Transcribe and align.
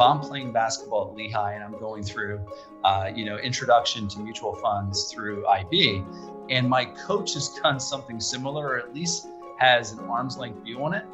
if 0.00 0.06
I'm 0.06 0.18
playing 0.18 0.50
basketball 0.50 1.10
at 1.10 1.14
Lehigh 1.14 1.52
and 1.52 1.62
I'm 1.62 1.78
going 1.78 2.02
through, 2.02 2.40
uh, 2.84 3.10
you 3.14 3.26
know, 3.26 3.36
introduction 3.36 4.08
to 4.08 4.20
mutual 4.20 4.54
funds 4.54 5.12
through 5.12 5.46
IB, 5.46 6.02
and 6.48 6.66
my 6.66 6.86
coach 6.86 7.34
has 7.34 7.50
done 7.62 7.78
something 7.78 8.18
similar, 8.18 8.68
or 8.68 8.78
at 8.78 8.94
least 8.94 9.26
has 9.58 9.92
an 9.92 9.98
arm's 10.08 10.38
length 10.38 10.64
view 10.64 10.82
on 10.82 10.94
it, 10.94 11.04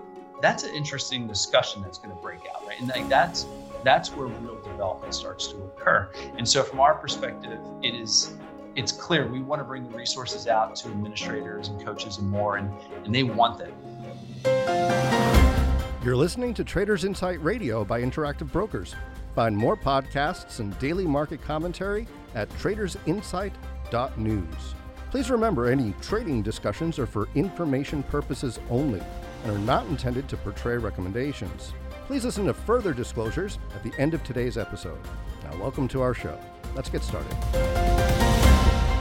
that's 0.41 0.63
an 0.63 0.73
interesting 0.73 1.27
discussion 1.27 1.83
that's 1.83 1.99
going 1.99 2.15
to 2.15 2.23
break 2.23 2.39
out, 2.55 2.65
right? 2.65 2.79
And 2.79 2.89
like 2.89 3.09
that's 3.09 3.47
that's 3.83 4.11
where 4.11 4.29
real 4.29 4.61
development 4.63 5.15
starts 5.15 5.49
to 5.49 5.57
occur. 5.57 6.09
And 6.39 6.49
so, 6.49 6.63
from 6.63 6.79
our 6.79 6.95
perspective, 6.95 7.59
it 7.83 7.95
is 7.97 8.37
it's 8.77 8.93
clear 8.93 9.27
we 9.27 9.41
want 9.41 9.59
to 9.61 9.65
bring 9.65 9.91
the 9.91 9.97
resources 9.97 10.47
out 10.47 10.77
to 10.77 10.91
administrators 10.91 11.67
and 11.69 11.85
coaches 11.85 12.19
and 12.19 12.31
more, 12.31 12.59
and, 12.59 12.73
and 13.05 13.13
they 13.13 13.25
want 13.25 13.59
that. 13.59 15.16
You're 16.07 16.15
listening 16.15 16.55
to 16.55 16.63
Traders 16.63 17.03
Insight 17.03 17.43
Radio 17.43 17.85
by 17.85 18.01
Interactive 18.01 18.53
Brokers. 18.53 18.95
Find 19.35 19.57
more 19.57 19.77
podcasts 19.77 20.61
and 20.61 20.79
daily 20.79 21.05
market 21.05 21.43
commentary 21.43 22.07
at 22.37 22.49
tradersinsight.news. 22.51 24.75
Please 25.11 25.31
remember 25.31 25.67
any 25.67 25.93
trading 26.01 26.43
discussions 26.43 27.01
are 27.01 27.09
for 27.09 27.29
information 27.35 28.05
purposes 28.05 28.61
only 28.71 29.03
and 29.43 29.51
are 29.51 29.59
not 29.59 29.85
intended 29.89 30.29
to 30.29 30.37
portray 30.37 30.77
recommendations. 30.77 31.73
Please 32.07 32.25
listen 32.25 32.47
to 32.47 32.55
further 32.55 32.95
disclosures 32.95 33.59
at 33.75 33.83
the 33.83 33.93
end 34.01 34.15
of 34.15 34.23
today's 34.23 34.57
episode. 34.57 35.01
Now, 35.43 35.59
welcome 35.59 35.89
to 35.89 36.03
our 36.03 36.15
show. 36.15 36.39
Let's 36.77 36.89
get 36.89 37.03
started. 37.03 37.37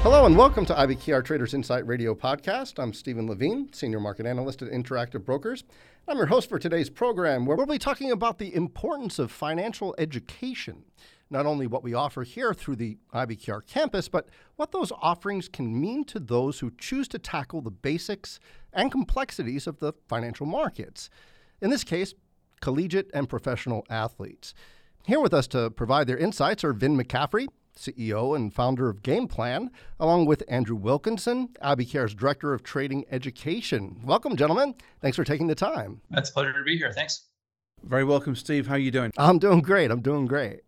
Hello 0.06 0.28
and 0.28 0.38
welcome 0.38 0.68
to 0.68 0.74
IBKR 0.76 1.26
Traders 1.26 1.56
Insight 1.56 1.88
Radio 1.88 2.14
podcast. 2.14 2.78
I'm 2.78 2.94
Steven 2.94 3.26
Levine, 3.26 3.74
Senior 3.74 4.00
Market 4.00 4.28
Analyst 4.28 4.62
at 4.62 4.70
Interactive 4.70 5.26
Brokers. 5.26 5.64
I'm 6.08 6.18
your 6.18 6.28
host 6.28 6.48
for 6.48 6.60
today's 6.60 6.92
program, 6.92 7.48
where 7.48 7.58
we'll 7.58 7.66
be 7.66 7.80
talking 7.80 8.12
about 8.12 8.38
the 8.38 8.54
importance 8.54 9.18
of 9.18 9.32
financial 9.32 9.96
education. 9.98 10.84
Not 11.32 11.48
only 11.48 11.66
what 11.66 11.82
we 11.82 11.96
offer 11.96 12.22
here 12.22 12.54
through 12.54 12.76
the 12.76 13.00
IBKR 13.16 13.66
campus, 13.66 14.08
but 14.08 14.30
what 14.58 14.72
those 14.72 14.92
offerings 15.02 15.50
can 15.50 15.82
mean 15.82 16.04
to 16.04 16.20
those 16.20 16.60
who 16.60 16.72
choose 16.78 17.08
to 17.08 17.18
tackle 17.18 17.62
the 17.62 17.72
basics 17.72 18.40
and 18.74 18.92
complexities 18.92 19.66
of 19.66 19.80
the 19.80 19.94
financial 20.08 20.46
markets. 20.46 21.10
In 21.64 21.72
this 21.72 21.84
case, 21.84 22.14
collegiate 22.62 23.10
and 23.12 23.28
professional 23.28 23.84
athletes. 23.90 24.54
Here 25.08 25.20
with 25.20 25.34
us 25.34 25.48
to 25.48 25.72
provide 25.72 26.06
their 26.06 26.16
insights 26.16 26.64
are 26.64 26.74
Vin 26.74 26.96
McCaffrey, 26.96 27.48
CEO 27.76 28.36
and 28.36 28.54
founder 28.54 28.90
of 28.90 29.04
Game 29.04 29.28
Plan, 29.28 29.70
along 30.00 30.26
with 30.26 30.44
Andrew 30.48 30.76
Wilkinson, 30.76 31.50
IBKR's 31.62 32.14
Director 32.16 32.54
of 32.54 32.64
Trading 32.64 33.06
Education. 33.12 34.02
Welcome, 34.04 34.36
gentlemen. 34.36 34.76
Thanks 35.02 35.16
for 35.16 35.24
taking 35.24 35.48
the 35.48 35.56
time. 35.56 36.02
It's 36.12 36.30
a 36.30 36.34
pleasure 36.34 36.54
to 36.54 36.64
be 36.64 36.78
here. 36.78 36.92
Thanks. 36.92 37.26
Very 37.84 38.04
welcome, 38.04 38.36
Steve. 38.36 38.68
How 38.68 38.76
are 38.76 38.80
you 38.80 38.92
doing? 38.92 39.12
I'm 39.18 39.40
doing 39.40 39.62
great. 39.62 39.92
I'm 39.92 40.02
doing 40.02 40.26
great. 40.26 40.62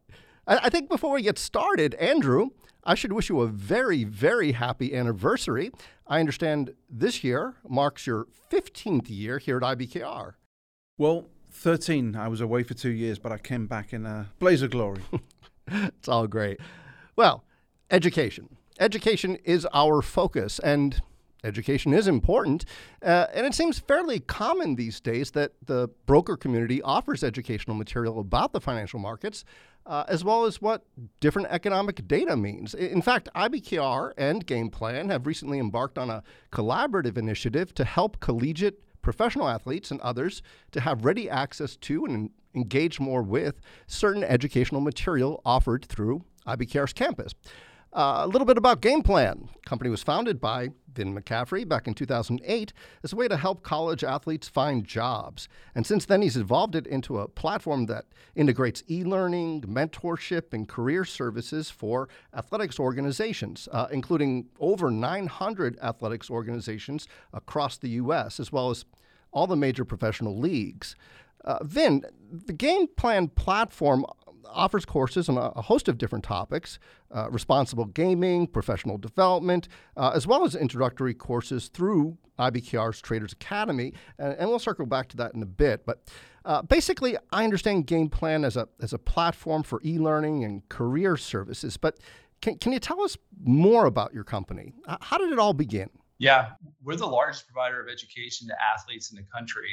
I, 0.45 0.57
I 0.63 0.69
think 0.69 0.89
before 0.89 1.13
we 1.13 1.21
get 1.21 1.37
started, 1.39 1.95
Andrew, 1.95 2.49
I 2.83 2.95
should 2.95 3.13
wish 3.13 3.29
you 3.29 3.41
a 3.41 3.47
very, 3.47 4.03
very 4.03 4.53
happy 4.53 4.95
anniversary. 4.95 5.71
I 6.05 6.19
understand 6.19 6.73
this 6.89 7.23
year 7.23 7.55
marks 7.67 8.07
your 8.07 8.27
15th 8.51 9.09
year 9.09 9.39
here 9.39 9.57
at 9.57 9.63
IBKR. 9.63 10.33
Well, 10.97 11.25
13. 11.51 12.15
I 12.15 12.27
was 12.27 12.41
away 12.41 12.63
for 12.63 12.73
two 12.73 12.89
years, 12.89 13.19
but 13.19 13.31
I 13.31 13.37
came 13.37 13.67
back 13.67 13.93
in 13.93 14.05
a 14.05 14.29
blaze 14.39 14.61
of 14.61 14.71
glory. 14.71 15.01
it's 15.67 16.07
all 16.07 16.27
great. 16.27 16.59
Well, 17.17 17.43
education. 17.89 18.57
Education 18.79 19.37
is 19.43 19.67
our 19.73 20.03
focus, 20.03 20.59
and 20.59 21.01
education 21.43 21.91
is 21.91 22.07
important. 22.07 22.63
Uh, 23.03 23.25
and 23.33 23.47
it 23.47 23.55
seems 23.55 23.79
fairly 23.79 24.19
common 24.19 24.75
these 24.75 24.99
days 24.99 25.31
that 25.31 25.53
the 25.65 25.89
broker 26.05 26.37
community 26.37 26.79
offers 26.83 27.23
educational 27.23 27.75
material 27.75 28.19
about 28.19 28.53
the 28.53 28.61
financial 28.61 28.99
markets, 28.99 29.45
uh, 29.87 30.03
as 30.07 30.23
well 30.23 30.45
as 30.45 30.61
what 30.61 30.85
different 31.19 31.47
economic 31.49 32.07
data 32.07 32.37
means. 32.37 32.75
In 32.75 33.01
fact, 33.01 33.29
IBKR 33.35 34.13
and 34.15 34.45
Game 34.45 34.69
Plan 34.69 35.09
have 35.09 35.25
recently 35.25 35.57
embarked 35.57 35.97
on 35.97 36.11
a 36.11 36.21
collaborative 36.51 37.17
initiative 37.17 37.73
to 37.73 37.83
help 37.83 38.19
collegiate 38.19 38.79
professional 39.01 39.47
athletes 39.47 39.89
and 39.89 39.99
others 40.01 40.43
to 40.71 40.81
have 40.81 41.03
ready 41.03 41.27
access 41.27 41.77
to 41.77 42.05
and 42.05 42.29
engage 42.53 42.99
more 42.99 43.23
with 43.23 43.59
certain 43.87 44.23
educational 44.23 44.81
material 44.81 45.41
offered 45.43 45.83
through 45.85 46.23
IBKR's 46.47 46.93
campus. 46.93 47.33
Uh, 47.93 48.21
a 48.23 48.27
little 48.27 48.45
bit 48.45 48.57
about 48.57 48.81
Game 48.81 49.01
Plan. 49.01 49.49
The 49.53 49.69
company 49.69 49.89
was 49.89 50.03
founded 50.03 50.41
by 50.41 50.69
Vin 50.93 51.15
McCaffrey 51.15 51.67
back 51.67 51.87
in 51.87 51.93
2008 51.93 52.73
as 53.03 53.13
a 53.13 53.15
way 53.15 53.27
to 53.27 53.37
help 53.37 53.63
college 53.63 54.03
athletes 54.03 54.47
find 54.47 54.83
jobs. 54.85 55.47
And 55.73 55.85
since 55.85 56.05
then, 56.05 56.21
he's 56.21 56.35
evolved 56.35 56.75
it 56.75 56.85
into 56.85 57.19
a 57.19 57.27
platform 57.27 57.85
that 57.85 58.05
integrates 58.35 58.83
e 58.89 59.03
learning, 59.03 59.61
mentorship, 59.61 60.53
and 60.53 60.67
career 60.67 61.05
services 61.05 61.69
for 61.69 62.09
athletics 62.35 62.79
organizations, 62.79 63.69
uh, 63.71 63.87
including 63.89 64.47
over 64.59 64.91
900 64.91 65.79
athletics 65.81 66.29
organizations 66.29 67.07
across 67.31 67.77
the 67.77 67.89
U.S., 67.89 68.39
as 68.39 68.51
well 68.51 68.69
as 68.69 68.85
all 69.31 69.47
the 69.47 69.55
major 69.55 69.85
professional 69.85 70.37
leagues. 70.37 70.95
Uh, 71.45 71.63
Vin, 71.63 72.03
the 72.31 72.53
Game 72.53 72.87
Plan 72.87 73.27
platform 73.29 74.05
offers 74.51 74.85
courses 74.85 75.29
on 75.29 75.37
a, 75.37 75.61
host 75.61 75.87
of 75.87 75.97
different 75.97 76.23
topics 76.23 76.79
uh, 77.11 77.29
responsible 77.29 77.85
gaming, 77.85 78.47
professional 78.47 78.97
development, 78.97 79.67
uh, 79.95 80.11
as 80.13 80.27
well 80.27 80.43
as 80.43 80.55
introductory 80.55 81.13
courses 81.13 81.69
through 81.69 82.17
IBKR's 82.39 83.01
Traders 83.01 83.33
Academy. 83.33 83.93
And, 84.17 84.33
and 84.33 84.49
we'll 84.49 84.59
circle 84.59 84.85
back 84.85 85.07
to 85.09 85.17
that 85.17 85.33
in 85.33 85.41
a 85.41 85.45
bit. 85.45 85.85
But 85.85 86.03
uh, 86.45 86.61
basically, 86.61 87.17
I 87.31 87.43
understand 87.43 87.87
Game 87.87 88.09
Plan 88.09 88.43
as 88.43 88.57
a, 88.57 88.67
as 88.81 88.93
a 88.93 88.97
platform 88.97 89.63
for 89.63 89.81
e 89.83 89.97
learning 89.97 90.43
and 90.43 90.67
career 90.69 91.17
services. 91.17 91.77
But 91.77 91.99
can, 92.41 92.57
can 92.57 92.71
you 92.71 92.79
tell 92.79 93.01
us 93.01 93.17
more 93.43 93.85
about 93.85 94.13
your 94.13 94.23
company? 94.23 94.73
How 95.01 95.17
did 95.17 95.31
it 95.31 95.39
all 95.39 95.53
begin? 95.53 95.89
Yeah, 96.19 96.51
we're 96.83 96.95
the 96.95 97.05
largest 97.05 97.47
provider 97.47 97.79
of 97.81 97.87
education 97.89 98.47
to 98.47 98.55
athletes 98.61 99.11
in 99.11 99.17
the 99.17 99.23
country. 99.23 99.69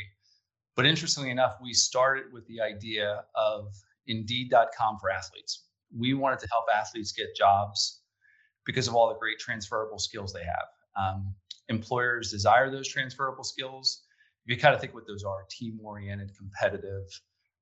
But 0.76 0.86
interestingly 0.86 1.30
enough, 1.30 1.56
we 1.62 1.72
started 1.72 2.32
with 2.32 2.46
the 2.48 2.60
idea 2.60 3.24
of 3.34 3.72
Indeed.com 4.06 4.98
for 5.00 5.10
athletes. 5.10 5.66
We 5.96 6.14
wanted 6.14 6.38
to 6.40 6.48
help 6.48 6.64
athletes 6.74 7.12
get 7.12 7.34
jobs 7.36 8.00
because 8.66 8.88
of 8.88 8.94
all 8.94 9.08
the 9.08 9.18
great 9.18 9.38
transferable 9.38 9.98
skills 9.98 10.32
they 10.32 10.44
have. 10.44 10.66
Um, 10.96 11.34
employers 11.68 12.30
desire 12.30 12.70
those 12.70 12.88
transferable 12.88 13.44
skills. 13.44 14.02
You 14.46 14.56
kind 14.56 14.74
of 14.74 14.80
think 14.80 14.94
what 14.94 15.06
those 15.06 15.24
are 15.24 15.44
team 15.50 15.78
oriented, 15.82 16.36
competitive, 16.36 17.04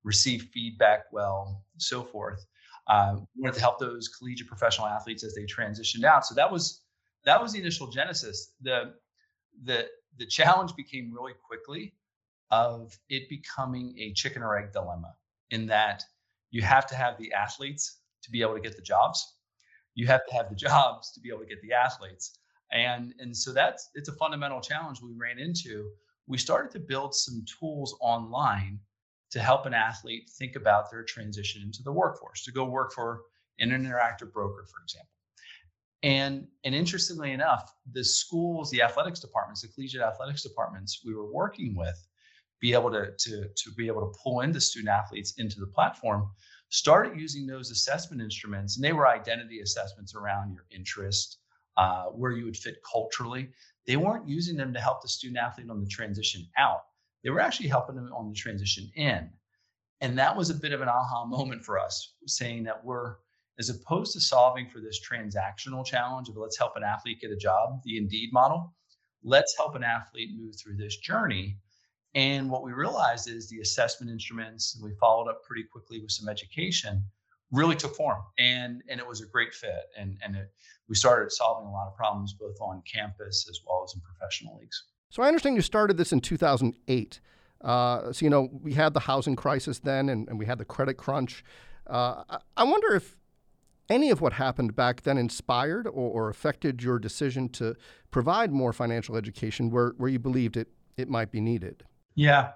receive 0.03 0.49
feedback 0.53 1.05
well, 1.11 1.63
so 1.77 2.03
forth. 2.03 2.45
Um, 2.87 3.27
we 3.35 3.43
wanted 3.43 3.55
to 3.55 3.61
help 3.61 3.79
those 3.79 4.09
collegiate 4.09 4.47
professional 4.47 4.87
athletes 4.87 5.23
as 5.23 5.33
they 5.33 5.43
transitioned 5.43 6.03
out. 6.03 6.25
So 6.25 6.35
that 6.35 6.51
was 6.51 6.81
that 7.25 7.41
was 7.41 7.53
the 7.53 7.59
initial 7.59 7.87
genesis. 7.87 8.51
The 8.61 8.93
the 9.63 9.87
the 10.17 10.25
challenge 10.25 10.75
became 10.75 11.13
really 11.13 11.33
quickly 11.47 11.93
of 12.51 12.97
it 13.09 13.29
becoming 13.29 13.95
a 13.97 14.13
chicken 14.13 14.43
or 14.43 14.57
egg 14.57 14.73
dilemma 14.73 15.15
in 15.51 15.65
that 15.67 16.03
you 16.53 16.61
have 16.61 16.85
to 16.85 16.95
have 16.95 17.17
the 17.17 17.33
athletes 17.33 17.99
to 18.21 18.31
be 18.31 18.41
able 18.41 18.53
to 18.53 18.61
get 18.61 18.75
the 18.77 18.81
jobs. 18.81 19.37
You 19.95 20.07
have 20.07 20.25
to 20.27 20.33
have 20.33 20.49
the 20.49 20.55
jobs 20.69 21.11
to 21.11 21.19
be 21.19 21.29
able 21.29 21.41
to 21.41 21.47
get 21.47 21.61
the 21.61 21.73
athletes. 21.73 22.37
And, 22.71 23.13
and 23.19 23.35
so 23.35 23.51
that's 23.51 23.89
it's 23.95 24.07
a 24.07 24.13
fundamental 24.13 24.61
challenge 24.61 25.01
we 25.01 25.13
ran 25.17 25.39
into. 25.39 25.89
We 26.27 26.37
started 26.37 26.71
to 26.71 26.79
build 26.79 27.13
some 27.13 27.43
tools 27.59 27.97
online 27.99 28.79
to 29.31 29.39
help 29.39 29.65
an 29.65 29.73
athlete 29.73 30.29
think 30.37 30.55
about 30.55 30.91
their 30.91 31.03
transition 31.03 31.63
into 31.63 31.81
the 31.83 31.91
workforce, 31.91 32.43
to 32.45 32.51
go 32.51 32.65
work 32.65 32.93
for 32.93 33.23
an 33.59 33.71
interactive 33.71 34.31
broker, 34.31 34.65
for 34.71 34.81
example. 34.83 35.09
And, 36.03 36.47
and 36.65 36.75
interestingly 36.75 37.31
enough, 37.31 37.73
the 37.93 38.03
schools, 38.03 38.69
the 38.69 38.81
athletics 38.83 39.19
departments, 39.19 39.61
the 39.61 39.69
collegiate 39.69 40.01
athletics 40.01 40.43
departments 40.43 41.01
we 41.03 41.15
were 41.15 41.31
working 41.31 41.75
with 41.75 41.97
be 42.63 42.71
able 42.71 42.89
to, 42.89 43.11
to, 43.19 43.45
to 43.57 43.71
be 43.75 43.87
able 43.87 43.99
to 43.99 44.17
pull 44.23 44.39
in 44.39 44.53
the 44.53 44.61
student 44.61 44.89
athletes 44.89 45.33
into 45.37 45.59
the 45.59 45.67
platform, 45.67 46.29
started 46.69 47.19
using 47.19 47.45
those 47.45 47.71
assessment 47.71 48.21
instruments. 48.21 48.77
And 48.77 48.85
they 48.85 48.93
were 48.93 49.05
identity 49.05 49.59
assessments 49.59 50.15
around 50.15 50.53
your 50.53 50.63
interest, 50.71 51.39
uh, 51.75 52.05
where 52.05 52.31
you 52.31 52.45
would 52.45 52.55
fit 52.55 52.77
culturally. 52.89 53.49
They 53.85 53.97
weren't 53.97 54.29
using 54.29 54.55
them 54.55 54.73
to 54.73 54.79
help 54.79 55.01
the 55.01 55.09
student 55.09 55.39
athlete 55.39 55.69
on 55.69 55.81
the 55.81 55.87
transition 55.87 56.47
out. 56.57 56.83
They 57.21 57.31
were 57.31 57.41
actually 57.41 57.67
helping 57.67 57.97
them 57.97 58.09
on 58.15 58.29
the 58.29 58.33
transition 58.33 58.89
in. 58.95 59.29
And 59.99 60.17
that 60.17 60.33
was 60.33 60.49
a 60.49 60.55
bit 60.55 60.71
of 60.71 60.79
an 60.79 60.87
aha 60.87 61.25
moment 61.25 61.65
for 61.65 61.77
us, 61.77 62.13
saying 62.27 62.63
that 62.63 62.83
we're, 62.85 63.15
as 63.59 63.67
opposed 63.67 64.13
to 64.13 64.21
solving 64.21 64.69
for 64.69 64.79
this 64.79 65.01
transactional 65.05 65.85
challenge 65.85 66.29
of 66.29 66.37
let's 66.37 66.57
help 66.57 66.77
an 66.77 66.83
athlete 66.83 67.19
get 67.19 67.31
a 67.31 67.35
job, 67.35 67.81
the 67.83 67.97
Indeed 67.97 68.29
model, 68.31 68.73
let's 69.21 69.53
help 69.57 69.75
an 69.75 69.83
athlete 69.83 70.29
move 70.33 70.55
through 70.55 70.77
this 70.77 70.95
journey 70.95 71.57
and 72.15 72.49
what 72.49 72.63
we 72.63 72.73
realized 72.73 73.29
is 73.29 73.49
the 73.49 73.59
assessment 73.61 74.11
instruments, 74.11 74.75
and 74.75 74.83
we 74.83 74.95
followed 74.99 75.29
up 75.29 75.43
pretty 75.43 75.63
quickly 75.63 75.99
with 75.99 76.11
some 76.11 76.29
education, 76.29 77.03
really 77.51 77.75
took 77.75 77.95
form. 77.95 78.21
And, 78.37 78.83
and 78.89 78.99
it 78.99 79.07
was 79.07 79.21
a 79.21 79.25
great 79.25 79.53
fit. 79.53 79.85
And, 79.97 80.17
and 80.23 80.35
it, 80.35 80.51
we 80.87 80.95
started 80.95 81.31
solving 81.31 81.67
a 81.67 81.71
lot 81.71 81.87
of 81.87 81.95
problems 81.95 82.33
both 82.33 82.59
on 82.61 82.81
campus 82.91 83.47
as 83.49 83.59
well 83.65 83.83
as 83.83 83.95
in 83.95 84.01
professional 84.01 84.57
leagues. 84.59 84.83
So 85.09 85.23
I 85.23 85.27
understand 85.27 85.55
you 85.55 85.61
started 85.61 85.97
this 85.97 86.11
in 86.11 86.19
2008. 86.19 87.19
Uh, 87.61 88.11
so, 88.11 88.25
you 88.25 88.29
know, 88.29 88.49
we 88.51 88.73
had 88.73 88.93
the 88.93 88.99
housing 88.99 89.35
crisis 89.35 89.79
then 89.79 90.09
and, 90.09 90.27
and 90.27 90.37
we 90.37 90.45
had 90.45 90.57
the 90.57 90.65
credit 90.65 90.95
crunch. 90.95 91.43
Uh, 91.87 92.23
I 92.57 92.63
wonder 92.63 92.93
if 92.95 93.15
any 93.89 94.09
of 94.09 94.21
what 94.21 94.33
happened 94.33 94.75
back 94.75 95.01
then 95.01 95.17
inspired 95.17 95.87
or, 95.87 95.91
or, 95.91 96.29
affected 96.29 96.81
your 96.81 96.97
decision 96.97 97.49
to 97.49 97.75
provide 98.11 98.51
more 98.51 98.71
financial 98.71 99.17
education 99.17 99.69
where, 99.69 99.89
where 99.97 100.09
you 100.09 100.19
believed 100.19 100.55
it, 100.55 100.69
it 100.95 101.09
might 101.09 101.31
be 101.31 101.41
needed? 101.41 101.83
Yeah. 102.15 102.51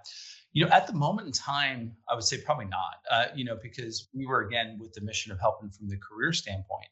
You 0.54 0.66
know, 0.66 0.72
at 0.72 0.88
the 0.88 0.94
moment 0.94 1.28
in 1.28 1.34
time, 1.34 1.96
I 2.10 2.16
would 2.16 2.24
say 2.24 2.38
probably 2.42 2.66
not, 2.66 2.96
uh, 3.12 3.26
you 3.36 3.46
know, 3.46 3.58
because 3.62 4.10
we 4.14 4.26
were 4.26 4.42
again 4.42 4.78
with 4.80 4.94
the 4.94 5.02
mission 5.02 5.32
of 5.32 5.40
helping 5.40 5.70
from 5.70 5.88
the 5.88 5.98
career 5.98 6.34
standpoint. 6.34 6.88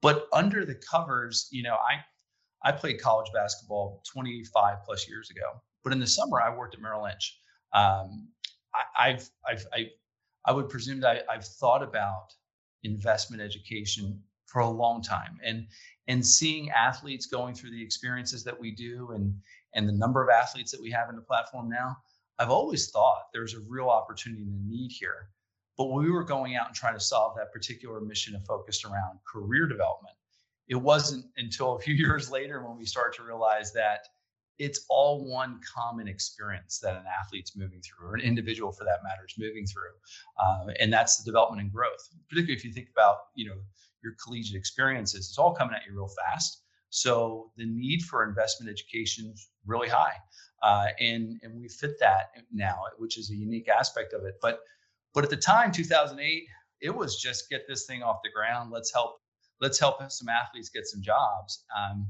But 0.00 0.26
under 0.32 0.64
the 0.64 0.74
covers, 0.74 1.48
you 1.50 1.62
know, 1.62 1.74
I 1.74 2.04
I 2.64 2.72
played 2.72 3.00
college 3.00 3.30
basketball 3.34 4.02
25 4.10 4.78
plus 4.84 5.08
years 5.08 5.30
ago. 5.30 5.60
But 5.82 5.92
in 5.92 6.00
the 6.00 6.06
summer, 6.06 6.40
I 6.40 6.54
worked 6.54 6.74
at 6.74 6.80
Merrill 6.80 7.02
Lynch. 7.02 7.38
Um, 7.74 8.28
I, 8.96 9.10
have 9.10 9.28
I've, 9.46 9.66
I, 9.72 9.90
I 10.46 10.52
would 10.52 10.68
presume 10.68 11.00
that 11.00 11.24
I, 11.28 11.34
I've 11.34 11.44
thought 11.44 11.82
about 11.82 12.32
investment 12.82 13.42
education 13.42 14.20
for 14.46 14.60
a 14.60 14.68
long 14.68 15.02
time, 15.02 15.38
and 15.44 15.66
and 16.08 16.24
seeing 16.24 16.70
athletes 16.70 17.26
going 17.26 17.54
through 17.54 17.70
the 17.70 17.82
experiences 17.82 18.44
that 18.44 18.58
we 18.58 18.70
do, 18.70 19.10
and 19.12 19.34
and 19.74 19.88
the 19.88 19.92
number 19.92 20.22
of 20.22 20.28
athletes 20.28 20.70
that 20.72 20.80
we 20.80 20.90
have 20.90 21.08
in 21.08 21.16
the 21.16 21.22
platform 21.22 21.68
now, 21.68 21.96
I've 22.38 22.50
always 22.50 22.90
thought 22.90 23.28
there's 23.32 23.54
a 23.54 23.60
real 23.68 23.88
opportunity 23.88 24.42
and 24.42 24.54
a 24.54 24.68
need 24.68 24.90
here. 24.90 25.28
But 25.76 25.86
when 25.86 26.04
we 26.04 26.10
were 26.10 26.24
going 26.24 26.56
out 26.56 26.66
and 26.66 26.74
trying 26.74 26.94
to 26.94 27.00
solve 27.00 27.36
that 27.36 27.52
particular 27.52 28.00
mission 28.00 28.34
and 28.34 28.46
focused 28.46 28.84
around 28.84 29.18
career 29.26 29.66
development. 29.66 30.14
It 30.68 30.76
wasn't 30.76 31.26
until 31.36 31.76
a 31.76 31.80
few 31.80 31.94
years 32.04 32.30
later 32.30 32.66
when 32.66 32.78
we 32.78 32.86
start 32.86 33.14
to 33.16 33.22
realize 33.22 33.72
that 33.72 34.06
it's 34.58 34.86
all 34.88 35.28
one 35.28 35.60
common 35.74 36.06
experience 36.06 36.78
that 36.78 36.94
an 36.94 37.02
athlete's 37.20 37.56
moving 37.56 37.80
through 37.82 38.08
or 38.08 38.14
an 38.14 38.20
individual 38.20 38.70
for 38.70 38.84
that 38.84 39.02
matter 39.02 39.24
is 39.28 39.34
moving 39.36 39.66
through. 39.66 39.90
Um, 40.40 40.70
and 40.78 40.92
that's 40.92 41.16
the 41.16 41.24
development 41.24 41.62
and 41.62 41.72
growth. 41.72 42.08
Particularly 42.28 42.54
if 42.54 42.64
you 42.64 42.72
think 42.72 42.88
about 42.90 43.16
you 43.34 43.48
know 43.48 43.56
your 44.02 44.14
collegiate 44.22 44.56
experiences 44.56 45.28
it's 45.28 45.38
all 45.38 45.54
coming 45.54 45.74
at 45.74 45.80
you 45.86 45.96
real 45.96 46.08
fast 46.08 46.63
so 46.94 47.50
the 47.56 47.66
need 47.66 48.02
for 48.02 48.26
investment 48.28 48.70
education 48.70 49.30
is 49.32 49.48
really 49.66 49.88
high 49.88 50.14
uh, 50.62 50.86
and 51.00 51.40
and 51.42 51.60
we 51.60 51.68
fit 51.68 51.98
that 51.98 52.30
now 52.52 52.82
which 52.98 53.18
is 53.18 53.30
a 53.30 53.34
unique 53.34 53.68
aspect 53.68 54.12
of 54.12 54.24
it 54.24 54.34
but 54.40 54.60
but 55.12 55.24
at 55.24 55.30
the 55.30 55.36
time 55.36 55.72
2008 55.72 56.44
it 56.80 56.94
was 56.94 57.20
just 57.20 57.48
get 57.48 57.62
this 57.68 57.86
thing 57.86 58.02
off 58.02 58.18
the 58.22 58.30
ground 58.30 58.70
let's 58.70 58.92
help 58.92 59.20
let's 59.60 59.78
help 59.78 59.96
some 60.10 60.28
athletes 60.28 60.68
get 60.68 60.86
some 60.86 61.02
jobs. 61.02 61.64
Um, 61.76 62.06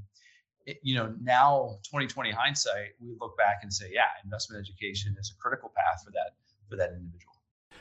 it, 0.66 0.78
you 0.82 0.96
know, 0.96 1.14
now 1.20 1.78
2020 1.84 2.30
hindsight, 2.30 2.90
we 3.00 3.14
look 3.20 3.36
back 3.36 3.58
and 3.62 3.72
say, 3.72 3.90
yeah, 3.92 4.08
investment 4.24 4.60
education 4.60 5.14
is 5.18 5.32
a 5.36 5.40
critical 5.40 5.72
path 5.76 6.02
for 6.04 6.10
that 6.12 6.32
for 6.68 6.76
that 6.76 6.90
individual. 6.90 7.32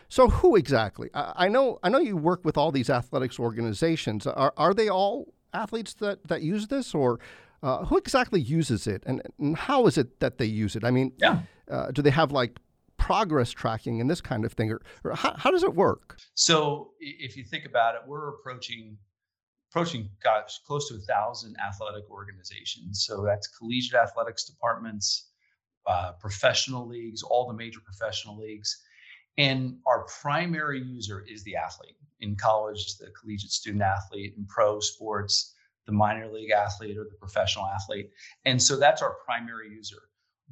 So, 0.10 0.28
who 0.28 0.56
exactly? 0.56 1.10
I, 1.14 1.48
know 1.48 1.80
I 1.82 1.90
know 1.90 1.98
you 1.98 2.18
work 2.18 2.46
with 2.46 2.58
all 2.58 2.72
these 2.72 2.90
athletics 2.90 3.40
organizations. 3.40 4.28
Are 4.28 4.54
are 4.58 4.74
they 4.74 4.90
all 4.90 5.32
athletes 5.54 5.94
that 5.96 6.28
that 6.28 6.42
use 6.42 6.68
this, 6.68 6.94
or 6.94 7.20
uh, 7.62 7.86
who 7.86 7.98
exactly 7.98 8.42
uses 8.42 8.88
it, 8.88 9.04
and, 9.06 9.22
and 9.40 9.58
how 9.58 9.88
is 9.88 9.98
it 9.98 10.20
that 10.20 10.38
they 10.38 10.46
use 10.46 10.76
it? 10.76 10.84
I 10.84 10.92
mean, 10.92 11.14
yeah. 11.18 11.40
Uh, 11.72 11.92
do 11.92 12.02
they 12.02 12.10
have 12.12 12.32
like 12.32 12.60
progress 12.98 13.52
tracking 13.52 14.02
and 14.02 14.10
this 14.10 14.22
kind 14.22 14.46
of 14.46 14.54
thing, 14.54 14.72
or, 14.72 14.82
or 15.04 15.16
how, 15.16 15.34
how 15.38 15.52
does 15.52 15.64
it 15.64 15.74
work? 15.74 16.18
So, 16.36 16.92
if 17.00 17.38
you 17.38 17.44
think 17.44 17.66
about 17.66 17.96
it, 17.96 18.02
we're 18.06 18.30
approaching 18.30 18.98
approaching 19.74 20.08
gosh 20.24 20.60
close 20.68 20.88
to 20.88 20.96
a 20.96 21.00
thousand 21.00 21.56
athletic 21.68 22.04
organizations 22.12 23.06
so 23.08 23.24
that's 23.24 23.48
collegiate 23.48 24.00
athletics 24.00 24.46
departments 24.46 25.32
uh, 25.88 26.12
professional 26.20 26.88
leagues 26.88 27.24
all 27.24 27.48
the 27.48 27.54
major 27.54 27.80
professional 27.84 28.38
leagues 28.38 28.84
and 29.40 29.78
our 29.88 30.06
primary 30.22 30.80
user 30.80 31.26
is 31.28 31.44
the 31.44 31.56
athlete 31.56 31.96
in 32.24 32.36
college 32.36 32.98
the 32.98 33.08
collegiate 33.20 33.52
student 33.52 33.84
athlete 33.84 34.34
in 34.38 34.46
pro 34.48 34.80
sports 34.80 35.54
the 35.86 35.92
minor 35.92 36.31
league 36.31 36.52
athlete 36.52 36.98
or 36.98 37.04
the 37.04 37.18
professional 37.20 37.68
athlete 37.68 38.10
and 38.46 38.62
so 38.62 38.78
that's 38.78 39.02
our 39.02 39.18
primary 39.25 39.70
user 39.70 40.04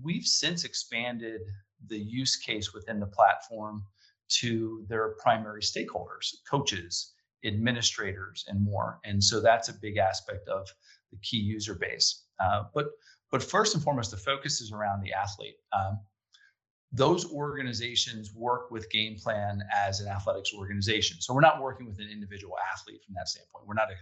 we've 0.03 0.25
since 0.25 0.63
expanded 0.63 1.41
the 1.87 1.97
use 1.97 2.35
case 2.35 2.73
within 2.73 2.99
the 2.99 3.07
platform 3.07 3.83
to 4.27 4.85
their 4.87 5.15
primary 5.23 5.61
stakeholders 5.61 6.35
coaches 6.49 7.13
administrators 7.43 8.45
and 8.47 8.63
more. 8.63 8.99
And 9.03 9.23
so 9.23 9.39
that's 9.39 9.69
a 9.69 9.73
big 9.73 9.97
aspect 9.97 10.47
of 10.47 10.67
the 11.11 11.17
key 11.17 11.37
user 11.37 11.75
base. 11.75 12.23
Uh, 12.39 12.63
but 12.73 12.87
but 13.31 13.41
first 13.41 13.75
and 13.75 13.83
foremost, 13.83 14.11
the 14.11 14.17
focus 14.17 14.59
is 14.59 14.73
around 14.73 15.01
the 15.01 15.13
athlete. 15.13 15.55
Um, 15.73 15.99
those 16.91 17.31
organizations 17.31 18.33
work 18.33 18.69
with 18.69 18.89
game 18.89 19.15
plan 19.17 19.63
as 19.87 20.01
an 20.01 20.07
athletics 20.07 20.51
organization. 20.53 21.17
So 21.21 21.33
we're 21.33 21.41
not 21.41 21.61
working 21.61 21.87
with 21.87 21.99
an 21.99 22.09
individual 22.11 22.55
athlete 22.73 23.01
from 23.05 23.15
that 23.15 23.29
standpoint. 23.29 23.65
We're 23.67 23.75
not 23.75 23.89
a 23.89 23.95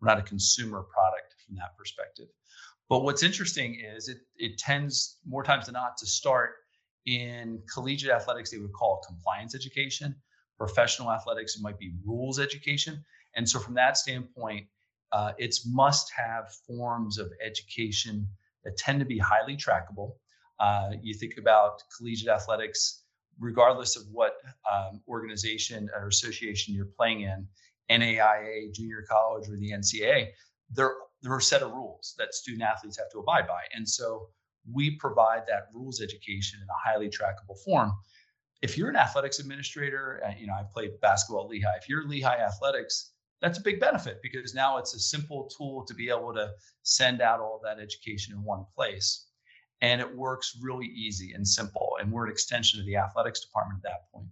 we're 0.00 0.08
not 0.08 0.18
a 0.18 0.22
consumer 0.22 0.82
product 0.82 1.34
from 1.46 1.56
that 1.56 1.76
perspective. 1.78 2.26
But 2.90 3.00
what's 3.00 3.22
interesting 3.22 3.80
is 3.80 4.08
it 4.08 4.18
it 4.36 4.58
tends 4.58 5.18
more 5.26 5.42
times 5.42 5.66
than 5.66 5.72
not 5.72 5.96
to 5.98 6.06
start 6.06 6.50
in 7.06 7.62
collegiate 7.72 8.10
athletics. 8.10 8.50
They 8.50 8.58
would 8.58 8.72
call 8.72 9.02
compliance 9.06 9.54
education 9.54 10.14
professional 10.56 11.10
athletics, 11.10 11.56
it 11.56 11.62
might 11.62 11.78
be 11.78 11.92
rules 12.04 12.38
education. 12.38 13.04
And 13.36 13.48
so, 13.48 13.58
from 13.58 13.74
that 13.74 13.96
standpoint, 13.96 14.66
uh, 15.12 15.32
it's 15.38 15.66
must 15.66 16.10
have 16.16 16.52
forms 16.66 17.18
of 17.18 17.32
education 17.44 18.28
that 18.64 18.76
tend 18.76 19.00
to 19.00 19.06
be 19.06 19.18
highly 19.18 19.56
trackable. 19.56 20.12
Uh, 20.60 20.90
you 21.02 21.14
think 21.14 21.36
about 21.38 21.82
collegiate 21.96 22.28
athletics, 22.28 23.02
regardless 23.38 23.96
of 23.96 24.04
what 24.12 24.34
um, 24.72 25.00
organization 25.08 25.88
or 25.94 26.08
association 26.08 26.74
you're 26.74 26.90
playing 26.96 27.22
in, 27.22 27.46
NAIA, 27.90 28.72
junior 28.72 29.04
college, 29.08 29.48
or 29.48 29.56
the 29.56 29.72
NCAA, 29.72 30.28
there, 30.70 30.94
there 31.22 31.32
are 31.32 31.38
a 31.38 31.42
set 31.42 31.62
of 31.62 31.72
rules 31.72 32.14
that 32.18 32.34
student 32.34 32.62
athletes 32.62 32.98
have 32.98 33.10
to 33.10 33.18
abide 33.18 33.46
by. 33.46 33.60
And 33.74 33.88
so 33.88 34.28
we 34.72 34.96
provide 34.96 35.42
that 35.48 35.68
rules 35.74 36.00
education 36.00 36.60
in 36.62 36.68
a 36.68 36.90
highly 36.90 37.08
trackable 37.08 37.58
form 37.64 37.92
if 38.64 38.78
you're 38.78 38.88
an 38.88 38.96
athletics 38.96 39.40
administrator, 39.40 40.22
uh, 40.26 40.32
you 40.38 40.46
know, 40.46 40.54
I've 40.58 40.70
played 40.70 40.98
basketball 41.02 41.44
at 41.44 41.50
Lehigh. 41.50 41.76
If 41.76 41.86
you're 41.86 42.08
Lehigh 42.08 42.38
Athletics, 42.38 43.12
that's 43.42 43.58
a 43.58 43.60
big 43.60 43.78
benefit 43.78 44.20
because 44.22 44.54
now 44.54 44.78
it's 44.78 44.94
a 44.94 44.98
simple 44.98 45.50
tool 45.54 45.84
to 45.86 45.92
be 45.92 46.08
able 46.08 46.32
to 46.32 46.50
send 46.82 47.20
out 47.20 47.40
all 47.40 47.60
that 47.62 47.78
education 47.78 48.32
in 48.34 48.42
one 48.42 48.64
place. 48.74 49.26
And 49.84 50.00
it 50.00 50.16
works 50.16 50.58
really 50.62 50.86
easy 50.86 51.32
and 51.34 51.46
simple. 51.46 51.96
And 52.00 52.10
we're 52.10 52.24
an 52.24 52.32
extension 52.32 52.80
of 52.80 52.86
the 52.86 52.96
athletics 52.96 53.40
department 53.40 53.80
at 53.80 53.90
that 53.90 54.12
point. 54.12 54.28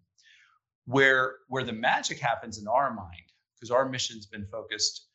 Where, 0.87 1.37
where 1.49 1.65
the 1.65 1.73
magic 1.73 2.19
happens 2.19 2.59
in 2.59 2.67
our 2.67 2.93
mind, 2.93 3.27
because 3.55 3.71
our 3.71 3.89
mission's 3.89 4.27
been 4.27 4.47
focused 4.47 5.07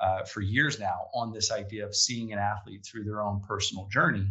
uh, 0.00 0.24
for 0.24 0.40
years 0.40 0.78
now 0.78 0.98
on 1.14 1.32
this 1.32 1.50
idea 1.50 1.84
of 1.86 1.96
seeing 1.96 2.32
an 2.32 2.38
athlete 2.38 2.84
through 2.84 3.04
their 3.04 3.22
own 3.22 3.40
personal 3.48 3.88
journey 3.88 4.30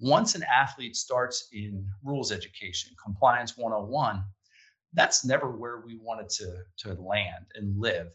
once 0.00 0.34
an 0.34 0.44
athlete 0.44 0.94
starts 0.94 1.48
in 1.52 1.86
rules 2.04 2.30
education, 2.30 2.92
compliance 3.02 3.56
101, 3.56 4.24
that's 4.92 5.24
never 5.24 5.50
where 5.50 5.80
we 5.80 5.98
wanted 6.00 6.28
to, 6.28 6.62
to 6.78 6.94
land 7.00 7.46
and 7.56 7.78
live, 7.80 8.08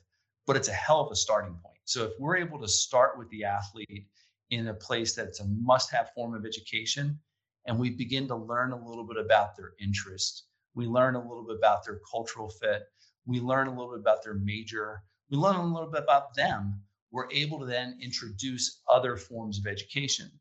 but 0.48 0.56
it's 0.56 0.70
a 0.70 0.74
hell 0.74 1.02
of 1.02 1.12
a 1.12 1.16
starting 1.16 1.54
point. 1.62 1.78
So 1.86 2.06
if 2.06 2.12
we're 2.20 2.38
able 2.38 2.60
to 2.60 2.68
start 2.68 3.18
with 3.18 3.30
the 3.30 3.44
athlete 3.44 4.08
in 4.54 4.68
a 4.68 4.74
place 4.74 5.14
that's 5.16 5.40
a 5.40 5.46
must 5.46 5.92
have 5.92 6.14
form 6.14 6.34
of 6.34 6.46
education, 6.46 7.20
and 7.66 7.78
we 7.78 7.90
begin 7.90 8.28
to 8.28 8.36
learn 8.36 8.72
a 8.72 8.88
little 8.88 9.06
bit 9.06 9.18
about 9.18 9.56
their 9.56 9.74
interest, 9.82 10.46
we 10.76 10.86
learn 10.86 11.16
a 11.16 11.22
little 11.22 11.46
bit 11.46 11.58
about 11.58 11.86
their 11.86 12.00
cultural 12.10 12.50
fit, 12.50 12.84
we 13.26 13.40
learn 13.40 13.68
a 13.68 13.70
little 13.70 13.92
bit 13.92 14.00
about 14.00 14.24
their 14.24 14.34
major, 14.36 15.04
we 15.30 15.38
learn 15.38 15.56
a 15.56 15.74
little 15.74 15.90
bit 15.90 16.04
about 16.04 16.34
them, 16.36 16.82
we're 17.12 17.32
able 17.32 17.60
to 17.60 17.66
then 17.66 17.98
introduce 18.02 18.82
other 18.90 19.16
forms 19.16 19.60
of 19.60 19.68
education. 19.68 20.32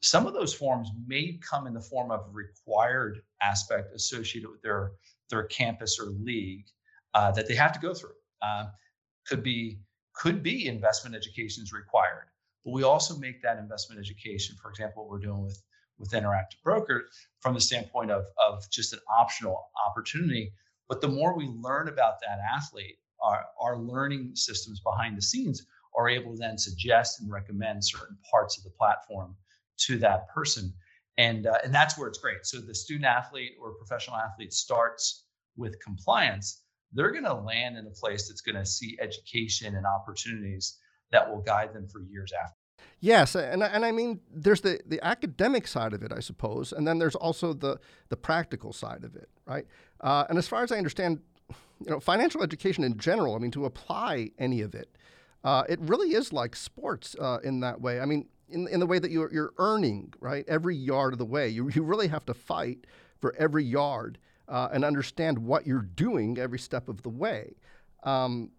Some 0.00 0.26
of 0.26 0.34
those 0.34 0.52
forms 0.52 0.90
may 1.06 1.38
come 1.48 1.66
in 1.66 1.74
the 1.74 1.80
form 1.80 2.10
of 2.10 2.26
a 2.26 2.30
required 2.30 3.22
aspect 3.40 3.94
associated 3.94 4.50
with 4.50 4.62
their 4.62 4.92
their 5.30 5.44
campus 5.44 5.98
or 5.98 6.06
league 6.06 6.66
uh, 7.14 7.30
that 7.32 7.48
they 7.48 7.54
have 7.54 7.72
to 7.72 7.80
go 7.80 7.94
through. 7.94 8.14
Uh, 8.42 8.66
could 9.26 9.42
be 9.42 9.80
could 10.14 10.42
be 10.42 10.66
investment 10.66 11.16
education 11.16 11.62
is 11.62 11.72
required, 11.72 12.26
but 12.64 12.72
we 12.72 12.82
also 12.82 13.16
make 13.18 13.42
that 13.42 13.58
investment 13.58 14.00
education. 14.00 14.56
For 14.62 14.70
example, 14.70 15.02
what 15.02 15.10
we're 15.10 15.26
doing 15.26 15.42
with 15.42 15.60
with 15.98 16.10
Interactive 16.10 16.60
Broker 16.64 17.04
from 17.40 17.54
the 17.54 17.60
standpoint 17.60 18.10
of 18.10 18.24
of 18.42 18.68
just 18.70 18.92
an 18.92 19.00
optional 19.08 19.70
opportunity. 19.86 20.52
But 20.88 21.00
the 21.00 21.08
more 21.08 21.36
we 21.36 21.46
learn 21.46 21.88
about 21.88 22.14
that 22.20 22.38
athlete, 22.54 22.98
our 23.22 23.44
our 23.60 23.78
learning 23.78 24.32
systems 24.34 24.80
behind 24.80 25.16
the 25.16 25.22
scenes 25.22 25.64
are 25.96 26.08
able 26.08 26.32
to 26.32 26.38
then 26.38 26.58
suggest 26.58 27.20
and 27.20 27.30
recommend 27.30 27.84
certain 27.84 28.16
parts 28.30 28.58
of 28.58 28.64
the 28.64 28.70
platform 28.70 29.36
to 29.76 29.98
that 29.98 30.28
person 30.28 30.72
and 31.18 31.46
uh, 31.46 31.58
and 31.64 31.74
that's 31.74 31.98
where 31.98 32.08
it's 32.08 32.18
great 32.18 32.44
so 32.44 32.58
the 32.60 32.74
student 32.74 33.04
athlete 33.04 33.52
or 33.60 33.74
professional 33.74 34.16
athlete 34.16 34.52
starts 34.52 35.26
with 35.56 35.78
compliance 35.80 36.62
they're 36.92 37.10
going 37.10 37.24
to 37.24 37.34
land 37.34 37.76
in 37.76 37.86
a 37.86 37.90
place 37.90 38.28
that's 38.28 38.40
going 38.40 38.56
to 38.56 38.66
see 38.66 38.98
education 39.00 39.76
and 39.76 39.86
opportunities 39.86 40.78
that 41.12 41.30
will 41.30 41.40
guide 41.40 41.72
them 41.72 41.86
for 41.86 42.00
years 42.00 42.32
after 42.32 42.56
Yes, 43.00 43.34
and 43.34 43.64
and 43.64 43.84
I 43.84 43.90
mean 43.90 44.20
there's 44.32 44.60
the, 44.60 44.80
the 44.86 45.04
academic 45.04 45.66
side 45.66 45.92
of 45.92 46.04
it, 46.04 46.12
I 46.12 46.20
suppose, 46.20 46.72
and 46.72 46.86
then 46.86 47.00
there's 47.00 47.16
also 47.16 47.52
the 47.52 47.78
the 48.10 48.16
practical 48.16 48.72
side 48.72 49.02
of 49.02 49.16
it, 49.16 49.28
right? 49.44 49.66
Uh, 50.00 50.24
and 50.28 50.38
as 50.38 50.46
far 50.46 50.62
as 50.62 50.70
I 50.70 50.76
understand, 50.76 51.20
you 51.84 51.90
know, 51.90 51.98
financial 51.98 52.44
education 52.44 52.84
in 52.84 52.96
general, 52.98 53.34
I 53.34 53.38
mean, 53.38 53.50
to 53.52 53.64
apply 53.64 54.30
any 54.38 54.60
of 54.60 54.76
it, 54.76 54.96
uh, 55.42 55.64
it 55.68 55.80
really 55.80 56.14
is 56.14 56.32
like 56.32 56.54
sports 56.54 57.16
uh, 57.20 57.38
in 57.42 57.58
that 57.60 57.80
way. 57.80 58.00
I 58.00 58.04
mean, 58.04 58.28
in, 58.48 58.68
in 58.68 58.80
the 58.80 58.86
way 58.86 58.98
that 58.98 59.10
you're, 59.10 59.32
you're 59.32 59.52
earning, 59.58 60.12
right, 60.20 60.44
every 60.46 60.76
yard 60.76 61.12
of 61.12 61.18
the 61.18 61.24
way. 61.24 61.48
You, 61.48 61.70
you 61.74 61.82
really 61.82 62.08
have 62.08 62.24
to 62.26 62.34
fight 62.34 62.86
for 63.20 63.34
every 63.36 63.64
yard 63.64 64.18
uh, 64.48 64.68
and 64.72 64.84
understand 64.84 65.38
what 65.38 65.66
you're 65.66 65.82
doing 65.82 66.38
every 66.38 66.58
step 66.58 66.88
of 66.88 67.02
the 67.02 67.08
way. 67.08 67.56
Um, 68.04 68.50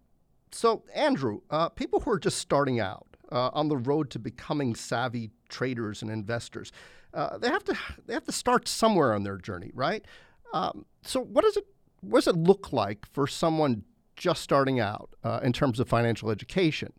so, 0.54 0.84
Andrew, 0.94 1.42
uh, 1.50 1.70
people 1.70 2.00
who 2.02 2.12
are 2.12 2.20
just 2.20 2.38
starting 2.38 2.80
out 2.80 3.08
uh, 3.32 3.50
on 3.54 3.70
the 3.70 3.78
road 3.78 4.10
to 4.12 4.20
becoming 4.20 4.76
savvy 4.76 5.32
traders 5.50 6.02
and 6.02 6.12
investors, 6.12 6.72
uh, 7.14 7.38
they 7.38 7.48
have 7.48 7.64
to 7.66 7.78
they 8.06 8.14
have 8.14 8.26
to 8.26 8.32
start 8.32 8.68
somewhere 8.68 9.14
on 9.14 9.24
their 9.24 9.38
journey, 9.38 9.72
right? 9.74 10.06
Um, 10.54 10.86
so, 11.02 11.20
what 11.20 11.44
does 11.44 11.58
it 11.58 11.66
what 12.02 12.24
does 12.24 12.28
it 12.28 12.38
look 12.38 12.72
like 12.72 13.06
for 13.12 13.28
someone 13.28 13.84
just 14.16 14.42
starting 14.42 14.80
out 14.80 15.10
uh, 15.24 15.40
in 15.44 15.54
terms 15.54 15.80
of 15.80 15.88
financial 15.88 16.30
education? 16.30 16.94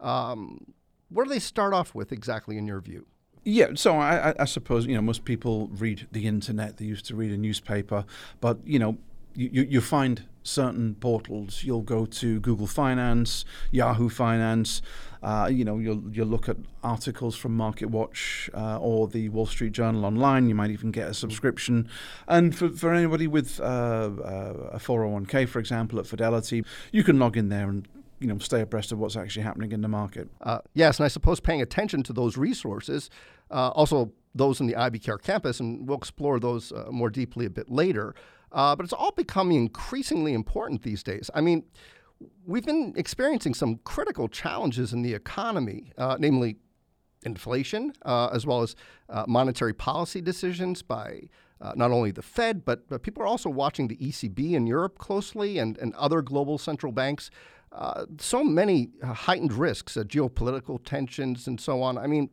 Um, 0.00 0.74
what 1.08 1.24
do 1.24 1.30
they 1.30 1.38
start 1.38 1.72
off 1.72 1.94
with 1.94 2.12
exactly, 2.12 2.58
in 2.58 2.66
your 2.66 2.80
view? 2.80 3.06
Yeah, 3.44 3.68
so 3.74 3.96
I, 3.96 4.34
I, 4.38 4.44
suppose 4.44 4.84
you 4.86 4.94
know 4.94 5.00
most 5.00 5.24
people 5.24 5.68
read 5.68 6.06
the 6.12 6.26
internet. 6.26 6.76
They 6.76 6.84
used 6.84 7.06
to 7.06 7.16
read 7.16 7.32
a 7.32 7.36
newspaper, 7.36 8.04
but 8.40 8.58
you 8.64 8.78
know 8.78 8.98
you, 9.34 9.62
you 9.62 9.80
find 9.80 10.24
certain 10.48 10.94
portals. 10.94 11.62
You'll 11.62 11.82
go 11.82 12.06
to 12.06 12.40
Google 12.40 12.66
Finance, 12.66 13.44
Yahoo 13.70 14.08
Finance. 14.08 14.82
Uh, 15.22 15.48
you 15.50 15.64
know, 15.64 15.78
you'll 15.78 16.02
you'll 16.10 16.28
look 16.28 16.48
at 16.48 16.56
articles 16.82 17.36
from 17.36 17.56
MarketWatch 17.56 18.54
uh, 18.54 18.78
or 18.78 19.08
the 19.08 19.28
Wall 19.30 19.46
Street 19.46 19.72
Journal 19.72 20.04
online. 20.04 20.48
You 20.48 20.54
might 20.54 20.70
even 20.70 20.90
get 20.90 21.08
a 21.08 21.14
subscription. 21.14 21.88
And 22.28 22.56
for, 22.56 22.68
for 22.70 22.92
anybody 22.92 23.26
with 23.26 23.60
uh, 23.60 23.64
uh 23.64 24.70
a 24.72 24.78
401k, 24.78 25.48
for 25.48 25.58
example, 25.58 25.98
at 25.98 26.06
Fidelity, 26.06 26.64
you 26.92 27.02
can 27.02 27.18
log 27.18 27.36
in 27.36 27.48
there 27.48 27.68
and 27.68 27.88
you 28.20 28.28
know 28.28 28.38
stay 28.38 28.60
abreast 28.60 28.92
of 28.92 28.98
what's 28.98 29.16
actually 29.16 29.42
happening 29.42 29.72
in 29.72 29.80
the 29.80 29.88
market. 29.88 30.28
Uh, 30.40 30.60
yes, 30.74 30.98
and 30.98 31.04
I 31.04 31.08
suppose 31.08 31.40
paying 31.40 31.62
attention 31.62 32.02
to 32.04 32.12
those 32.12 32.36
resources, 32.36 33.10
uh, 33.50 33.68
also 33.70 34.12
those 34.34 34.60
in 34.60 34.68
the 34.68 34.74
IBKR 34.74 35.20
campus, 35.20 35.58
and 35.58 35.88
we'll 35.88 35.98
explore 35.98 36.38
those 36.38 36.72
more 36.90 37.10
deeply 37.10 37.44
a 37.44 37.50
bit 37.50 37.68
later. 37.68 38.14
Uh, 38.52 38.74
but 38.74 38.84
it's 38.84 38.92
all 38.92 39.12
becoming 39.12 39.56
increasingly 39.56 40.32
important 40.32 40.82
these 40.82 41.02
days. 41.02 41.30
I 41.34 41.40
mean, 41.40 41.64
we've 42.46 42.64
been 42.64 42.94
experiencing 42.96 43.54
some 43.54 43.80
critical 43.84 44.28
challenges 44.28 44.92
in 44.92 45.02
the 45.02 45.14
economy, 45.14 45.92
uh, 45.98 46.16
namely 46.18 46.56
inflation, 47.24 47.92
uh, 48.04 48.28
as 48.32 48.46
well 48.46 48.62
as 48.62 48.74
uh, 49.08 49.24
monetary 49.26 49.74
policy 49.74 50.20
decisions 50.20 50.82
by 50.82 51.22
uh, 51.60 51.72
not 51.74 51.90
only 51.90 52.10
the 52.10 52.22
Fed, 52.22 52.64
but, 52.64 52.88
but 52.88 53.02
people 53.02 53.22
are 53.22 53.26
also 53.26 53.50
watching 53.50 53.88
the 53.88 53.96
ECB 53.96 54.52
in 54.52 54.66
Europe 54.66 54.98
closely 54.98 55.58
and, 55.58 55.76
and 55.78 55.94
other 55.94 56.22
global 56.22 56.56
central 56.58 56.92
banks. 56.92 57.30
Uh, 57.72 58.06
so 58.18 58.44
many 58.44 58.90
heightened 59.02 59.52
risks, 59.52 59.94
geopolitical 59.94 60.82
tensions, 60.84 61.46
and 61.46 61.60
so 61.60 61.82
on. 61.82 61.98
I 61.98 62.06
mean, 62.06 62.30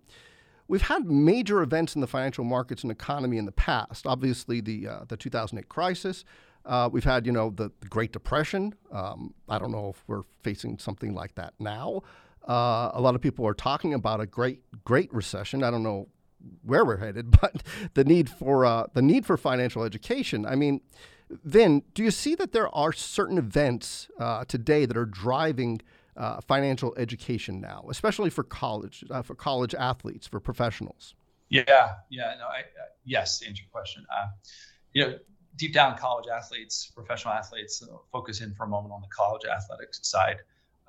We've 0.68 0.82
had 0.82 1.06
major 1.06 1.62
events 1.62 1.96
in 1.96 2.02
the 2.02 2.08
financial 2.08 2.44
markets 2.44 2.84
and 2.84 2.92
economy 2.92 3.38
in 3.38 3.46
the 3.46 3.52
past. 3.52 4.08
Obviously, 4.08 4.62
the 4.62 4.88
uh, 4.88 5.00
the 5.08 5.18
2008 5.18 5.70
crisis. 5.70 6.26
Uh, 6.66 6.90
we've 6.92 7.04
had, 7.04 7.26
you 7.26 7.32
know, 7.32 7.52
the, 7.52 7.72
the 7.82 7.88
Great 7.88 8.12
Depression. 8.12 8.74
Um, 8.92 9.34
I 9.48 9.60
don't 9.60 9.72
know 9.72 9.90
if 9.90 10.04
we're 10.08 10.24
facing 10.42 10.80
something 10.80 11.14
like 11.14 11.36
that 11.36 11.54
now. 11.60 12.02
Uh, 12.48 12.90
a 12.94 13.02
lot 13.02 13.16
of 13.16 13.22
people 13.22 13.46
are 13.48 13.54
talking 13.54 13.94
about 13.94 14.20
a 14.20 14.26
great, 14.26 14.62
great 14.84 15.14
recession. 15.14 15.64
I 15.64 15.70
don't 15.72 15.84
know 15.84 16.08
where 16.64 16.84
we're 16.84 16.98
headed, 16.98 17.32
but 17.42 17.64
the 17.94 18.04
need 18.04 18.30
for 18.30 18.66
uh, 18.66 18.88
the 18.94 19.02
need 19.02 19.26
for 19.26 19.38
financial 19.38 19.84
education. 19.84 20.46
I 20.46 20.56
mean, 20.56 20.82
Vin, 21.30 21.84
do 21.94 22.04
you 22.04 22.12
see 22.12 22.36
that 22.36 22.52
there 22.52 22.74
are 22.76 22.94
certain 22.94 23.38
events 23.38 24.08
uh, 24.20 24.46
today 24.46 24.86
that 24.86 24.98
are 24.98 25.06
driving 25.06 25.82
uh, 26.18 26.40
financial 26.42 26.96
education 26.98 27.60
now, 27.60 27.86
especially 27.90 28.30
for 28.30 28.44
college, 28.44 29.04
uh, 29.10 29.22
for 29.22 29.36
college 29.36 29.76
athletes, 29.76 30.28
for 30.28 30.40
professionals? 30.40 31.16
Yeah, 31.50 31.96
yeah, 32.10 32.36
no, 32.40 32.46
I, 32.46 32.60
uh, 32.60 32.88
yes, 33.04 33.40
to 33.40 33.48
answer 33.48 33.64
your 33.64 33.70
question, 33.72 34.06
uh, 34.16 34.28
you 34.94 35.06
know, 35.06 35.20
deep 35.58 35.74
down, 35.74 35.98
college 35.98 36.28
athletes, 36.28 36.92
professional 36.94 37.34
athletes, 37.34 37.84
uh, 37.84 37.98
focus 38.12 38.42
in 38.42 38.54
for 38.54 38.64
a 38.66 38.68
moment 38.68 38.94
on 38.94 39.02
the 39.02 39.08
college 39.08 39.44
athletics 39.46 40.00
side 40.04 40.38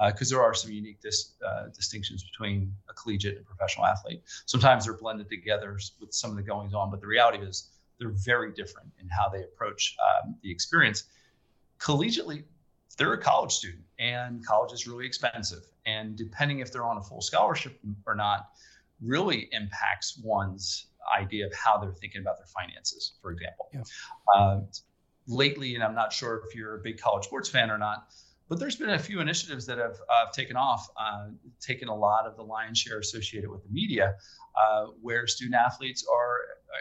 because 0.09 0.31
uh, 0.31 0.37
there 0.37 0.45
are 0.45 0.53
some 0.53 0.71
unique 0.71 1.01
dis, 1.01 1.33
distinctions 1.75 2.23
between 2.23 2.71
a 2.91 2.93
collegiate 2.93 3.39
and 3.39 3.47
professional 3.47 3.87
athlete. 3.87 4.23
Sometimes 4.45 4.85
they're 4.85 4.99
blended 4.99 5.29
together 5.29 5.79
with 6.01 6.13
some 6.13 6.31
of 6.31 6.37
the 6.37 6.43
goings 6.43 6.75
on, 6.75 6.91
but 6.91 7.01
the 7.01 7.07
reality 7.07 7.39
is 7.43 7.71
they're 7.99 8.11
very 8.11 8.53
different 8.53 8.93
in 9.01 9.09
how 9.09 9.29
they 9.29 9.43
approach 9.43 9.97
um, 10.23 10.37
the 10.43 10.51
experience. 10.51 11.05
Collegiately, 11.79 12.45
they're 12.97 13.13
a 13.13 13.21
college 13.21 13.53
student 13.53 13.85
and 13.99 14.45
college 14.45 14.73
is 14.73 14.87
really 14.87 15.07
expensive. 15.07 15.63
And 15.87 16.17
depending 16.17 16.61
if 16.61 16.73
they're 16.73 16.85
on 16.85 16.97
a 16.97 17.03
full 17.03 17.21
scholarship 17.21 17.79
or 18.07 18.15
not, 18.15 18.49
really 19.03 19.49
impacts 19.53 20.19
one's 20.23 20.87
idea 21.17 21.47
of 21.47 21.55
how 21.55 21.79
they're 21.79 21.93
thinking 21.93 22.21
about 22.21 22.39
their 22.39 22.47
finances, 22.47 23.13
for 23.21 23.31
example. 23.31 23.69
Yeah. 23.73 23.83
Uh, 24.35 24.61
lately, 25.29 25.75
and 25.75 25.85
I'm 25.85 25.95
not 25.95 26.13
sure 26.13 26.43
if 26.47 26.55
you're 26.55 26.77
a 26.77 26.79
big 26.79 26.99
college 26.99 27.25
sports 27.25 27.49
fan 27.49 27.71
or 27.71 27.79
not, 27.79 28.09
but 28.49 28.59
there's 28.59 28.77
been 28.77 28.91
a 28.91 28.99
few 28.99 29.21
initiatives 29.21 29.67
that 29.67 29.79
have 29.79 29.97
uh, 30.09 30.31
taken 30.33 30.57
off, 30.57 30.89
uh, 30.97 31.29
taken 31.61 31.89
a 31.89 31.95
lot 31.95 32.27
of 32.27 32.37
the 32.37 32.43
lion's 32.43 32.79
share 32.79 33.01
associated 33.01 33.51
with 33.51 33.63
the 33.65 33.71
media, 33.71 34.15
uh, 34.61 34.87
where 35.03 35.27
student 35.27 35.57
athletes 35.57 36.05
are 36.13 36.39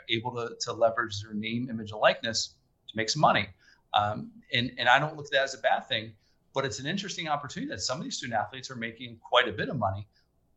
able 0.10 0.32
to, 0.36 0.56
to 0.62 0.74
leverage 0.74 1.22
their 1.22 1.34
name, 1.34 1.68
image, 1.70 1.92
and 1.92 2.00
likeness 2.00 2.56
to 2.88 2.96
make 2.96 3.10
some 3.10 3.22
money. 3.22 3.48
Um, 3.94 4.32
and, 4.54 4.72
and 4.78 4.88
I 4.90 5.00
don't 5.00 5.16
look 5.16 5.26
at 5.26 5.32
that 5.32 5.44
as 5.44 5.54
a 5.54 5.60
bad 5.60 5.88
thing, 5.88 6.14
but 6.54 6.66
it's 6.66 6.80
an 6.80 6.86
interesting 6.86 7.28
opportunity 7.28 7.70
that 7.70 7.82
some 7.82 7.98
of 7.98 8.04
these 8.04 8.18
student 8.18 8.40
athletes 8.40 8.72
are 8.72 8.76
making 8.76 9.18
quite 9.22 9.48
a 9.48 9.52
bit 9.52 9.70
of 9.70 9.78
money. 9.78 10.08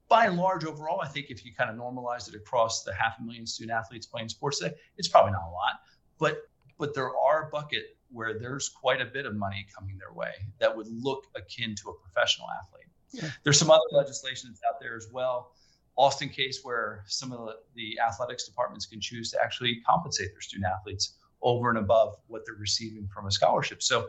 By 0.09 0.27
and 0.27 0.39
large, 0.39 0.65
overall, 0.65 1.01
I 1.01 1.09
think 1.09 1.27
if 1.29 1.45
you 1.45 1.53
kind 1.55 1.71
of 1.71 1.77
normalize 1.77 2.29
it 2.29 2.35
across 2.35 2.83
the 2.83 2.95
half 2.95 3.19
a 3.19 3.23
million 3.23 3.47
student 3.47 3.77
athletes 3.77 4.07
playing 4.07 4.31
sports 4.31 4.59
today, 4.59 4.75
it's 4.97 5.09
probably 5.09 5.33
not 5.33 5.43
a 5.43 5.51
lot. 5.51 5.81
But 6.19 6.49
but 6.79 6.95
there 6.95 7.15
are 7.17 7.49
a 7.49 7.51
bucket 7.51 7.97
where 8.11 8.39
there's 8.39 8.69
quite 8.69 9.01
a 9.01 9.05
bit 9.05 9.27
of 9.27 9.37
money 9.37 9.67
coming 9.77 9.99
their 9.99 10.13
way 10.13 10.33
that 10.61 10.75
would 10.75 10.87
look 10.89 11.27
akin 11.35 11.75
to 11.75 11.91
a 11.91 11.95
professional 11.95 12.47
athlete. 12.51 12.87
Yeah. 13.13 13.31
There's 13.43 13.59
some 13.59 13.71
other 13.71 13.83
legislation 13.93 14.51
that's 14.51 14.63
out 14.69 14.81
there 14.81 14.97
as 14.97 15.09
well. 15.13 15.53
Alston 15.97 16.29
case 16.29 16.61
where 16.63 17.05
some 17.07 17.33
of 17.33 17.47
the, 17.47 17.55
the 17.75 17.99
athletics 18.01 18.45
departments 18.45 18.87
can 18.87 19.01
choose 19.01 19.31
to 19.33 19.43
actually 19.43 19.81
compensate 19.87 20.33
their 20.33 20.41
student 20.41 20.71
athletes 20.73 21.18
over 21.43 21.69
and 21.69 21.79
above 21.79 22.17
what 22.27 22.43
they're 22.45 22.55
receiving 22.55 23.09
from 23.09 23.27
a 23.27 23.31
scholarship. 23.31 23.83
So 23.83 24.09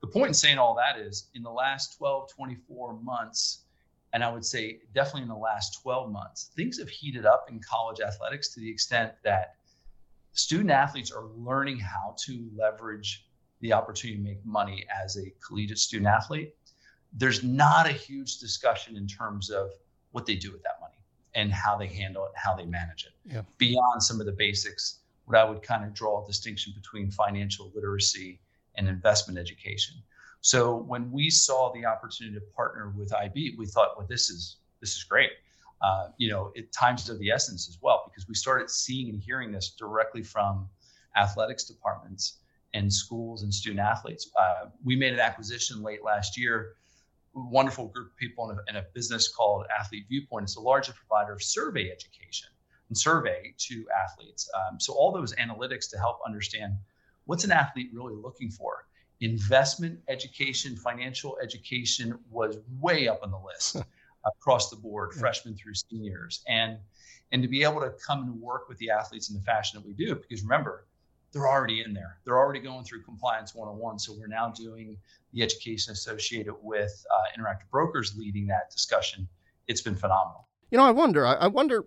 the 0.00 0.06
point 0.06 0.28
in 0.28 0.34
saying 0.34 0.58
all 0.58 0.74
that 0.74 0.98
is 0.98 1.28
in 1.34 1.42
the 1.42 1.50
last 1.50 1.96
12, 1.98 2.30
24 2.34 3.00
months, 3.00 3.64
and 4.12 4.22
I 4.22 4.30
would 4.30 4.44
say 4.44 4.80
definitely 4.94 5.22
in 5.22 5.28
the 5.28 5.34
last 5.34 5.80
12 5.82 6.10
months, 6.10 6.50
things 6.56 6.78
have 6.78 6.88
heated 6.88 7.24
up 7.24 7.46
in 7.48 7.60
college 7.60 8.00
athletics 8.00 8.52
to 8.54 8.60
the 8.60 8.70
extent 8.70 9.12
that 9.24 9.54
student 10.32 10.70
athletes 10.70 11.10
are 11.10 11.26
learning 11.36 11.78
how 11.78 12.16
to 12.24 12.48
leverage 12.56 13.26
the 13.60 13.72
opportunity 13.72 14.18
to 14.18 14.24
make 14.24 14.44
money 14.44 14.84
as 15.02 15.16
a 15.16 15.32
collegiate 15.46 15.78
student 15.78 16.08
athlete. 16.08 16.54
There's 17.12 17.44
not 17.44 17.86
a 17.86 17.92
huge 17.92 18.38
discussion 18.38 18.96
in 18.96 19.06
terms 19.06 19.50
of 19.50 19.70
what 20.10 20.26
they 20.26 20.34
do 20.34 20.50
with 20.50 20.62
that 20.62 20.78
money 20.80 20.92
and 21.34 21.52
how 21.52 21.76
they 21.76 21.86
handle 21.86 22.24
it, 22.26 22.32
how 22.34 22.56
they 22.56 22.64
manage 22.64 23.04
it, 23.04 23.12
yeah. 23.24 23.42
beyond 23.58 24.02
some 24.02 24.20
of 24.20 24.26
the 24.26 24.32
basics 24.32 24.98
what 25.24 25.36
I 25.36 25.44
would 25.44 25.62
kind 25.62 25.84
of 25.84 25.94
draw 25.94 26.22
a 26.22 26.26
distinction 26.26 26.72
between 26.76 27.10
financial 27.10 27.70
literacy 27.74 28.40
and 28.76 28.88
investment 28.88 29.38
education. 29.38 29.96
So 30.40 30.76
when 30.76 31.10
we 31.12 31.30
saw 31.30 31.72
the 31.72 31.86
opportunity 31.86 32.34
to 32.36 32.44
partner 32.54 32.92
with 32.96 33.14
IB, 33.14 33.54
we 33.56 33.66
thought, 33.66 33.96
well, 33.96 34.06
this 34.08 34.28
is 34.28 34.56
this 34.80 34.96
is 34.96 35.04
great. 35.04 35.30
Uh, 35.80 36.08
you 36.16 36.28
know, 36.28 36.50
it 36.54 36.72
times 36.72 37.08
of 37.08 37.18
the 37.18 37.30
essence 37.30 37.68
as 37.68 37.78
well 37.80 38.02
because 38.04 38.28
we 38.28 38.34
started 38.34 38.68
seeing 38.68 39.08
and 39.08 39.20
hearing 39.20 39.52
this 39.52 39.70
directly 39.70 40.22
from 40.22 40.68
athletics 41.16 41.64
departments 41.64 42.38
and 42.74 42.92
schools 42.92 43.42
and 43.42 43.52
student 43.52 43.80
athletes. 43.80 44.30
Uh, 44.40 44.66
we 44.84 44.96
made 44.96 45.12
an 45.12 45.20
acquisition 45.20 45.82
late 45.82 46.02
last 46.02 46.38
year. 46.38 46.74
Wonderful 47.34 47.88
group 47.88 48.10
of 48.10 48.16
people 48.16 48.50
in 48.50 48.58
a, 48.58 48.60
in 48.70 48.76
a 48.76 48.86
business 48.94 49.28
called 49.28 49.66
Athlete 49.76 50.04
Viewpoint. 50.08 50.44
It's 50.44 50.54
the 50.54 50.60
largest 50.60 50.96
provider 50.96 51.32
of 51.32 51.42
survey 51.42 51.90
education 51.90 52.48
and 52.92 52.98
survey 52.98 53.54
to 53.56 53.86
athletes. 54.04 54.50
Um, 54.54 54.78
so 54.78 54.92
all 54.92 55.12
those 55.12 55.34
analytics 55.36 55.88
to 55.92 55.98
help 55.98 56.18
understand 56.26 56.74
what's 57.24 57.42
an 57.44 57.50
athlete 57.50 57.88
really 57.94 58.14
looking 58.14 58.50
for. 58.50 58.84
Investment 59.22 59.98
education, 60.08 60.76
financial 60.76 61.38
education 61.42 62.18
was 62.30 62.58
way 62.80 63.08
up 63.08 63.20
on 63.22 63.30
the 63.30 63.38
list 63.38 63.76
across 64.26 64.68
the 64.68 64.76
board, 64.76 65.12
yeah. 65.14 65.20
freshmen 65.20 65.56
through 65.56 65.72
seniors, 65.72 66.44
and 66.48 66.76
and 67.30 67.40
to 67.40 67.48
be 67.48 67.62
able 67.62 67.80
to 67.80 67.94
come 68.06 68.24
and 68.24 68.38
work 68.42 68.68
with 68.68 68.76
the 68.76 68.90
athletes 68.90 69.30
in 69.30 69.34
the 69.34 69.40
fashion 69.40 69.80
that 69.80 69.86
we 69.86 69.94
do, 69.94 70.14
because 70.14 70.42
remember, 70.42 70.84
they're 71.32 71.48
already 71.48 71.80
in 71.80 71.94
there. 71.94 72.18
They're 72.26 72.36
already 72.36 72.60
going 72.60 72.84
through 72.84 73.04
compliance 73.04 73.54
101. 73.54 74.00
So 74.00 74.12
we're 74.12 74.26
now 74.26 74.50
doing 74.50 74.98
the 75.32 75.42
education 75.42 75.92
associated 75.94 76.52
with 76.60 77.06
uh, 77.10 77.40
interactive 77.40 77.70
brokers 77.70 78.14
leading 78.18 78.46
that 78.48 78.70
discussion. 78.70 79.26
It's 79.66 79.80
been 79.80 79.94
phenomenal. 79.94 80.46
You 80.70 80.76
know, 80.76 80.84
I 80.84 80.90
wonder, 80.90 81.24
I 81.26 81.46
wonder 81.46 81.86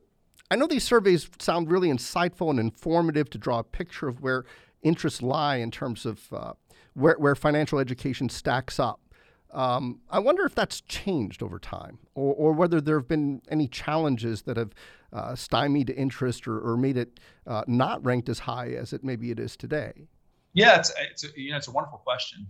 I 0.52 0.56
know 0.56 0.68
these 0.68 0.84
surveys 0.84 1.30
sound 1.40 1.72
really 1.72 1.90
insightful 1.90 2.50
and 2.50 2.60
informative 2.60 3.30
to 3.32 3.38
draw 3.38 3.60
a 3.60 3.64
picture 3.64 4.08
of 4.08 4.22
where 4.22 4.46
interests 4.84 5.22
lie 5.22 5.58
in 5.58 5.72
terms 5.72 6.06
of 6.06 6.32
uh, 6.32 6.54
where, 6.94 7.16
where 7.18 7.36
financial 7.36 7.80
education 7.80 8.30
stacks 8.30 8.80
up. 8.80 9.00
Um, 9.52 10.02
I 10.10 10.20
wonder 10.20 10.46
if 10.46 10.54
that's 10.54 10.82
changed 10.82 11.42
over 11.42 11.60
time, 11.60 12.00
or, 12.14 12.34
or 12.36 12.52
whether 12.52 12.82
there 12.82 12.98
have 13.00 13.08
been 13.08 13.42
any 13.50 13.68
challenges 13.68 14.42
that 14.44 14.58
have 14.58 14.74
uh, 15.14 15.34
stymied 15.34 15.90
interest 15.90 16.48
or, 16.48 16.60
or 16.60 16.75
made 16.75 16.98
it 16.98 17.20
uh, 17.48 17.64
not 17.66 18.06
ranked 18.06 18.28
as 18.28 18.40
high 18.40 18.70
as 18.70 18.92
it 18.92 19.04
maybe 19.04 19.32
it 19.32 19.40
is 19.40 19.56
today. 19.56 19.94
Yeah, 20.54 20.78
it's, 20.78 20.94
it's 21.00 21.24
a, 21.24 21.28
you 21.36 21.52
know 21.52 21.58
it's 21.58 21.70
a 21.70 21.72
wonderful 21.72 22.00
question, 22.00 22.46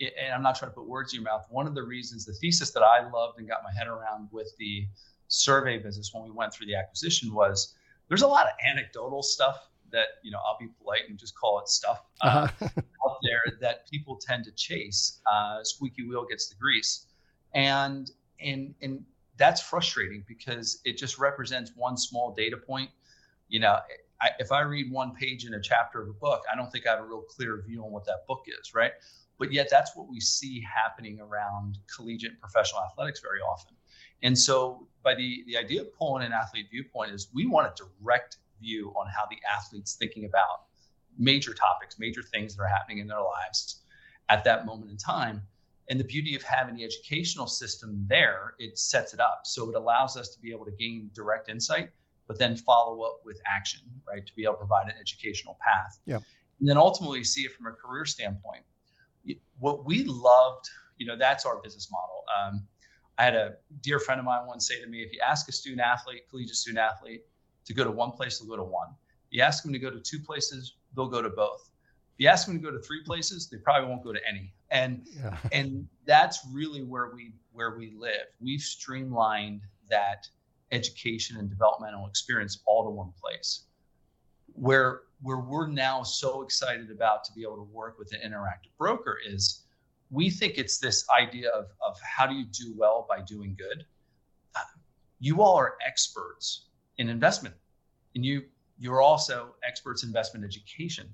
and 0.00 0.32
I'm 0.32 0.42
not 0.42 0.56
trying 0.56 0.70
to 0.70 0.74
put 0.74 0.86
words 0.86 1.12
in 1.12 1.20
your 1.20 1.24
mouth. 1.24 1.44
One 1.50 1.66
of 1.66 1.74
the 1.74 1.82
reasons, 1.82 2.24
the 2.24 2.34
thesis 2.34 2.70
that 2.70 2.82
I 2.82 3.08
loved 3.10 3.38
and 3.38 3.48
got 3.48 3.62
my 3.64 3.72
head 3.76 3.88
around 3.88 4.28
with 4.30 4.52
the 4.58 4.86
survey 5.28 5.78
business 5.78 6.10
when 6.12 6.24
we 6.24 6.30
went 6.30 6.52
through 6.52 6.66
the 6.66 6.74
acquisition 6.74 7.32
was 7.32 7.74
there's 8.08 8.22
a 8.22 8.26
lot 8.26 8.46
of 8.46 8.52
anecdotal 8.66 9.22
stuff 9.22 9.68
that 9.90 10.06
you 10.22 10.30
know 10.30 10.38
I'll 10.46 10.58
be 10.58 10.68
polite 10.80 11.02
and 11.08 11.18
just 11.18 11.38
call 11.38 11.58
it 11.60 11.68
stuff 11.68 12.04
uh, 12.20 12.48
uh-huh. 12.60 12.68
out 13.06 13.18
there 13.22 13.40
that 13.60 13.88
people 13.90 14.16
tend 14.16 14.44
to 14.44 14.52
chase. 14.52 15.20
Uh, 15.30 15.62
squeaky 15.62 16.06
wheel 16.06 16.26
gets 16.28 16.48
the 16.48 16.56
grease, 16.56 17.06
and 17.54 18.10
and 18.40 18.74
and 18.82 19.04
that's 19.36 19.60
frustrating 19.60 20.24
because 20.26 20.80
it 20.84 20.98
just 20.98 21.18
represents 21.18 21.72
one 21.76 21.96
small 21.96 22.34
data 22.34 22.56
point. 22.56 22.90
You 23.48 23.60
know, 23.60 23.78
I, 24.20 24.30
if 24.38 24.52
I 24.52 24.60
read 24.62 24.90
one 24.90 25.14
page 25.14 25.46
in 25.46 25.54
a 25.54 25.60
chapter 25.60 26.02
of 26.02 26.08
a 26.08 26.12
book, 26.12 26.42
I 26.52 26.56
don't 26.56 26.70
think 26.70 26.86
I 26.86 26.90
have 26.90 27.00
a 27.00 27.06
real 27.06 27.22
clear 27.22 27.62
view 27.66 27.84
on 27.84 27.90
what 27.90 28.04
that 28.06 28.26
book 28.26 28.44
is, 28.46 28.74
right? 28.74 28.92
But 29.38 29.52
yet, 29.52 29.68
that's 29.70 29.94
what 29.94 30.08
we 30.08 30.20
see 30.20 30.60
happening 30.62 31.20
around 31.20 31.78
collegiate 31.94 32.32
and 32.32 32.40
professional 32.40 32.82
athletics 32.82 33.20
very 33.20 33.40
often. 33.40 33.77
And 34.22 34.36
so, 34.36 34.86
by 35.02 35.14
the 35.14 35.44
the 35.46 35.56
idea 35.56 35.82
of 35.82 35.94
pulling 35.94 36.24
an 36.24 36.32
athlete 36.32 36.66
viewpoint 36.70 37.12
is 37.12 37.28
we 37.32 37.46
want 37.46 37.66
a 37.66 37.84
direct 37.84 38.38
view 38.60 38.92
on 38.96 39.06
how 39.08 39.24
the 39.30 39.38
athlete's 39.48 39.94
thinking 39.94 40.24
about 40.24 40.64
major 41.18 41.54
topics, 41.54 41.98
major 41.98 42.22
things 42.22 42.56
that 42.56 42.62
are 42.62 42.68
happening 42.68 42.98
in 42.98 43.06
their 43.06 43.22
lives 43.22 43.82
at 44.28 44.44
that 44.44 44.66
moment 44.66 44.90
in 44.90 44.96
time. 44.96 45.42
And 45.90 45.98
the 45.98 46.04
beauty 46.04 46.36
of 46.36 46.42
having 46.42 46.76
the 46.76 46.84
educational 46.84 47.46
system 47.46 48.04
there, 48.08 48.54
it 48.58 48.78
sets 48.78 49.14
it 49.14 49.20
up. 49.20 49.42
So 49.44 49.70
it 49.70 49.74
allows 49.74 50.16
us 50.16 50.28
to 50.30 50.40
be 50.40 50.52
able 50.52 50.66
to 50.66 50.70
gain 50.72 51.10
direct 51.14 51.48
insight, 51.48 51.90
but 52.26 52.38
then 52.38 52.56
follow 52.56 53.02
up 53.02 53.20
with 53.24 53.40
action, 53.46 53.80
right? 54.06 54.24
To 54.24 54.34
be 54.34 54.44
able 54.44 54.54
to 54.54 54.58
provide 54.58 54.86
an 54.86 54.94
educational 55.00 55.56
path. 55.66 55.98
Yeah. 56.04 56.18
And 56.60 56.68
then 56.68 56.76
ultimately 56.76 57.24
see 57.24 57.42
it 57.42 57.52
from 57.52 57.66
a 57.66 57.72
career 57.72 58.04
standpoint. 58.04 58.64
What 59.58 59.86
we 59.86 60.04
loved, 60.04 60.68
you 60.98 61.06
know, 61.06 61.16
that's 61.16 61.46
our 61.46 61.60
business 61.62 61.88
model. 61.90 62.24
Um, 62.38 62.66
I 63.18 63.24
had 63.24 63.34
a 63.34 63.54
dear 63.82 63.98
friend 63.98 64.20
of 64.20 64.24
mine 64.24 64.46
once 64.46 64.68
say 64.68 64.80
to 64.80 64.86
me, 64.86 65.02
if 65.02 65.12
you 65.12 65.18
ask 65.26 65.48
a 65.48 65.52
student 65.52 65.80
athlete, 65.80 66.22
collegiate 66.30 66.54
student 66.54 66.78
athlete, 66.78 67.22
to 67.64 67.74
go 67.74 67.84
to 67.84 67.90
one 67.90 68.12
place, 68.12 68.38
they'll 68.38 68.48
go 68.48 68.56
to 68.56 68.64
one. 68.64 68.88
If 69.30 69.36
you 69.36 69.42
ask 69.42 69.62
them 69.62 69.72
to 69.72 69.78
go 69.78 69.90
to 69.90 70.00
two 70.00 70.20
places, 70.20 70.76
they'll 70.94 71.08
go 71.08 71.20
to 71.20 71.28
both. 71.28 71.70
If 72.14 72.24
you 72.24 72.28
ask 72.28 72.46
them 72.46 72.56
to 72.56 72.62
go 72.62 72.70
to 72.70 72.80
three 72.80 73.02
places, 73.04 73.48
they 73.48 73.58
probably 73.58 73.88
won't 73.88 74.04
go 74.04 74.12
to 74.12 74.20
any. 74.26 74.52
And 74.70 75.06
yeah. 75.16 75.36
and 75.52 75.86
that's 76.06 76.40
really 76.52 76.82
where 76.82 77.10
we 77.14 77.32
where 77.52 77.76
we 77.76 77.92
live. 77.98 78.26
We've 78.40 78.60
streamlined 78.60 79.62
that 79.90 80.26
education 80.70 81.38
and 81.38 81.48
developmental 81.48 82.06
experience 82.06 82.60
all 82.66 82.84
to 82.84 82.90
one 82.90 83.12
place. 83.20 83.64
Where 84.52 85.02
where 85.22 85.38
we're 85.38 85.68
now 85.68 86.02
so 86.02 86.42
excited 86.42 86.90
about 86.90 87.24
to 87.24 87.32
be 87.32 87.42
able 87.42 87.56
to 87.56 87.68
work 87.72 87.98
with 87.98 88.12
an 88.12 88.20
interactive 88.28 88.76
broker 88.78 89.18
is 89.26 89.64
we 90.10 90.30
think 90.30 90.56
it's 90.56 90.78
this 90.78 91.06
idea 91.18 91.50
of, 91.50 91.66
of 91.86 91.98
how 92.00 92.26
do 92.26 92.34
you 92.34 92.46
do 92.46 92.74
well 92.76 93.06
by 93.08 93.20
doing 93.20 93.56
good. 93.58 93.84
Uh, 94.56 94.60
you 95.20 95.42
all 95.42 95.56
are 95.56 95.74
experts 95.86 96.66
in 96.98 97.08
investment 97.08 97.54
and 98.14 98.24
you 98.24 98.42
you're 98.78 99.02
also 99.02 99.54
experts 99.66 100.02
in 100.02 100.08
investment 100.08 100.44
education 100.44 101.12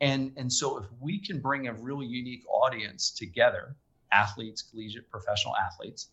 and 0.00 0.32
and 0.36 0.52
so 0.52 0.78
if 0.78 0.84
we 1.00 1.18
can 1.18 1.40
bring 1.40 1.68
a 1.68 1.72
really 1.74 2.06
unique 2.06 2.44
audience 2.48 3.10
together 3.10 3.76
athletes 4.12 4.62
collegiate 4.62 5.08
professional 5.10 5.54
athletes 5.56 6.08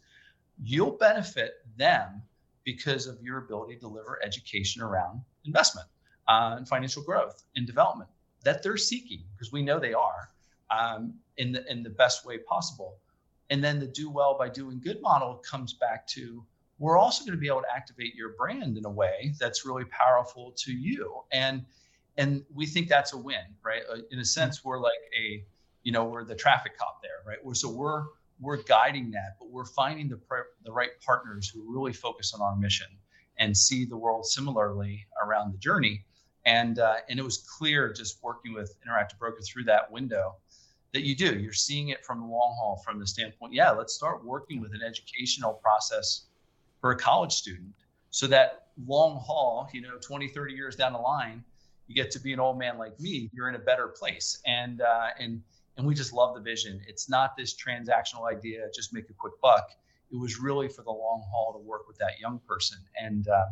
you'll 0.63 0.97
benefit 0.97 1.65
them 1.77 2.21
because 2.63 3.07
of 3.07 3.21
your 3.21 3.39
ability 3.39 3.75
to 3.75 3.79
deliver 3.81 4.19
education 4.23 4.81
around 4.81 5.21
investment 5.45 5.87
uh, 6.27 6.55
and 6.57 6.67
financial 6.67 7.03
growth 7.03 7.43
and 7.55 7.65
development 7.65 8.09
that 8.43 8.61
they're 8.63 8.77
seeking 8.77 9.23
because 9.35 9.51
we 9.51 9.61
know 9.61 9.79
they 9.79 9.93
are 9.93 10.29
um, 10.71 11.13
in 11.41 11.51
the 11.51 11.69
in 11.71 11.81
the 11.81 11.89
best 11.89 12.25
way 12.25 12.37
possible. 12.37 12.99
And 13.49 13.61
then 13.63 13.79
the 13.79 13.87
do 13.87 14.09
well 14.09 14.37
by 14.37 14.47
doing 14.47 14.79
good 14.79 15.01
model 15.01 15.41
comes 15.49 15.73
back 15.73 16.07
to 16.15 16.45
we're 16.79 16.97
also 16.97 17.25
going 17.25 17.37
to 17.37 17.41
be 17.41 17.47
able 17.47 17.61
to 17.61 17.75
activate 17.75 18.15
your 18.15 18.29
brand 18.29 18.77
in 18.77 18.85
a 18.85 18.89
way 18.89 19.33
that's 19.39 19.65
really 19.65 19.85
powerful 19.85 20.53
to 20.57 20.71
you. 20.71 21.21
And 21.31 21.65
and 22.17 22.43
we 22.53 22.65
think 22.65 22.87
that's 22.87 23.13
a 23.13 23.17
win 23.17 23.45
right? 23.65 23.81
Uh, 23.91 23.97
in 24.11 24.19
a 24.19 24.25
sense 24.25 24.63
we're 24.63 24.79
like 24.79 25.03
a 25.19 25.43
you 25.83 25.91
know 25.91 26.05
we're 26.05 26.23
the 26.23 26.35
traffic 26.35 26.77
cop 26.77 27.01
there 27.01 27.19
right? 27.27 27.43
We're, 27.43 27.55
so 27.55 27.69
we're 27.69 28.03
we're 28.39 28.61
guiding 28.63 29.11
that 29.11 29.35
but 29.39 29.49
we're 29.49 29.65
finding 29.65 30.07
the 30.09 30.19
the 30.63 30.71
right 30.71 30.91
partners 31.05 31.49
who 31.49 31.59
really 31.73 31.93
focus 31.93 32.33
on 32.33 32.41
our 32.41 32.55
mission 32.55 32.87
and 33.37 33.57
see 33.57 33.85
the 33.85 33.97
world 33.97 34.25
similarly 34.25 35.07
around 35.25 35.51
the 35.51 35.57
journey. 35.57 36.05
And 36.45 36.79
uh, 36.79 36.97
and 37.09 37.19
it 37.19 37.23
was 37.23 37.37
clear 37.57 37.91
just 37.91 38.23
working 38.23 38.53
with 38.53 38.75
interactive 38.85 39.17
broker 39.19 39.41
through 39.41 39.65
that 39.65 39.91
window 39.91 40.35
that 40.93 41.03
you 41.03 41.15
do. 41.15 41.37
You're 41.39 41.53
seeing 41.53 41.89
it 41.89 42.05
from 42.05 42.19
the 42.19 42.25
long 42.25 42.55
haul 42.59 42.81
from 42.83 42.99
the 42.99 43.07
standpoint 43.07 43.53
yeah 43.53 43.71
let's 43.71 43.93
start 43.93 44.25
working 44.25 44.61
with 44.61 44.73
an 44.73 44.81
educational 44.85 45.53
process 45.53 46.25
for 46.79 46.91
a 46.91 46.97
college 46.97 47.33
student 47.33 47.73
so 48.09 48.27
that 48.27 48.67
long 48.87 49.19
haul 49.19 49.69
you 49.73 49.81
know 49.81 49.97
20 50.01 50.27
30 50.27 50.53
years 50.53 50.75
down 50.75 50.93
the 50.93 50.99
line 50.99 51.43
you 51.91 51.95
get 51.95 52.11
to 52.11 52.19
be 52.19 52.31
an 52.31 52.39
old 52.39 52.57
man 52.57 52.77
like 52.77 52.97
me 52.99 53.29
you're 53.33 53.49
in 53.49 53.55
a 53.55 53.59
better 53.59 53.87
place. 53.87 54.39
And 54.45 54.81
uh, 54.81 55.07
and 55.19 55.41
and 55.77 55.85
we 55.85 55.93
just 55.93 56.13
love 56.13 56.35
the 56.35 56.41
vision. 56.41 56.81
It's 56.87 57.09
not 57.09 57.35
this 57.35 57.55
transactional 57.55 58.31
idea 58.31 58.67
just 58.73 58.93
make 58.93 59.09
a 59.09 59.13
quick 59.13 59.33
buck. 59.41 59.71
It 60.11 60.17
was 60.17 60.39
really 60.39 60.67
for 60.67 60.83
the 60.83 60.91
long 60.91 61.23
haul 61.31 61.53
to 61.53 61.59
work 61.59 61.87
with 61.87 61.97
that 61.97 62.19
young 62.19 62.39
person. 62.47 62.77
And 63.01 63.27
uh, 63.27 63.45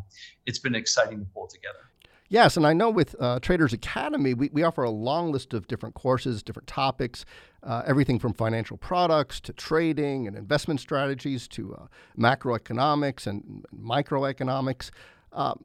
it's 0.46 0.60
been 0.60 0.76
exciting 0.76 1.20
to 1.20 1.26
pull 1.26 1.48
together 1.48 1.92
Yes, 2.32 2.58
and 2.58 2.66
I 2.66 2.74
know 2.74 2.92
with 2.92 3.16
uh, 3.20 3.40
Traders 3.40 3.74
Academy, 3.74 4.36
we, 4.36 4.50
we 4.54 4.62
offer 4.62 4.84
a 4.84 4.90
long 4.92 5.32
list 5.32 5.56
of 5.56 5.68
different 5.68 5.96
courses, 5.96 6.44
different 6.44 6.68
topics, 6.68 7.26
uh, 7.64 7.82
everything 7.88 8.20
from 8.20 8.34
financial 8.34 8.78
products 8.78 9.40
to 9.42 9.54
trading 9.54 10.28
and 10.28 10.38
investment 10.38 10.80
strategies 10.80 11.48
to 11.50 11.74
uh, 11.74 11.88
macroeconomics 12.16 13.26
and 13.26 13.66
microeconomics. 13.76 14.92
Uh, 15.34 15.56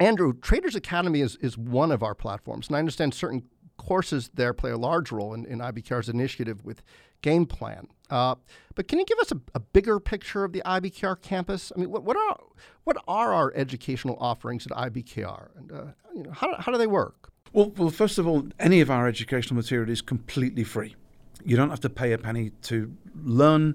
Andrew, 0.00 0.32
Traders 0.40 0.74
Academy 0.74 1.20
is, 1.20 1.36
is 1.36 1.58
one 1.58 1.92
of 1.92 2.02
our 2.02 2.14
platforms, 2.14 2.68
and 2.68 2.76
I 2.76 2.78
understand 2.78 3.12
certain 3.12 3.44
courses 3.76 4.30
there 4.34 4.52
play 4.52 4.70
a 4.70 4.78
large 4.78 5.12
role 5.12 5.34
in, 5.34 5.44
in 5.46 5.58
IBKR's 5.58 6.08
initiative 6.08 6.64
with 6.64 6.82
Game 7.22 7.46
Plan. 7.46 7.88
Uh, 8.10 8.36
but 8.74 8.88
can 8.88 8.98
you 8.98 9.04
give 9.04 9.18
us 9.18 9.32
a, 9.32 9.40
a, 9.54 9.60
bigger 9.60 9.98
picture 9.98 10.44
of 10.44 10.52
the 10.52 10.62
IBKR 10.64 11.20
campus? 11.20 11.72
I 11.74 11.80
mean, 11.80 11.90
what, 11.90 12.04
what, 12.04 12.16
are 12.16 12.38
what 12.84 12.96
are 13.08 13.34
our 13.34 13.52
educational 13.56 14.16
offerings 14.20 14.66
at 14.66 14.72
IBKR, 14.72 15.48
and 15.56 15.72
uh, 15.72 15.84
you 16.14 16.22
know, 16.22 16.30
how, 16.30 16.54
how 16.56 16.70
do 16.70 16.78
they 16.78 16.86
work? 16.86 17.32
Well, 17.52 17.72
well, 17.76 17.90
first 17.90 18.18
of 18.18 18.26
all, 18.26 18.46
any 18.60 18.80
of 18.80 18.90
our 18.90 19.08
educational 19.08 19.56
material 19.56 19.90
is 19.90 20.02
completely 20.02 20.62
free. 20.62 20.94
You 21.44 21.56
don't 21.56 21.70
have 21.70 21.80
to 21.80 21.90
pay 21.90 22.12
a 22.12 22.18
penny 22.18 22.50
to 22.62 22.94
learn 23.24 23.74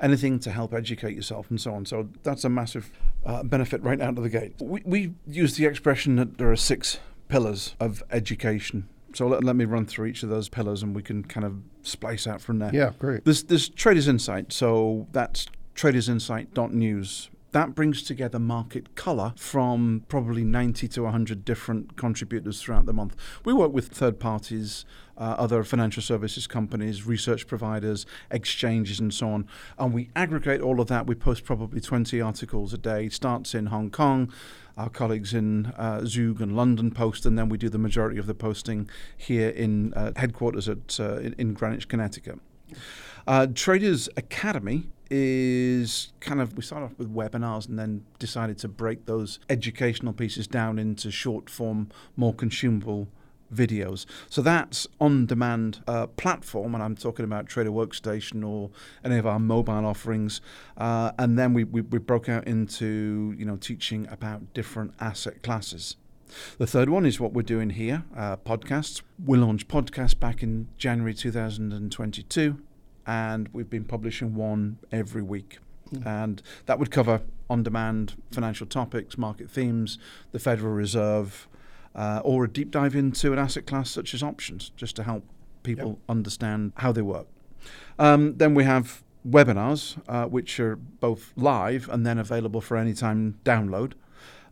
anything 0.00 0.38
to 0.40 0.50
help 0.50 0.74
educate 0.74 1.14
yourself 1.14 1.50
and 1.50 1.60
so 1.60 1.74
on. 1.74 1.86
So 1.86 2.08
that's 2.22 2.44
a 2.44 2.48
massive 2.48 2.90
uh, 3.24 3.42
benefit 3.42 3.82
right 3.82 4.00
out 4.00 4.16
of 4.16 4.22
the 4.22 4.30
gate. 4.30 4.54
We, 4.60 4.82
we 4.84 5.14
use 5.26 5.56
the 5.56 5.66
expression 5.66 6.16
that 6.16 6.38
there 6.38 6.50
are 6.50 6.56
six 6.56 6.98
pillars 7.28 7.74
of 7.78 8.02
education 8.10 8.88
so 9.14 9.26
let, 9.26 9.44
let 9.44 9.56
me 9.56 9.64
run 9.64 9.86
through 9.86 10.06
each 10.06 10.22
of 10.22 10.28
those 10.28 10.48
pillars 10.48 10.82
and 10.82 10.94
we 10.94 11.02
can 11.02 11.24
kind 11.24 11.44
of 11.44 11.56
splice 11.82 12.26
out 12.26 12.40
from 12.40 12.58
there. 12.58 12.70
Yeah, 12.74 12.92
great. 12.98 13.24
There's, 13.24 13.42
there's 13.44 13.68
Traders 13.68 14.08
Insight. 14.08 14.52
So 14.52 15.06
that's 15.12 15.46
tradersinsight.news. 15.74 17.30
That 17.52 17.74
brings 17.74 18.02
together 18.02 18.38
market 18.38 18.94
color 18.94 19.32
from 19.36 20.04
probably 20.08 20.44
90 20.44 20.86
to 20.88 21.02
100 21.02 21.44
different 21.44 21.96
contributors 21.96 22.62
throughout 22.62 22.86
the 22.86 22.92
month. 22.92 23.16
We 23.44 23.52
work 23.52 23.72
with 23.72 23.88
third 23.88 24.20
parties, 24.20 24.84
uh, 25.18 25.34
other 25.36 25.64
financial 25.64 26.02
services 26.02 26.46
companies, 26.46 27.06
research 27.06 27.48
providers, 27.48 28.06
exchanges, 28.30 29.00
and 29.00 29.12
so 29.12 29.30
on. 29.30 29.48
And 29.78 29.92
we 29.92 30.10
aggregate 30.14 30.60
all 30.60 30.80
of 30.80 30.86
that. 30.88 31.08
We 31.08 31.16
post 31.16 31.44
probably 31.44 31.80
20 31.80 32.20
articles 32.20 32.72
a 32.72 32.78
day. 32.78 33.06
It 33.06 33.12
starts 33.12 33.52
in 33.54 33.66
Hong 33.66 33.90
Kong 33.90 34.32
our 34.76 34.88
colleagues 34.88 35.34
in 35.34 35.66
uh, 35.76 36.04
Zug 36.06 36.40
and 36.40 36.56
London 36.56 36.90
post, 36.90 37.26
and 37.26 37.38
then 37.38 37.48
we 37.48 37.58
do 37.58 37.68
the 37.68 37.78
majority 37.78 38.18
of 38.18 38.26
the 38.26 38.34
posting 38.34 38.88
here 39.16 39.50
in 39.50 39.92
uh, 39.94 40.12
headquarters 40.16 40.68
at 40.68 40.98
uh, 40.98 41.18
in, 41.18 41.52
Greenwich, 41.52 41.86
Connecticut. 41.88 42.38
Uh, 43.26 43.46
Traders 43.52 44.08
Academy 44.16 44.88
is 45.10 46.12
kind 46.20 46.40
of 46.40 46.56
we 46.56 46.62
started 46.62 46.86
off 46.86 46.98
with 46.98 47.12
webinars 47.12 47.68
and 47.68 47.78
then 47.78 48.04
decided 48.18 48.56
to 48.58 48.68
break 48.68 49.06
those 49.06 49.40
educational 49.48 50.12
pieces 50.12 50.46
down 50.46 50.78
into 50.78 51.10
short 51.10 51.50
form, 51.50 51.90
more 52.16 52.32
consumable 52.32 53.08
videos. 53.52 54.06
So 54.28 54.42
that's 54.42 54.86
on-demand 55.00 55.82
uh, 55.86 56.06
platform, 56.06 56.74
and 56.74 56.84
I'm 56.84 56.94
talking 56.94 57.24
about 57.24 57.46
Trader 57.46 57.70
Workstation 57.70 58.46
or 58.46 58.70
any 59.04 59.18
of 59.18 59.26
our 59.26 59.40
mobile 59.40 59.84
offerings. 59.84 60.40
Uh, 60.76 61.10
and 61.18 61.38
then 61.38 61.52
we, 61.52 61.64
we, 61.64 61.80
we 61.80 61.98
broke 61.98 62.28
out 62.28 62.46
into 62.46 63.34
you 63.36 63.44
know 63.44 63.56
teaching 63.56 64.06
about 64.10 64.54
different 64.54 64.94
asset 65.00 65.42
classes. 65.42 65.96
The 66.58 66.66
third 66.66 66.88
one 66.88 67.06
is 67.06 67.18
what 67.18 67.32
we're 67.32 67.42
doing 67.42 67.70
here 67.70 68.04
uh, 68.16 68.36
podcasts. 68.36 69.02
We 69.24 69.36
launched 69.36 69.66
podcasts 69.66 70.18
back 70.18 70.44
in 70.44 70.68
January 70.78 71.12
2022, 71.12 72.60
and 73.06 73.48
we've 73.52 73.70
been 73.70 73.84
publishing 73.84 74.34
one 74.34 74.78
every 74.92 75.22
week. 75.22 75.58
Mm. 75.92 76.06
And 76.06 76.42
that 76.66 76.78
would 76.78 76.90
cover 76.90 77.22
on 77.48 77.62
demand 77.62 78.20
financial 78.30 78.66
topics, 78.66 79.18
market 79.18 79.50
themes, 79.50 79.98
the 80.32 80.38
Federal 80.38 80.72
Reserve, 80.72 81.48
uh, 81.94 82.20
or 82.24 82.44
a 82.44 82.48
deep 82.48 82.70
dive 82.70 82.94
into 82.94 83.32
an 83.32 83.38
asset 83.38 83.66
class 83.66 83.90
such 83.90 84.14
as 84.14 84.22
options, 84.22 84.70
just 84.76 84.94
to 84.96 85.02
help 85.02 85.24
people 85.62 85.88
yep. 85.88 85.98
understand 86.08 86.72
how 86.76 86.92
they 86.92 87.02
work. 87.02 87.26
Um, 87.98 88.36
then 88.36 88.54
we 88.54 88.64
have 88.64 89.02
webinars, 89.28 90.00
uh, 90.08 90.26
which 90.26 90.58
are 90.60 90.76
both 90.76 91.32
live 91.36 91.88
and 91.88 92.06
then 92.06 92.18
available 92.18 92.60
for 92.60 92.76
any 92.76 92.94
time 92.94 93.38
download. 93.44 93.92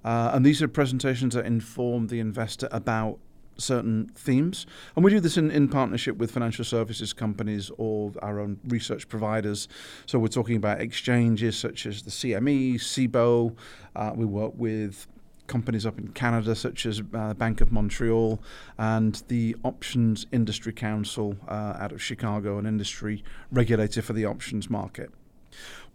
Uh, 0.04 0.30
and 0.34 0.44
these 0.44 0.62
are 0.62 0.68
presentations 0.68 1.34
that 1.34 1.46
inform 1.46 2.08
the 2.08 2.20
investor 2.20 2.68
about 2.70 3.18
certain 3.58 4.08
themes. 4.14 4.66
And 4.96 5.04
we 5.04 5.10
do 5.10 5.20
this 5.20 5.36
in, 5.36 5.50
in 5.50 5.68
partnership 5.68 6.16
with 6.16 6.30
financial 6.30 6.64
services 6.64 7.12
companies 7.12 7.70
or 7.76 8.12
our 8.22 8.40
own 8.40 8.58
research 8.68 9.08
providers. 9.08 9.68
So 10.06 10.18
we're 10.18 10.28
talking 10.28 10.56
about 10.56 10.80
exchanges 10.80 11.58
such 11.58 11.86
as 11.86 12.02
the 12.02 12.10
CME, 12.10 12.76
CBOE. 12.76 13.56
Uh, 13.94 14.12
we 14.14 14.24
work 14.24 14.52
with 14.56 15.06
companies 15.48 15.86
up 15.86 15.98
in 15.98 16.08
Canada, 16.08 16.54
such 16.54 16.86
as 16.86 17.02
uh, 17.14 17.34
Bank 17.34 17.60
of 17.60 17.72
Montreal 17.72 18.40
and 18.78 19.22
the 19.28 19.56
Options 19.64 20.26
Industry 20.30 20.72
Council 20.72 21.36
uh, 21.48 21.74
out 21.78 21.90
of 21.90 22.00
Chicago, 22.00 22.58
an 22.58 22.66
industry 22.66 23.24
regulator 23.50 24.02
for 24.02 24.12
the 24.12 24.26
options 24.26 24.70
market. 24.70 25.10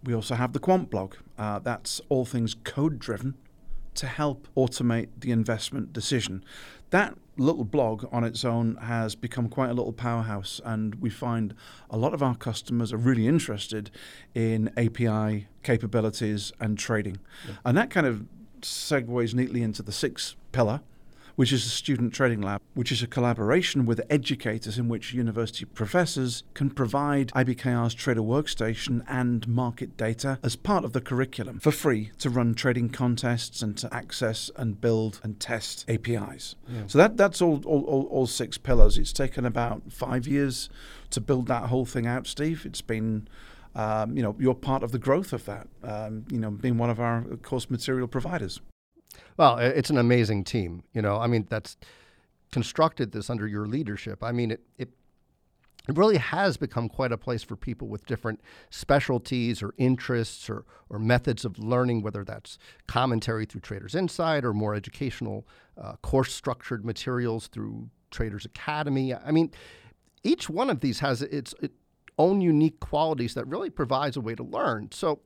We 0.04 0.14
also 0.14 0.36
have 0.36 0.52
the 0.52 0.60
Quant 0.60 0.90
blog. 0.90 1.16
Uh, 1.38 1.60
that's 1.60 2.02
all 2.10 2.26
things 2.26 2.56
code 2.66 3.00
driven 3.00 3.36
to 3.96 4.08
help 4.08 4.48
automate 4.58 5.10
the 5.20 5.32
investment 5.32 5.94
decision. 5.94 6.44
That 6.94 7.18
little 7.38 7.64
blog 7.64 8.06
on 8.12 8.24
its 8.24 8.46
own 8.46 8.76
has 8.76 9.16
become 9.16 9.50
quite 9.50 9.72
a 9.72 9.74
little 9.74 9.94
powerhouse, 9.94 10.62
and 10.64 10.94
we 11.02 11.10
find 11.10 11.56
a 11.90 11.98
lot 11.98 12.14
of 12.14 12.22
our 12.22 12.36
customers 12.36 12.94
are 12.94 12.98
really 12.98 13.28
interested 13.28 13.90
in 14.36 14.72
API 14.78 15.48
capabilities 15.64 16.52
and 16.60 16.78
trading. 16.78 17.18
Yeah. 17.48 17.56
And 17.66 17.76
that 17.80 17.90
kind 17.90 18.06
of 18.06 18.28
segues 18.62 19.34
neatly 19.34 19.64
into 19.64 19.82
the 19.82 19.92
sixth 19.92 20.36
pillar, 20.52 20.82
which 21.36 21.52
is 21.52 21.66
a 21.66 21.70
student 21.70 22.14
trading 22.14 22.42
lab, 22.42 22.62
which 22.74 22.92
is 22.92 23.02
a 23.02 23.08
collaboration 23.08 23.86
with 23.86 24.02
educators 24.10 24.78
in 24.78 24.88
which 24.88 25.14
university 25.14 25.66
professors 25.66 26.44
can 26.54 26.70
provide 26.70 27.30
IBKR's 27.30 27.94
Trader 27.94 28.22
Workstation 28.22 29.04
and 29.08 29.48
market 29.48 29.98
data 29.98 30.40
as 30.44 30.56
part 30.56 30.86
of 30.86 30.94
the 30.94 31.02
curriculum 31.02 31.60
for 31.60 31.72
free 31.72 32.12
to 32.20 32.30
run 32.30 32.54
trading 32.54 32.90
contests 32.90 33.62
and 33.62 33.78
to 33.78 33.94
access 33.94 34.52
and 34.56 34.80
build 34.80 35.20
and 35.24 35.40
test 35.40 35.86
APIs. 35.90 36.56
Yeah. 36.68 36.84
So 36.88 36.98
that 37.00 37.18
that's 37.18 37.42
all, 37.42 37.62
all, 37.66 37.84
all, 37.86 38.04
all 38.08 38.28
six 38.28 38.58
pillars. 38.58 38.98
It's 38.98 39.14
taken 39.14 39.46
about 39.46 39.92
five 39.92 40.28
years 40.28 40.70
to 41.10 41.22
build 41.22 41.48
that 41.48 41.70
whole 41.70 41.86
thing 41.86 42.08
out, 42.08 42.28
Steve. 42.28 42.66
It's 42.66 42.82
been 42.82 43.28
um, 43.76 44.16
you 44.16 44.22
know, 44.22 44.36
you're 44.40 44.54
part 44.54 44.84
of 44.84 44.92
the 44.92 45.00
growth 45.00 45.34
of 45.34 45.46
that, 45.46 45.68
um, 45.84 46.26
you 46.30 46.38
know, 46.38 46.52
being 46.52 46.78
one 46.78 46.92
of 46.92 47.00
our 47.00 47.24
course 47.42 47.72
material 47.72 48.08
providers. 48.08 48.62
Well, 49.38 49.58
it's 49.58 49.90
an 49.90 49.98
amazing 49.98 50.44
team. 50.44 50.84
You 50.94 51.02
know, 51.02 51.18
I 51.18 51.28
mean, 51.28 51.48
that's 51.50 51.78
constructed 52.52 53.12
this 53.12 53.30
under 53.30 53.48
your 53.48 53.66
leadership. 53.66 54.24
I 54.24 54.32
mean, 54.32 54.52
it, 54.52 54.62
it 54.78 54.90
it 55.88 55.98
really 55.98 56.18
has 56.18 56.56
become 56.56 56.88
quite 56.88 57.12
a 57.12 57.18
place 57.18 57.44
for 57.44 57.58
people 57.58 57.90
with 57.90 58.06
different 58.06 58.40
specialties 58.70 59.62
or 59.62 59.74
interests 59.78 60.50
or, 60.50 60.64
or 60.90 60.98
methods 60.98 61.44
of 61.44 61.60
learning, 61.60 62.02
whether 62.02 62.24
that's 62.24 62.58
commentary 62.88 63.46
through 63.46 63.62
Traders 63.62 63.94
Insight 63.94 64.46
or 64.46 64.54
more 64.54 64.76
educational 64.76 65.46
uh, 65.78 65.98
course 65.98 66.34
structured 66.34 66.86
materials 66.86 67.48
through 67.48 67.90
Traders 68.12 68.46
Academy. 68.46 69.14
I 69.14 69.32
mean, 69.32 69.52
each 70.24 70.50
one 70.50 70.70
of 70.70 70.80
these 70.80 71.00
has 71.00 71.22
its 71.22 71.54
it, 71.62 71.74
own 72.18 72.40
unique 72.40 72.80
qualities 72.80 73.34
that 73.34 73.46
really 73.48 73.70
provides 73.70 74.16
a 74.16 74.22
way 74.22 74.36
to 74.36 74.44
learn. 74.44 74.90
So, 74.92 75.20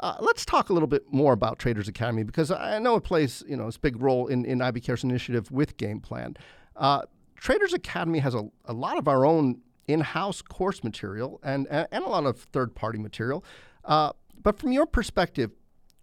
uh, 0.00 0.16
let's 0.20 0.44
talk 0.44 0.70
a 0.70 0.72
little 0.72 0.86
bit 0.86 1.04
more 1.12 1.32
about 1.32 1.58
Traders 1.58 1.88
Academy 1.88 2.22
because 2.22 2.50
I 2.50 2.78
know 2.78 2.96
it 2.96 3.04
plays 3.04 3.42
you 3.46 3.56
know 3.56 3.66
its 3.66 3.76
big 3.76 4.00
role 4.00 4.26
in, 4.26 4.44
in 4.44 4.58
IBKR's 4.58 5.04
initiative 5.04 5.50
with 5.50 5.76
Game 5.76 6.00
Plan. 6.00 6.36
Uh, 6.76 7.02
Traders 7.36 7.72
Academy 7.72 8.18
has 8.18 8.34
a, 8.34 8.48
a 8.64 8.72
lot 8.72 8.98
of 8.98 9.08
our 9.08 9.24
own 9.24 9.60
in-house 9.88 10.42
course 10.42 10.84
material 10.84 11.40
and, 11.42 11.66
and, 11.68 11.88
and 11.90 12.04
a 12.04 12.08
lot 12.08 12.24
of 12.24 12.38
third-party 12.38 12.98
material. 12.98 13.44
Uh, 13.84 14.12
but 14.42 14.58
from 14.58 14.72
your 14.72 14.86
perspective, 14.86 15.50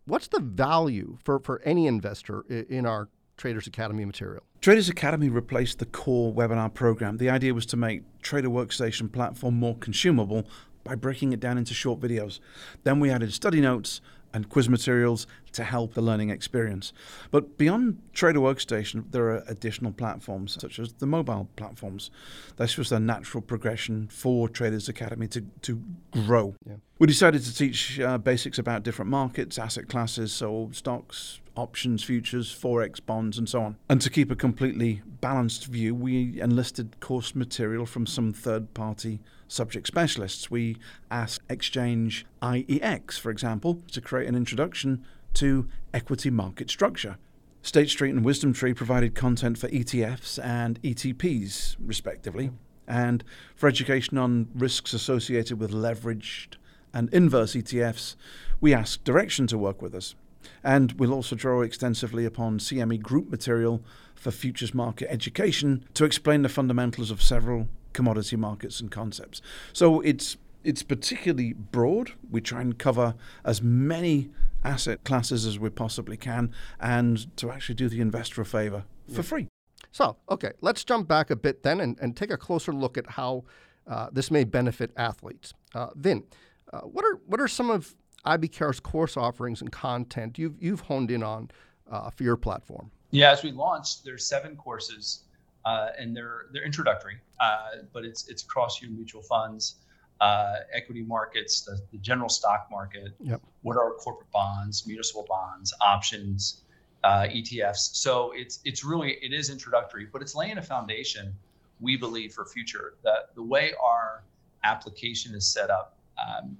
what's 0.05 0.27
the 0.27 0.39
value 0.39 1.17
for, 1.23 1.39
for 1.39 1.61
any 1.63 1.87
investor 1.87 2.41
in 2.49 2.85
our 2.85 3.09
Traders 3.37 3.67
Academy 3.67 4.03
material? 4.03 4.43
Traders 4.61 4.89
Academy 4.89 5.29
replaced 5.29 5.79
the 5.79 5.85
core 5.85 6.33
webinar 6.33 6.73
program. 6.73 7.17
The 7.17 7.29
idea 7.29 7.53
was 7.53 7.65
to 7.67 7.77
make 7.77 8.01
Trader 8.21 8.49
Workstation 8.49 9.11
platform 9.11 9.55
more 9.55 9.75
consumable 9.77 10.47
by 10.87 10.95
breaking 10.95 11.33
it 11.33 11.39
down 11.39 11.57
into 11.57 11.73
short 11.73 11.99
videos. 11.99 12.39
Then 12.83 13.01
we 13.01 13.09
added 13.09 13.33
study 13.33 13.59
notes 13.59 13.99
and 14.33 14.49
quiz 14.49 14.69
materials 14.69 15.27
to 15.51 15.63
help 15.63 15.93
the 15.93 16.01
learning 16.01 16.29
experience. 16.29 16.93
But 17.31 17.57
beyond 17.57 18.01
Trader 18.13 18.39
Workstation, 18.39 19.05
there 19.11 19.25
are 19.29 19.43
additional 19.47 19.91
platforms 19.91 20.57
such 20.59 20.79
as 20.79 20.93
the 20.93 21.05
mobile 21.05 21.49
platforms. 21.55 22.11
This 22.57 22.77
was 22.77 22.91
a 22.91 22.99
natural 22.99 23.41
progression 23.41 24.07
for 24.07 24.47
Traders 24.47 24.87
Academy 24.87 25.27
to, 25.29 25.41
to 25.63 25.81
grow. 26.11 26.55
Yeah. 26.65 26.75
We 26.99 27.07
decided 27.07 27.43
to 27.43 27.53
teach 27.53 27.99
uh, 27.99 28.17
basics 28.17 28.59
about 28.59 28.83
different 28.83 29.11
markets, 29.11 29.57
asset 29.57 29.87
classes, 29.87 30.31
so 30.31 30.69
stocks, 30.71 31.39
options, 31.55 32.03
futures, 32.03 32.53
forex, 32.53 33.03
bonds, 33.03 33.37
and 33.37 33.49
so 33.49 33.61
on. 33.61 33.77
And 33.89 34.01
to 34.01 34.09
keep 34.09 34.31
a 34.31 34.35
completely 34.35 35.01
balanced 35.21 35.65
view, 35.65 35.95
we 35.95 36.39
enlisted 36.41 36.99
course 36.99 37.33
material 37.33 37.85
from 37.85 38.05
some 38.05 38.33
third 38.33 38.73
party 38.73 39.19
subject 39.47 39.87
specialists. 39.87 40.51
We 40.51 40.77
asked 41.09 41.41
Exchange 41.49 42.25
IEX, 42.41 43.19
for 43.19 43.31
example, 43.31 43.81
to 43.91 44.01
create 44.01 44.27
an 44.27 44.35
introduction 44.35 45.05
to 45.35 45.67
equity 45.93 46.29
market 46.29 46.69
structure. 46.69 47.17
State 47.61 47.89
Street 47.89 48.11
and 48.11 48.23
Wisdom 48.23 48.53
Tree 48.53 48.73
provided 48.73 49.13
content 49.13 49.57
for 49.57 49.67
ETFs 49.69 50.43
and 50.43 50.81
ETPs, 50.81 51.75
respectively. 51.79 52.51
And 52.87 53.23
for 53.55 53.67
education 53.67 54.17
on 54.17 54.47
risks 54.55 54.93
associated 54.93 55.59
with 55.59 55.71
leveraged 55.71 56.55
and 56.93 57.13
inverse 57.13 57.53
ETFs, 57.53 58.15
we 58.61 58.73
asked 58.73 59.03
Direxion 59.03 59.47
to 59.49 59.57
work 59.57 59.81
with 59.81 59.93
us. 59.93 60.15
And 60.63 60.93
we'll 60.93 61.13
also 61.13 61.35
draw 61.35 61.61
extensively 61.61 62.25
upon 62.25 62.59
CME 62.59 63.01
group 63.01 63.29
material 63.29 63.83
for 64.15 64.31
futures 64.31 64.73
market 64.73 65.11
education 65.11 65.85
to 65.93 66.05
explain 66.05 66.41
the 66.41 66.49
fundamentals 66.49 67.11
of 67.11 67.21
several 67.21 67.67
commodity 67.97 68.35
markets 68.35 68.79
and 68.79 68.91
concepts. 68.91 69.41
So 69.73 69.99
it's 70.01 70.37
it's 70.63 70.83
particularly 70.83 71.53
broad. 71.53 72.11
We 72.29 72.41
try 72.41 72.61
and 72.61 72.77
cover 72.77 73.15
as 73.43 73.61
many 73.61 74.29
asset 74.63 75.03
classes 75.03 75.45
as 75.45 75.57
we 75.57 75.69
possibly 75.69 76.17
can 76.17 76.53
and 76.79 77.35
to 77.37 77.51
actually 77.51 77.75
do 77.75 77.89
the 77.89 77.99
investor 78.01 78.41
a 78.41 78.45
favor 78.45 78.83
for 79.07 79.15
yeah. 79.15 79.21
free. 79.21 79.47
So, 79.91 80.17
okay, 80.29 80.51
let's 80.61 80.83
jump 80.83 81.07
back 81.07 81.31
a 81.31 81.35
bit 81.35 81.63
then 81.63 81.79
and, 81.79 81.97
and 81.99 82.15
take 82.15 82.29
a 82.29 82.37
closer 82.37 82.71
look 82.71 82.97
at 82.97 83.09
how 83.09 83.45
uh, 83.87 84.09
this 84.11 84.29
may 84.29 84.43
benefit 84.43 84.91
athletes. 84.95 85.53
Uh, 85.73 85.87
Vin, 85.95 86.23
uh, 86.71 86.81
what 86.81 87.03
are 87.03 87.19
what 87.25 87.41
are 87.41 87.47
some 87.47 87.71
of 87.71 87.95
IBKR's 88.25 88.79
course 88.79 89.17
offerings 89.17 89.61
and 89.61 89.71
content 89.71 90.37
you've 90.37 90.61
you've 90.61 90.81
honed 90.81 91.09
in 91.09 91.23
on 91.23 91.49
uh, 91.89 92.09
for 92.11 92.23
your 92.23 92.37
platform? 92.37 92.91
Yeah, 93.11 93.31
as 93.31 93.41
we 93.41 93.51
launched, 93.51 94.03
there's 94.03 94.25
seven 94.25 94.55
courses, 94.57 95.23
uh, 95.67 95.89
and 95.99 96.15
they're 96.15 96.45
they're 96.53 96.63
introductory, 96.63 97.17
uh, 97.41 97.83
but 97.91 98.05
it's 98.05 98.29
it's 98.29 98.41
across 98.41 98.81
your 98.81 98.89
mutual 98.89 99.21
funds, 99.21 99.75
uh, 100.21 100.59
equity 100.73 101.03
markets, 101.03 101.59
the, 101.61 101.77
the, 101.91 101.97
general 101.97 102.29
stock 102.29 102.69
market. 102.71 103.11
Yep. 103.19 103.41
What 103.63 103.75
are 103.75 103.91
corporate 103.95 104.31
bonds, 104.31 104.87
municipal 104.87 105.25
bonds, 105.27 105.73
options, 105.81 106.61
uh, 107.03 107.27
ETFs? 107.29 107.95
So 107.95 108.31
it's 108.33 108.59
it's 108.63 108.85
really 108.85 109.17
it 109.21 109.33
is 109.33 109.49
introductory, 109.49 110.05
but 110.05 110.21
it's 110.21 110.35
laying 110.35 110.57
a 110.57 110.61
foundation, 110.61 111.35
we 111.81 111.97
believe, 111.97 112.31
for 112.31 112.45
future. 112.45 112.93
That 113.03 113.35
the 113.35 113.43
way 113.43 113.73
our 113.83 114.23
application 114.63 115.35
is 115.35 115.45
set 115.51 115.69
up. 115.69 115.97
Um, 116.17 116.57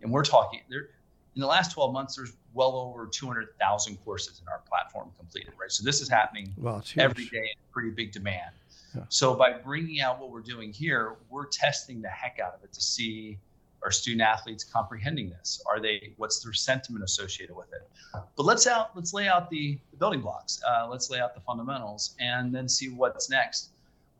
and 0.00 0.10
we're 0.10 0.24
talking 0.24 0.60
there 0.70 0.88
in 1.34 1.40
the 1.40 1.46
last 1.46 1.72
12 1.72 1.92
months 1.92 2.16
there's 2.16 2.32
well 2.54 2.72
over 2.76 3.06
200,000 3.06 3.96
courses 4.04 4.40
in 4.40 4.48
our 4.48 4.60
platform 4.68 5.10
completed 5.18 5.52
right? 5.60 5.70
So 5.70 5.84
this 5.84 6.00
is 6.00 6.08
happening 6.08 6.52
well, 6.56 6.82
every 6.98 7.26
day 7.26 7.38
in 7.38 7.60
pretty 7.72 7.90
big 7.90 8.12
demand. 8.12 8.54
Yeah. 8.94 9.02
so 9.08 9.34
by 9.34 9.54
bringing 9.54 10.02
out 10.02 10.20
what 10.20 10.30
we're 10.30 10.40
doing 10.40 10.70
here 10.70 11.16
we're 11.30 11.46
testing 11.46 12.02
the 12.02 12.10
heck 12.10 12.38
out 12.38 12.54
of 12.54 12.62
it 12.62 12.74
to 12.74 12.80
see 12.82 13.38
are 13.82 13.90
student 13.90 14.22
athletes 14.22 14.64
comprehending 14.64 15.28
this? 15.30 15.62
Are 15.66 15.80
they 15.80 16.12
what's 16.16 16.40
their 16.40 16.52
sentiment 16.52 17.04
associated 17.04 17.54
with 17.54 17.72
it? 17.72 17.88
But 18.36 18.44
let's 18.44 18.66
out 18.66 18.90
let's 18.94 19.12
lay 19.12 19.28
out 19.28 19.50
the, 19.50 19.78
the 19.90 19.96
building 19.96 20.20
blocks. 20.20 20.60
Uh, 20.68 20.86
let's 20.88 21.10
lay 21.10 21.20
out 21.20 21.34
the 21.34 21.40
fundamentals 21.40 22.14
and 22.20 22.54
then 22.54 22.68
see 22.68 22.88
what's 22.88 23.28
next. 23.28 23.70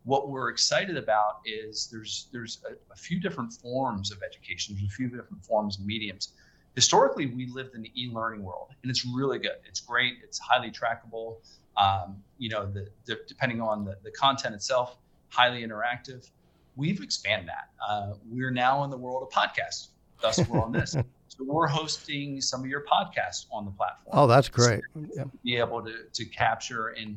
What 0.05 0.29
we're 0.29 0.49
excited 0.49 0.97
about 0.97 1.41
is 1.45 1.89
there's 1.93 2.27
there's 2.33 2.59
a, 2.69 2.73
a, 2.93 2.97
few 2.97 3.21
different 3.21 3.53
forms 3.53 4.11
of 4.11 4.21
education. 4.23 4.75
There's 4.75 4.91
a 4.91 4.95
few 4.95 5.09
different 5.09 5.45
forms 5.45 5.79
and 5.79 5.87
mediums 5.87 6.33
historically 6.75 7.27
we 7.27 7.47
lived 7.47 7.75
in 7.75 7.83
the 7.83 7.93
e-learning 7.95 8.43
world 8.43 8.69
and 8.83 8.91
it's 8.91 9.05
really 9.05 9.39
good. 9.39 9.57
It's 9.67 9.81
great. 9.81 10.15
It's 10.23 10.39
highly 10.39 10.71
trackable. 10.71 11.37
Um, 11.77 12.23
you 12.39 12.51
know 12.51 12.67
the, 12.67 12.89
the, 13.07 13.21
depending 13.27 13.61
on 13.61 13.85
the, 13.85 13.97
the 14.03 14.11
content 14.11 14.55
itself 14.55 14.99
highly 15.29 15.67
interactive. 15.67 16.31
We've 16.77 17.03
expanded 17.03 17.49
that. 17.49 17.71
Uh, 17.87 18.15
we're 18.29 18.51
now 18.51 18.85
in 18.85 18.91
the 18.91 18.97
world 18.97 19.23
of 19.23 19.31
podcasts. 19.31 19.89
Thus 20.21 20.47
we're 20.49 20.63
on 20.63 20.73
this. 20.73 20.97
So 21.39 21.45
we're 21.45 21.67
hosting 21.67 22.43
some 22.43 22.61
of 22.61 22.67
your 22.67 22.85
podcasts 22.85 23.47
on 23.51 23.65
the 23.65 23.71
platform. 23.71 24.13
Oh 24.13 24.27
that's 24.27 24.51
great. 24.51 24.83
So 24.93 25.07
yeah. 25.17 25.25
be 25.43 25.57
able 25.57 25.83
to, 25.83 25.95
to 26.13 26.25
capture 26.27 26.91
in 26.91 27.17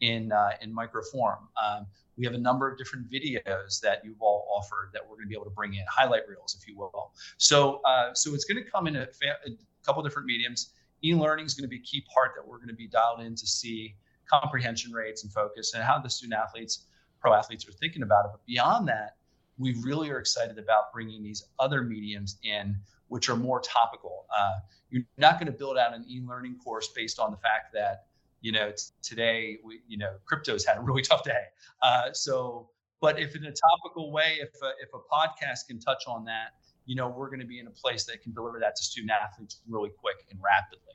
in 0.00 0.30
uh, 0.30 0.50
in 0.60 0.72
microform. 0.72 1.38
Um, 1.60 1.86
we 2.18 2.26
have 2.26 2.34
a 2.34 2.38
number 2.38 2.70
of 2.70 2.76
different 2.76 3.08
videos 3.10 3.80
that 3.80 4.02
you've 4.04 4.20
all 4.20 4.46
offered 4.54 4.90
that 4.92 5.02
we're 5.02 5.14
going 5.14 5.26
to 5.26 5.28
be 5.28 5.34
able 5.34 5.44
to 5.44 5.50
bring 5.50 5.74
in, 5.74 5.84
highlight 5.88 6.28
reels, 6.28 6.58
if 6.60 6.68
you 6.68 6.76
will. 6.76 7.12
So, 7.36 7.80
uh, 7.84 8.12
so 8.12 8.34
it's 8.34 8.44
going 8.44 8.62
to 8.62 8.68
come 8.68 8.88
in 8.88 8.96
a, 8.96 9.02
a 9.02 9.50
couple 9.86 10.02
different 10.02 10.26
mediums. 10.26 10.72
E-learning 11.04 11.46
is 11.46 11.54
going 11.54 11.62
to 11.62 11.68
be 11.68 11.76
a 11.76 11.82
key 11.82 12.04
part 12.12 12.32
that 12.36 12.46
we're 12.46 12.56
going 12.56 12.68
to 12.68 12.74
be 12.74 12.88
dialed 12.88 13.20
in 13.20 13.36
to 13.36 13.46
see 13.46 13.94
comprehension 14.28 14.92
rates 14.92 15.22
and 15.22 15.32
focus 15.32 15.74
and 15.74 15.82
how 15.82 15.98
the 15.98 16.10
student 16.10 16.38
athletes, 16.38 16.86
pro 17.20 17.32
athletes 17.32 17.66
are 17.68 17.72
thinking 17.72 18.02
about 18.02 18.24
it. 18.24 18.30
But 18.32 18.44
beyond 18.46 18.88
that, 18.88 19.16
we 19.56 19.74
really 19.82 20.10
are 20.10 20.18
excited 20.18 20.58
about 20.58 20.92
bringing 20.92 21.22
these 21.22 21.44
other 21.60 21.82
mediums 21.82 22.38
in, 22.42 22.76
which 23.06 23.28
are 23.28 23.36
more 23.36 23.60
topical. 23.60 24.26
Uh, 24.36 24.58
you're 24.90 25.04
not 25.18 25.38
going 25.38 25.46
to 25.46 25.56
build 25.56 25.78
out 25.78 25.94
an 25.94 26.04
e-learning 26.08 26.56
course 26.62 26.88
based 26.88 27.20
on 27.20 27.30
the 27.30 27.36
fact 27.36 27.72
that 27.74 28.06
you 28.40 28.52
know 28.52 28.72
today 29.02 29.58
we 29.64 29.80
you 29.88 29.98
know 29.98 30.14
crypto's 30.24 30.64
had 30.64 30.78
a 30.78 30.80
really 30.80 31.02
tough 31.10 31.24
day. 31.24 31.44
Uh, 31.82 32.12
so 32.12 32.68
but 33.00 33.18
if 33.18 33.36
in 33.36 33.44
a 33.44 33.52
topical 33.52 34.12
way 34.12 34.38
if 34.40 34.50
a, 34.62 34.72
if 34.82 34.90
a 34.94 34.98
podcast 35.12 35.66
can 35.68 35.78
touch 35.78 36.04
on 36.06 36.24
that 36.24 36.54
you 36.86 36.94
know 36.94 37.08
we're 37.08 37.28
going 37.28 37.40
to 37.40 37.46
be 37.46 37.58
in 37.58 37.66
a 37.66 37.70
place 37.70 38.04
that 38.04 38.22
can 38.22 38.32
deliver 38.32 38.58
that 38.58 38.76
to 38.76 38.82
student 38.82 39.12
athletes 39.12 39.60
really 39.68 39.90
quick 39.90 40.26
and 40.30 40.38
rapidly. 40.42 40.94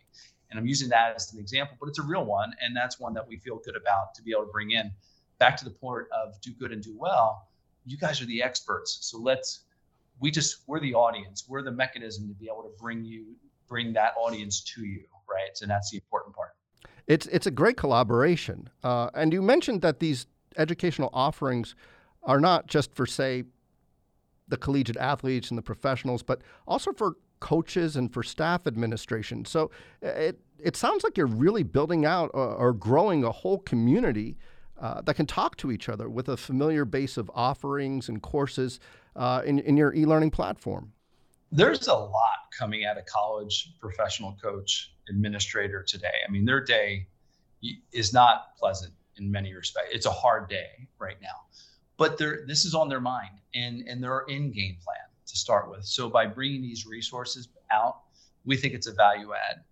And 0.49 0.59
i'm 0.59 0.67
using 0.67 0.89
that 0.89 1.15
as 1.15 1.33
an 1.33 1.39
example 1.39 1.77
but 1.79 1.89
it's 1.89 1.99
a 1.99 2.03
real 2.03 2.25
one 2.25 2.53
and 2.61 2.75
that's 2.75 2.99
one 2.99 3.13
that 3.13 3.27
we 3.27 3.37
feel 3.37 3.59
good 3.63 3.75
about 3.75 4.13
to 4.15 4.21
be 4.21 4.31
able 4.31 4.45
to 4.45 4.51
bring 4.51 4.71
in. 4.71 4.91
Back 5.39 5.57
to 5.57 5.65
the 5.65 5.71
point 5.71 6.05
of 6.11 6.39
do 6.41 6.51
good 6.51 6.71
and 6.71 6.81
do 6.81 6.95
well 6.97 7.47
you 7.85 7.97
guys 7.97 8.21
are 8.21 8.25
the 8.25 8.41
experts. 8.41 8.99
So 9.01 9.19
let's 9.19 9.65
we 10.19 10.31
just 10.31 10.57
we're 10.67 10.79
the 10.79 10.93
audience. 10.93 11.45
We're 11.49 11.63
the 11.63 11.71
mechanism 11.71 12.29
to 12.29 12.33
be 12.35 12.45
able 12.45 12.63
to 12.63 12.71
bring 12.79 13.03
you 13.03 13.35
bring 13.67 13.91
that 13.93 14.13
audience 14.17 14.61
to 14.75 14.85
you 14.85 15.03
right? 15.29 15.57
And 15.61 15.69
that's 15.69 15.89
the 15.91 15.97
important 15.97 16.35
part 16.35 16.52
it's 17.07 17.25
it's 17.27 17.47
a 17.47 17.51
great 17.51 17.77
collaboration. 17.77 18.69
Uh, 18.83 19.09
and 19.13 19.33
you 19.33 19.41
mentioned 19.41 19.81
that 19.81 19.99
these 19.99 20.27
educational 20.57 21.09
offerings 21.13 21.75
are 22.23 22.39
not 22.39 22.67
just 22.67 22.93
for 22.95 23.05
say 23.05 23.43
the 24.47 24.57
collegiate 24.57 24.97
athletes 24.97 25.49
and 25.49 25.57
the 25.57 25.63
professionals, 25.63 26.23
but 26.23 26.41
also 26.67 26.93
for 26.93 27.15
coaches 27.39 27.97
and 27.97 28.13
for 28.13 28.23
staff 28.23 28.67
administration. 28.67 29.45
So 29.45 29.71
uh, 30.03 30.07
it 30.07 30.39
it 30.59 30.75
sounds 30.77 31.03
like 31.03 31.17
you're 31.17 31.27
really 31.27 31.63
building 31.63 32.05
out 32.05 32.31
or, 32.33 32.55
or 32.55 32.73
growing 32.73 33.23
a 33.23 33.31
whole 33.31 33.59
community 33.59 34.37
uh, 34.79 35.01
that 35.01 35.15
can 35.15 35.25
talk 35.25 35.55
to 35.57 35.71
each 35.71 35.89
other 35.89 36.09
with 36.09 36.29
a 36.29 36.37
familiar 36.37 36.85
base 36.85 37.17
of 37.17 37.29
offerings 37.33 38.09
and 38.09 38.21
courses 38.21 38.79
uh, 39.15 39.41
in, 39.45 39.59
in 39.59 39.77
your 39.77 39.93
e-learning 39.93 40.31
platform. 40.31 40.91
There's 41.51 41.87
a 41.87 41.93
lot 41.93 42.39
coming 42.57 42.85
out 42.85 42.97
of 42.97 43.05
college 43.05 43.73
professional 43.79 44.37
coach 44.41 44.92
administrator 45.09 45.83
today. 45.83 46.07
I 46.27 46.31
mean, 46.31 46.45
their 46.45 46.63
day 46.63 47.07
is 47.91 48.13
not 48.13 48.55
pleasant 48.57 48.93
in 49.17 49.31
many 49.31 49.53
respects. 49.53 49.89
It's 49.91 50.05
a 50.05 50.11
hard 50.11 50.49
day 50.49 50.87
right 50.99 51.17
now, 51.21 51.47
but 51.97 52.17
they're, 52.17 52.45
this 52.47 52.65
is 52.65 52.73
on 52.73 52.89
their 52.89 53.01
mind 53.01 53.39
and, 53.53 53.87
and 53.87 54.03
their 54.03 54.21
in 54.27 54.51
game 54.51 54.77
plan 54.83 54.97
to 55.25 55.37
start 55.37 55.69
with. 55.69 55.85
So 55.85 56.09
by 56.09 56.25
bringing 56.25 56.61
these 56.61 56.85
resources 56.85 57.47
out, 57.71 58.01
we 58.45 58.57
think 58.57 58.73
it's 58.73 58.87
a 58.87 58.93
value 58.93 59.31
add. 59.33 59.63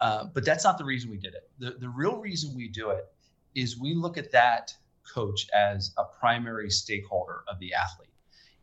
Uh, 0.00 0.24
but 0.34 0.44
that's 0.44 0.64
not 0.64 0.78
the 0.78 0.84
reason 0.84 1.10
we 1.10 1.16
did 1.16 1.34
it. 1.34 1.48
The, 1.58 1.70
the 1.78 1.88
real 1.88 2.16
reason 2.16 2.54
we 2.56 2.68
do 2.68 2.90
it 2.90 3.06
is 3.54 3.78
we 3.78 3.94
look 3.94 4.18
at 4.18 4.32
that 4.32 4.74
coach 5.14 5.46
as 5.54 5.92
a 5.96 6.04
primary 6.04 6.70
stakeholder 6.70 7.44
of 7.48 7.58
the 7.60 7.72
athlete. 7.72 8.08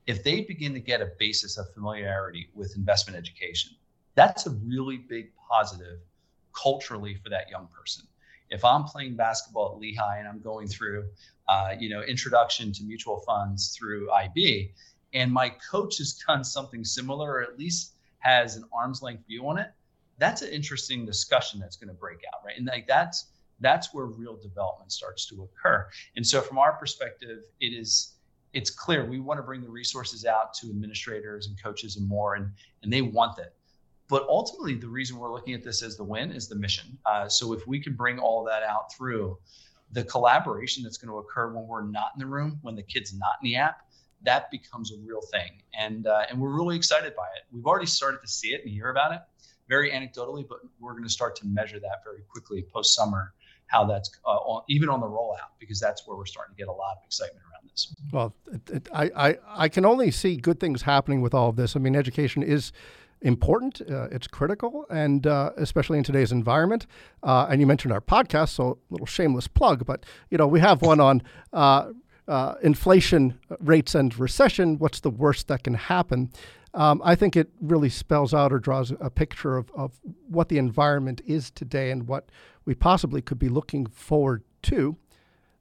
If 0.05 0.23
they 0.23 0.41
begin 0.41 0.73
to 0.73 0.79
get 0.79 1.01
a 1.01 1.11
basis 1.17 1.57
of 1.57 1.71
familiarity 1.73 2.49
with 2.55 2.75
investment 2.75 3.17
education, 3.17 3.73
that's 4.19 4.47
a 4.47 4.49
really 4.49 4.97
big 4.97 5.31
positive 5.49 5.99
culturally 6.51 7.15
for 7.15 7.29
that 7.29 7.49
young 7.49 7.67
person. 7.67 8.05
If 8.49 8.65
I'm 8.65 8.83
playing 8.83 9.15
basketball 9.15 9.71
at 9.71 9.79
Lehigh 9.79 10.17
and 10.17 10.27
I'm 10.27 10.41
going 10.41 10.67
through, 10.67 11.05
uh, 11.47 11.75
you 11.79 11.89
know, 11.89 12.01
introduction 12.01 12.73
to 12.73 12.83
mutual 12.83 13.21
funds 13.21 13.73
through 13.77 14.11
IB, 14.11 14.73
and 15.13 15.31
my 15.31 15.47
coach 15.71 15.99
has 15.99 16.13
done 16.27 16.43
something 16.43 16.83
similar, 16.83 17.35
or 17.35 17.41
at 17.43 17.57
least 17.57 17.93
has 18.17 18.57
an 18.57 18.65
arm's 18.73 19.01
length 19.01 19.25
view 19.25 19.47
on 19.47 19.57
it, 19.57 19.71
that's 20.17 20.41
an 20.41 20.49
interesting 20.49 21.05
discussion 21.05 21.57
that's 21.57 21.77
going 21.77 21.87
to 21.87 21.93
break 21.93 22.19
out, 22.33 22.41
right? 22.45 22.57
And 22.57 22.67
like 22.67 22.87
that's 22.87 23.27
that's 23.61 23.93
where 23.93 24.05
real 24.05 24.35
development 24.35 24.91
starts 24.91 25.27
to 25.27 25.43
occur. 25.43 25.87
And 26.17 26.27
so, 26.27 26.41
from 26.41 26.57
our 26.57 26.73
perspective, 26.73 27.43
it 27.61 27.67
is 27.67 28.15
it's 28.51 28.69
clear 28.69 29.05
we 29.05 29.21
want 29.21 29.37
to 29.37 29.43
bring 29.43 29.61
the 29.61 29.69
resources 29.69 30.25
out 30.25 30.53
to 30.55 30.69
administrators 30.69 31.47
and 31.47 31.61
coaches 31.61 31.95
and 31.95 32.05
more, 32.05 32.35
and 32.35 32.51
and 32.83 32.91
they 32.91 33.01
want 33.01 33.39
it. 33.39 33.53
But 34.09 34.25
ultimately, 34.27 34.73
the 34.73 34.87
reason 34.89 35.17
we're 35.17 35.31
looking 35.31 35.53
at 35.53 35.63
this 35.63 35.83
as 35.83 35.95
the 35.95 36.03
win 36.03 36.31
is 36.31 36.47
the 36.47 36.55
mission. 36.55 36.97
Uh, 37.05 37.29
so 37.29 37.53
if 37.53 37.65
we 37.67 37.79
can 37.79 37.93
bring 37.93 38.17
all 38.17 38.43
that 38.45 38.63
out 38.63 38.91
through 38.91 39.37
the 39.91 40.03
collaboration 40.03 40.83
that's 40.83 40.97
going 40.97 41.09
to 41.09 41.17
occur 41.17 41.53
when 41.53 41.67
we're 41.67 41.83
not 41.83 42.11
in 42.15 42.19
the 42.19 42.25
room, 42.25 42.59
when 42.63 42.75
the 42.75 42.83
kid's 42.83 43.13
not 43.13 43.33
in 43.41 43.51
the 43.51 43.55
app, 43.55 43.81
that 44.23 44.51
becomes 44.51 44.91
a 44.91 44.97
real 45.05 45.21
thing. 45.21 45.61
And 45.79 46.07
uh, 46.07 46.23
and 46.29 46.41
we're 46.41 46.53
really 46.53 46.75
excited 46.75 47.15
by 47.15 47.27
it. 47.37 47.43
We've 47.51 47.65
already 47.65 47.85
started 47.85 48.19
to 48.21 48.27
see 48.27 48.49
it 48.49 48.61
and 48.63 48.73
hear 48.73 48.89
about 48.89 49.13
it, 49.13 49.21
very 49.69 49.91
anecdotally, 49.91 50.45
but 50.47 50.59
we're 50.79 50.91
going 50.93 51.03
to 51.03 51.09
start 51.09 51.35
to 51.37 51.45
measure 51.45 51.79
that 51.79 52.03
very 52.03 52.23
quickly 52.29 52.65
post 52.73 52.95
summer. 52.95 53.33
How 53.67 53.85
that's 53.85 54.09
uh, 54.25 54.29
on, 54.29 54.63
even 54.67 54.89
on 54.89 54.99
the 54.99 55.05
rollout 55.05 55.51
because 55.59 55.79
that's 55.79 56.07
where 56.07 56.17
we're 56.17 56.25
starting 56.25 56.55
to 56.55 56.57
get 56.57 56.67
a 56.67 56.71
lot 56.71 56.97
of 56.97 57.03
excitement 57.05 57.45
around 57.51 57.69
this. 57.69 57.95
Well, 58.11 58.33
it, 58.51 58.69
it, 58.71 58.89
I, 58.91 59.11
I 59.15 59.37
I 59.65 59.69
can 59.69 59.85
only 59.85 60.09
see 60.09 60.37
good 60.37 60.59
things 60.59 60.81
happening 60.81 61.21
with 61.21 61.35
all 61.35 61.49
of 61.49 61.55
this. 61.55 61.75
I 61.75 61.79
mean, 61.79 61.95
education 61.95 62.41
is 62.41 62.71
important. 63.21 63.81
Uh, 63.81 64.07
it's 64.11 64.27
critical, 64.27 64.85
and 64.89 65.27
uh, 65.27 65.51
especially 65.57 65.97
in 65.97 66.03
today's 66.03 66.31
environment. 66.31 66.87
Uh, 67.23 67.47
and 67.49 67.59
you 67.59 67.67
mentioned 67.67 67.93
our 67.93 68.01
podcast, 68.01 68.49
so 68.49 68.79
a 68.89 68.93
little 68.93 69.05
shameless 69.05 69.47
plug, 69.47 69.85
but 69.85 70.05
you 70.29 70.37
know 70.37 70.47
we 70.47 70.59
have 70.59 70.81
one 70.81 70.99
on 70.99 71.21
uh, 71.53 71.91
uh, 72.27 72.55
inflation 72.61 73.39
rates 73.59 73.95
and 73.95 74.17
recession. 74.17 74.77
What's 74.77 74.99
the 74.99 75.09
worst 75.09 75.47
that 75.47 75.63
can 75.63 75.73
happen? 75.73 76.31
Um, 76.73 77.01
I 77.03 77.15
think 77.15 77.35
it 77.35 77.49
really 77.59 77.89
spells 77.89 78.33
out 78.33 78.53
or 78.53 78.59
draws 78.59 78.93
a 78.99 79.09
picture 79.09 79.57
of, 79.57 79.71
of 79.71 79.99
what 80.27 80.49
the 80.49 80.59
environment 80.59 81.21
is 81.25 81.49
today 81.49 81.89
and 81.89 82.07
what 82.07 82.29
we 82.65 82.75
possibly 82.75 83.23
could 83.23 83.39
be 83.39 83.49
looking 83.49 83.87
forward 83.87 84.43
to 84.63 84.95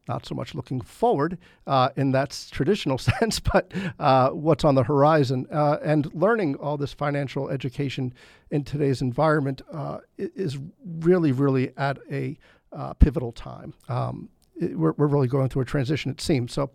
not 0.09 0.27
so 0.27 0.35
much 0.35 0.55
looking 0.55 0.81
forward 0.81 1.39
uh, 1.67 1.91
in 1.97 2.13
that 2.13 2.47
traditional 2.51 2.99
sense, 3.21 3.39
but 3.41 3.73
uh, 3.99 4.31
what's 4.31 4.65
on 4.65 4.75
the 4.75 4.83
horizon. 4.83 5.47
Uh, 5.53 5.79
and 5.83 6.13
learning 6.15 6.57
all 6.57 6.77
this 6.77 6.93
financial 6.93 7.49
education 7.51 8.13
in 8.51 8.65
today's 8.65 9.03
environment 9.03 9.63
uh, 9.73 9.99
is 10.17 10.59
really, 11.01 11.33
really 11.33 11.73
at 11.77 11.99
a 12.11 12.39
uh, 12.73 12.95
pivotal 12.95 13.33
time. 13.33 13.75
Um, 13.89 14.29
it, 14.57 14.77
we're, 14.77 14.93
we're 14.93 15.07
really 15.07 15.29
going 15.29 15.49
through 15.49 15.63
a 15.63 15.67
transition, 15.67 16.11
it 16.11 16.21
seems. 16.21 16.53
So, 16.53 16.71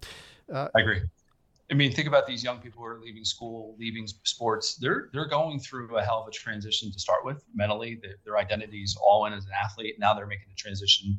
uh, 0.51 0.69
I 0.75 0.81
agree. 0.81 1.01
I 1.71 1.75
mean, 1.75 1.91
think 1.91 2.07
about 2.07 2.27
these 2.27 2.43
young 2.43 2.59
people 2.59 2.81
who 2.81 2.87
are 2.87 2.99
leaving 2.99 3.23
school, 3.23 3.75
leaving 3.79 4.05
sports. 4.23 4.75
They're 4.75 5.09
they're 5.13 5.27
going 5.27 5.59
through 5.59 5.95
a 5.97 6.03
hell 6.03 6.21
of 6.21 6.27
a 6.27 6.31
transition 6.31 6.91
to 6.91 6.99
start 6.99 7.25
with 7.25 7.43
mentally. 7.55 7.99
Their, 8.01 8.15
their 8.25 8.37
identity 8.37 8.83
is 8.83 8.97
all 9.01 9.25
in 9.25 9.33
as 9.33 9.45
an 9.45 9.51
athlete. 9.63 9.95
Now 9.97 10.13
they're 10.13 10.27
making 10.27 10.49
the 10.49 10.55
transition 10.55 11.17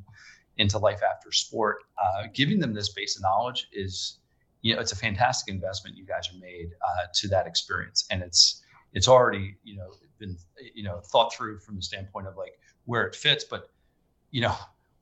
into 0.58 0.78
life 0.78 1.00
after 1.02 1.32
sport, 1.32 1.78
uh, 2.02 2.26
giving 2.32 2.58
them 2.58 2.74
this 2.74 2.90
base 2.90 3.16
of 3.16 3.22
knowledge 3.22 3.68
is, 3.72 4.18
you 4.62 4.74
know, 4.74 4.80
it's 4.80 4.92
a 4.92 4.96
fantastic 4.96 5.52
investment 5.52 5.96
you 5.96 6.04
guys 6.04 6.28
are 6.30 6.38
made 6.38 6.70
uh, 6.82 7.06
to 7.14 7.28
that 7.28 7.46
experience, 7.46 8.06
and 8.10 8.22
it's 8.22 8.62
it's 8.92 9.08
already 9.08 9.56
you 9.64 9.76
know 9.76 9.90
been 10.18 10.36
you 10.74 10.84
know 10.84 11.00
thought 11.00 11.34
through 11.34 11.58
from 11.58 11.76
the 11.76 11.82
standpoint 11.82 12.26
of 12.26 12.36
like 12.36 12.58
where 12.84 13.06
it 13.06 13.14
fits, 13.14 13.44
but 13.44 13.70
you 14.30 14.40
know. 14.42 14.54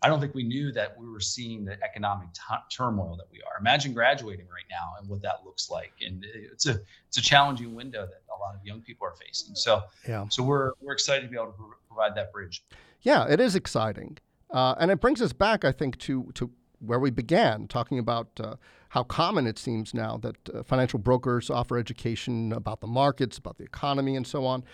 I 0.05 0.09
don't 0.09 0.19
think 0.19 0.35
we 0.35 0.43
knew 0.43 0.73
that 0.73 0.99
we 0.99 1.09
were 1.09 1.21
seeing 1.21 1.65
the 1.65 1.81
economic 1.85 2.27
t- 2.35 2.43
turmoil 2.77 3.17
that 3.19 3.27
we 3.31 3.39
are. 3.43 3.61
Imagine 3.61 3.93
graduating 3.95 4.47
right 4.47 4.65
now 4.69 4.95
and 4.99 5.09
what 5.09 5.23
that 5.23 5.45
looks 5.45 5.71
like, 5.71 5.93
and 6.05 6.27
it's 6.29 6.67
a 6.67 6.81
it's 7.07 7.19
a 7.19 7.23
challenging 7.23 7.73
window 7.73 8.05
that 8.05 8.23
a 8.35 8.37
lot 8.37 8.57
of 8.57 8.67
young 8.67 8.81
people 8.81 9.07
are 9.07 9.15
facing. 9.15 9.55
So, 9.55 9.81
yeah. 10.09 10.27
So 10.29 10.43
we're 10.43 10.73
we're 10.81 10.93
excited 10.93 11.23
to 11.23 11.29
be 11.29 11.37
able 11.37 11.53
to 11.53 11.53
pro- 11.53 11.71
provide 11.87 12.17
that 12.17 12.33
bridge. 12.33 12.65
Yeah, 13.03 13.29
it 13.29 13.39
is 13.39 13.55
exciting. 13.55 14.19
Uh, 14.53 14.75
and 14.79 14.91
it 14.91 15.01
brings 15.01 15.23
us 15.23 15.33
back, 15.33 15.65
I 15.65 15.73
think, 15.73 15.99
to, 16.01 16.31
to 16.35 16.51
where 16.81 16.99
we 16.99 17.11
began, 17.11 17.67
talking 17.69 17.99
about 17.99 18.29
uh, 18.39 18.57
how 18.91 19.03
common 19.03 19.47
it 19.47 19.59
seems 19.59 19.95
now 19.95 20.19
that 20.19 20.37
uh, 20.51 20.63
financial 20.63 20.99
brokers 20.99 21.49
offer 21.49 21.79
education 21.79 22.53
about 22.53 22.81
the 22.81 22.87
markets, 22.87 23.39
about 23.39 23.57
the 23.57 23.65
economy, 23.65 24.17
and 24.17 24.27
so 24.27 24.45
on. 24.45 24.65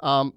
Um, 0.00 0.34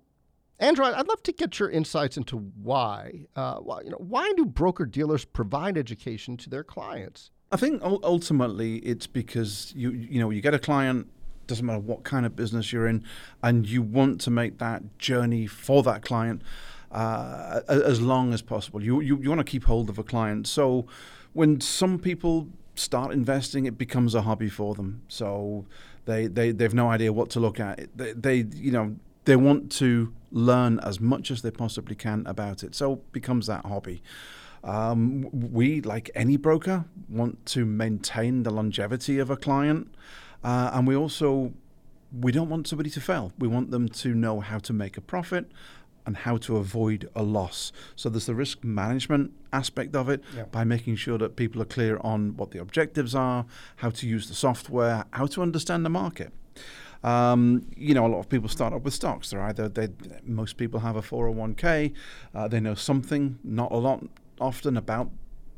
Andrew, 0.59 0.85
I'd 0.85 1.07
love 1.07 1.23
to 1.23 1.31
get 1.31 1.57
your 1.57 1.71
insights 1.71 2.17
into 2.17 2.37
why. 2.37 3.25
Uh, 3.35 3.55
why, 3.55 3.81
you 3.81 3.89
know, 3.89 3.97
why 3.97 4.31
do 4.37 4.45
broker 4.45 4.85
dealers 4.85 5.25
provide 5.25 5.75
education 5.75 6.37
to 6.37 6.49
their 6.51 6.63
clients? 6.63 7.31
I 7.51 7.57
think 7.57 7.81
ultimately 7.83 8.77
it's 8.77 9.07
because 9.07 9.73
you 9.75 9.91
you 9.91 10.19
know 10.21 10.29
you 10.29 10.39
get 10.39 10.53
a 10.53 10.59
client 10.59 11.09
doesn't 11.47 11.65
matter 11.65 11.79
what 11.79 12.03
kind 12.03 12.25
of 12.25 12.35
business 12.35 12.71
you're 12.71 12.87
in, 12.87 13.03
and 13.43 13.67
you 13.67 13.81
want 13.81 14.21
to 14.21 14.29
make 14.29 14.59
that 14.59 14.97
journey 14.99 15.47
for 15.47 15.83
that 15.83 16.01
client 16.01 16.43
uh, 16.91 17.61
as 17.67 18.01
long 18.01 18.33
as 18.33 18.41
possible. 18.41 18.83
You, 18.83 18.99
you, 19.01 19.17
you 19.21 19.29
want 19.29 19.39
to 19.39 19.49
keep 19.49 19.65
hold 19.65 19.89
of 19.89 19.97
a 19.97 20.03
client. 20.03 20.47
So 20.47 20.85
when 21.33 21.61
some 21.61 21.99
people 21.99 22.47
start 22.75 23.13
investing, 23.13 23.65
it 23.65 23.77
becomes 23.77 24.15
a 24.15 24.21
hobby 24.23 24.49
for 24.49 24.75
them. 24.75 25.01
So 25.07 25.65
they, 26.05 26.27
they, 26.27 26.51
they've 26.51 26.73
no 26.73 26.89
idea 26.89 27.13
what 27.13 27.29
to 27.31 27.39
look 27.39 27.59
at. 27.59 27.87
They, 27.95 28.13
they, 28.13 28.35
you 28.53 28.71
know, 28.71 28.95
they 29.25 29.35
want 29.35 29.71
to 29.73 30.13
learn 30.31 30.79
as 30.79 30.99
much 30.99 31.31
as 31.31 31.41
they 31.41 31.51
possibly 31.51 31.95
can 31.95 32.25
about 32.25 32.63
it. 32.63 32.75
So 32.75 32.93
it 32.93 33.11
becomes 33.11 33.47
that 33.47 33.65
hobby. 33.65 34.01
Um, 34.63 35.27
we, 35.31 35.81
like 35.81 36.11
any 36.13 36.37
broker, 36.37 36.85
want 37.09 37.45
to 37.47 37.65
maintain 37.65 38.43
the 38.43 38.51
longevity 38.51 39.17
of 39.17 39.29
a 39.29 39.37
client, 39.37 39.93
uh, 40.43 40.69
and 40.73 40.87
we 40.87 40.95
also 40.95 41.53
we 42.19 42.31
don't 42.31 42.49
want 42.49 42.67
somebody 42.67 42.89
to 42.91 43.01
fail. 43.01 43.31
We 43.39 43.47
want 43.47 43.71
them 43.71 43.87
to 43.87 44.13
know 44.13 44.39
how 44.41 44.59
to 44.59 44.73
make 44.73 44.97
a 44.97 45.01
profit 45.01 45.49
and 46.05 46.17
how 46.17 46.37
to 46.37 46.57
avoid 46.57 47.09
a 47.15 47.23
loss. 47.23 47.71
So 47.95 48.09
there's 48.09 48.25
the 48.25 48.35
risk 48.35 48.63
management 48.63 49.31
aspect 49.53 49.95
of 49.95 50.09
it 50.09 50.23
yeah. 50.35 50.43
by 50.45 50.63
making 50.63 50.95
sure 50.95 51.17
that 51.17 51.35
people 51.35 51.61
are 51.61 51.65
clear 51.65 51.99
on 52.01 52.35
what 52.37 52.51
the 52.51 52.59
objectives 52.59 53.13
are, 53.15 53.45
how 53.77 53.89
to 53.91 54.07
use 54.07 54.27
the 54.27 54.33
software, 54.33 55.05
how 55.11 55.27
to 55.27 55.41
understand 55.41 55.85
the 55.85 55.89
market. 55.89 56.33
Um, 57.03 57.67
you 57.75 57.93
know, 57.93 58.05
a 58.05 58.09
lot 58.09 58.19
of 58.19 58.29
people 58.29 58.47
start 58.47 58.73
up 58.73 58.83
with 58.83 58.93
stocks. 58.93 59.31
They're 59.31 59.41
either 59.41 59.67
they, 59.69 59.89
most 60.23 60.57
people 60.57 60.81
have 60.81 60.95
a 60.95 61.01
401k, 61.01 61.93
uh, 62.35 62.47
they 62.47 62.59
know 62.59 62.75
something, 62.75 63.39
not 63.43 63.71
a 63.71 63.77
lot, 63.77 64.03
often 64.39 64.77
about 64.77 65.09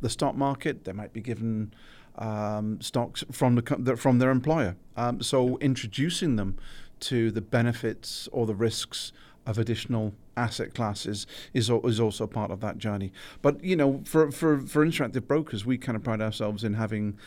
the 0.02 0.10
stock 0.10 0.36
market. 0.36 0.86
They 0.86 0.94
might 0.94 1.14
be 1.14 1.22
given 1.22 1.74
um, 2.18 2.80
stocks 2.82 3.24
from 3.32 3.56
the 3.56 3.98
from 3.98 4.20
their 4.20 4.32
employer. 4.32 4.76
Um, 4.96 5.22
so 5.22 5.58
introducing 5.58 6.36
them 6.36 6.58
to 7.02 7.32
the 7.32 7.42
benefits 7.42 8.30
or 8.32 8.46
the 8.46 8.56
risks 8.56 9.12
of 9.46 9.58
additional 9.58 10.14
asset 10.36 10.74
classes 10.74 11.28
is 11.54 11.70
is 11.70 12.00
also 12.00 12.28
part 12.28 12.52
of 12.52 12.60
that 12.62 12.78
journey. 12.78 13.12
But 13.42 13.64
you 13.64 13.76
know, 13.76 14.02
for 14.06 14.32
for 14.32 14.60
for 14.60 14.86
interactive 14.86 15.28
brokers, 15.28 15.66
we 15.66 15.78
kind 15.78 15.96
of 15.96 16.04
pride 16.04 16.22
ourselves 16.22 16.64
in 16.64 16.74
having 16.74 17.18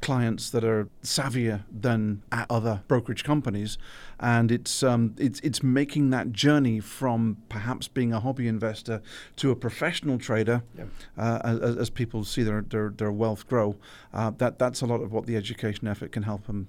clients 0.00 0.50
that 0.50 0.62
are 0.62 0.86
savvier 1.02 1.62
than 1.70 2.22
at 2.30 2.46
other 2.50 2.82
brokerage 2.88 3.24
companies, 3.24 3.78
and 4.20 4.52
it's 4.52 4.82
um, 4.82 5.14
it's 5.18 5.40
it's 5.40 5.62
making 5.62 6.10
that 6.10 6.32
journey 6.32 6.78
from 6.78 7.38
perhaps 7.48 7.88
being 7.88 8.12
a 8.12 8.20
hobby 8.20 8.46
investor 8.46 9.00
to 9.36 9.50
a 9.50 9.56
professional 9.56 10.18
trader, 10.18 10.62
yeah. 10.76 10.84
uh, 11.16 11.40
as, 11.42 11.76
as, 11.76 11.90
people 11.90 12.22
see 12.22 12.42
their 12.42 12.60
their, 12.62 12.90
their 12.90 13.12
wealth 13.12 13.48
grow. 13.48 13.76
Uh, 14.12 14.30
that 14.36 14.58
that's 14.58 14.82
a 14.82 14.86
lot 14.86 15.00
of 15.00 15.10
what 15.10 15.26
the 15.26 15.36
education 15.36 15.88
effort 15.88 16.12
can 16.12 16.24
help 16.24 16.46
them 16.46 16.68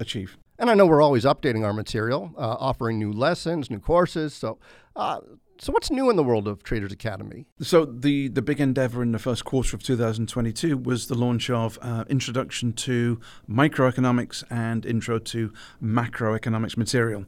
achieve. 0.00 0.38
And 0.62 0.70
I 0.70 0.74
know 0.74 0.86
we're 0.86 1.02
always 1.02 1.24
updating 1.24 1.64
our 1.64 1.72
material, 1.72 2.32
uh, 2.38 2.56
offering 2.60 2.96
new 2.96 3.12
lessons, 3.12 3.68
new 3.68 3.80
courses. 3.80 4.32
So, 4.32 4.60
uh, 4.94 5.18
so 5.58 5.72
what's 5.72 5.90
new 5.90 6.08
in 6.08 6.14
the 6.14 6.22
world 6.22 6.46
of 6.46 6.62
Traders 6.62 6.92
Academy? 6.92 7.46
So 7.60 7.84
the 7.84 8.28
the 8.28 8.42
big 8.42 8.60
endeavor 8.60 9.02
in 9.02 9.10
the 9.10 9.18
first 9.18 9.44
quarter 9.44 9.74
of 9.74 9.82
2022 9.82 10.78
was 10.78 11.08
the 11.08 11.16
launch 11.16 11.50
of 11.50 11.80
uh, 11.82 12.04
Introduction 12.08 12.74
to 12.74 13.18
Microeconomics 13.50 14.44
and 14.50 14.86
Intro 14.86 15.18
to 15.18 15.52
Macroeconomics 15.82 16.76
material. 16.76 17.26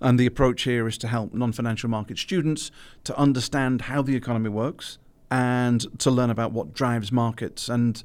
And 0.00 0.18
the 0.18 0.26
approach 0.26 0.62
here 0.62 0.88
is 0.88 0.98
to 0.98 1.06
help 1.06 1.32
non-financial 1.32 1.88
market 1.88 2.18
students 2.18 2.72
to 3.04 3.16
understand 3.16 3.82
how 3.82 4.02
the 4.02 4.16
economy 4.16 4.48
works 4.48 4.98
and 5.30 5.86
to 6.00 6.10
learn 6.10 6.30
about 6.30 6.50
what 6.50 6.74
drives 6.74 7.12
markets 7.12 7.68
and 7.68 8.02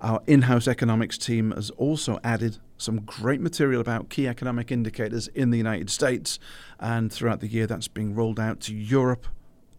our 0.00 0.22
in 0.26 0.42
house 0.42 0.66
economics 0.66 1.18
team 1.18 1.50
has 1.50 1.68
also 1.70 2.18
added 2.24 2.58
some 2.76 3.00
great 3.00 3.40
material 3.40 3.80
about 3.80 4.08
key 4.08 4.26
economic 4.26 4.72
indicators 4.72 5.28
in 5.28 5.50
the 5.50 5.58
United 5.58 5.90
States, 5.90 6.38
and 6.78 7.12
throughout 7.12 7.40
the 7.40 7.48
year 7.48 7.66
that's 7.66 7.88
being 7.88 8.14
rolled 8.14 8.40
out 8.40 8.60
to 8.60 8.74
Europe 8.74 9.26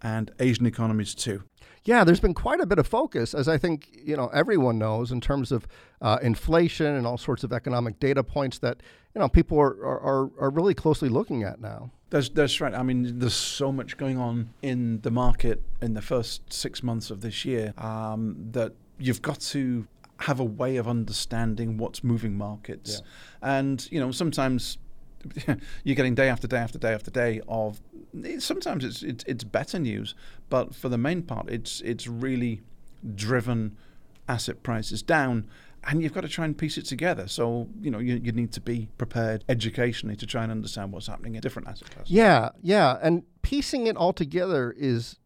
and 0.02 0.32
Asian 0.40 0.66
economies 0.66 1.16
too. 1.16 1.44
Yeah, 1.84 2.04
there's 2.04 2.20
been 2.20 2.34
quite 2.34 2.60
a 2.60 2.66
bit 2.66 2.80
of 2.80 2.88
focus, 2.88 3.36
as 3.36 3.48
I 3.48 3.60
think 3.60 3.90
you 4.04 4.18
know 4.18 4.28
everyone 4.34 4.80
knows, 4.80 5.12
in 5.12 5.22
terms 5.22 5.52
of 5.52 5.68
uh, 6.02 6.18
inflation 6.22 6.88
and 6.88 7.06
all 7.06 7.18
sorts 7.18 7.44
of 7.44 7.54
economic 7.54 8.00
data 8.00 8.24
points 8.24 8.58
that 8.60 8.82
you 9.14 9.22
know 9.22 9.30
people 9.30 9.60
are, 9.60 9.86
are, 9.86 10.32
are 10.40 10.50
really 10.50 10.74
closely 10.74 11.10
looking 11.10 11.44
at 11.44 11.62
now. 11.62 11.92
That's 12.10 12.30
that's 12.30 12.60
right. 12.60 12.74
I 12.74 12.82
mean, 12.82 13.20
there's 13.20 13.36
so 13.36 13.72
much 13.72 13.98
going 13.98 14.18
on 14.18 14.50
in 14.64 15.02
the 15.02 15.12
market 15.12 15.62
in 15.80 15.94
the 15.94 16.02
first 16.02 16.52
six 16.52 16.82
months 16.82 17.12
of 17.12 17.22
this 17.22 17.46
year 17.46 17.74
um, 17.78 18.36
that 18.52 18.74
you've 18.98 19.22
got 19.22 19.40
to 19.40 19.88
have 20.22 20.40
a 20.40 20.46
way 20.46 20.78
of 20.78 20.88
understanding 20.88 21.78
what's 21.78 22.04
moving 22.04 22.38
markets. 22.38 23.02
Yeah. 23.02 23.58
And, 23.58 23.88
you 23.92 24.00
know, 24.00 24.12
sometimes 24.12 24.78
you're 25.84 25.96
getting 25.96 26.16
day 26.16 26.30
after 26.30 26.48
day 26.48 26.58
after 26.58 26.78
day 26.78 26.94
after 26.94 27.12
day 27.12 27.42
of 27.48 27.82
sometimes 28.40 28.86
it's, 28.86 29.02
it's 29.02 29.24
it's 29.28 29.44
better 29.44 29.80
news, 29.80 30.16
but 30.50 30.74
for 30.74 30.88
the 30.88 30.98
main 30.98 31.24
part 31.24 31.50
it's 31.50 31.82
it's 31.82 32.08
really 32.08 32.62
driven 33.16 33.76
asset 34.28 34.64
prices 34.64 35.02
down 35.02 35.48
and 35.88 36.02
you've 36.02 36.14
got 36.14 36.22
to 36.22 36.28
try 36.28 36.46
and 36.46 36.58
piece 36.58 36.78
it 36.78 36.86
together. 36.86 37.28
So, 37.28 37.68
you 37.80 37.92
know, 37.92 38.00
you, 38.00 38.16
you 38.16 38.32
need 38.32 38.52
to 38.54 38.62
be 38.62 38.90
prepared 38.98 39.44
educationally 39.48 40.16
to 40.16 40.26
try 40.26 40.42
and 40.42 40.52
understand 40.52 40.92
what's 40.92 41.08
happening 41.08 41.36
in 41.36 41.42
different 41.42 41.68
asset 41.68 41.92
classes. 41.92 42.12
Yeah, 42.12 42.50
yeah. 42.62 42.98
And 43.04 43.24
piecing 43.44 43.86
it 43.86 43.96
all 43.96 44.14
together 44.14 44.74
is 44.76 45.20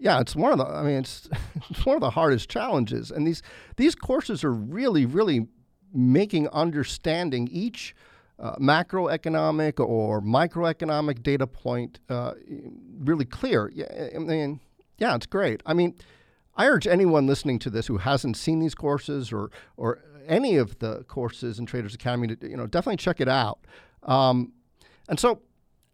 yeah, 0.00 0.18
it's 0.18 0.34
one 0.34 0.52
of 0.52 0.58
the. 0.58 0.64
I 0.64 0.82
mean, 0.82 0.98
it's 0.98 1.28
it's 1.70 1.84
one 1.84 1.94
of 1.94 2.00
the 2.00 2.10
hardest 2.10 2.48
challenges, 2.48 3.10
and 3.10 3.26
these 3.26 3.42
these 3.76 3.94
courses 3.94 4.42
are 4.42 4.52
really, 4.52 5.04
really 5.06 5.46
making 5.92 6.48
understanding 6.48 7.48
each 7.52 7.94
uh, 8.38 8.56
macroeconomic 8.56 9.78
or 9.78 10.22
microeconomic 10.22 11.22
data 11.22 11.46
point 11.46 12.00
uh, 12.08 12.32
really 12.98 13.26
clear. 13.26 13.70
Yeah, 13.74 14.08
I 14.14 14.18
mean, 14.18 14.60
yeah, 14.98 15.14
it's 15.14 15.26
great. 15.26 15.62
I 15.66 15.74
mean, 15.74 15.94
I 16.56 16.66
urge 16.66 16.86
anyone 16.86 17.26
listening 17.26 17.58
to 17.60 17.70
this 17.70 17.86
who 17.86 17.98
hasn't 17.98 18.38
seen 18.38 18.58
these 18.58 18.74
courses 18.74 19.32
or 19.32 19.50
or 19.76 20.02
any 20.26 20.56
of 20.56 20.78
the 20.78 21.04
courses 21.04 21.58
in 21.58 21.66
Traders 21.66 21.94
Academy 21.94 22.34
to 22.34 22.48
you 22.48 22.56
know 22.56 22.66
definitely 22.66 22.96
check 22.96 23.20
it 23.20 23.28
out. 23.28 23.58
Um, 24.02 24.54
and 25.10 25.20
so 25.20 25.42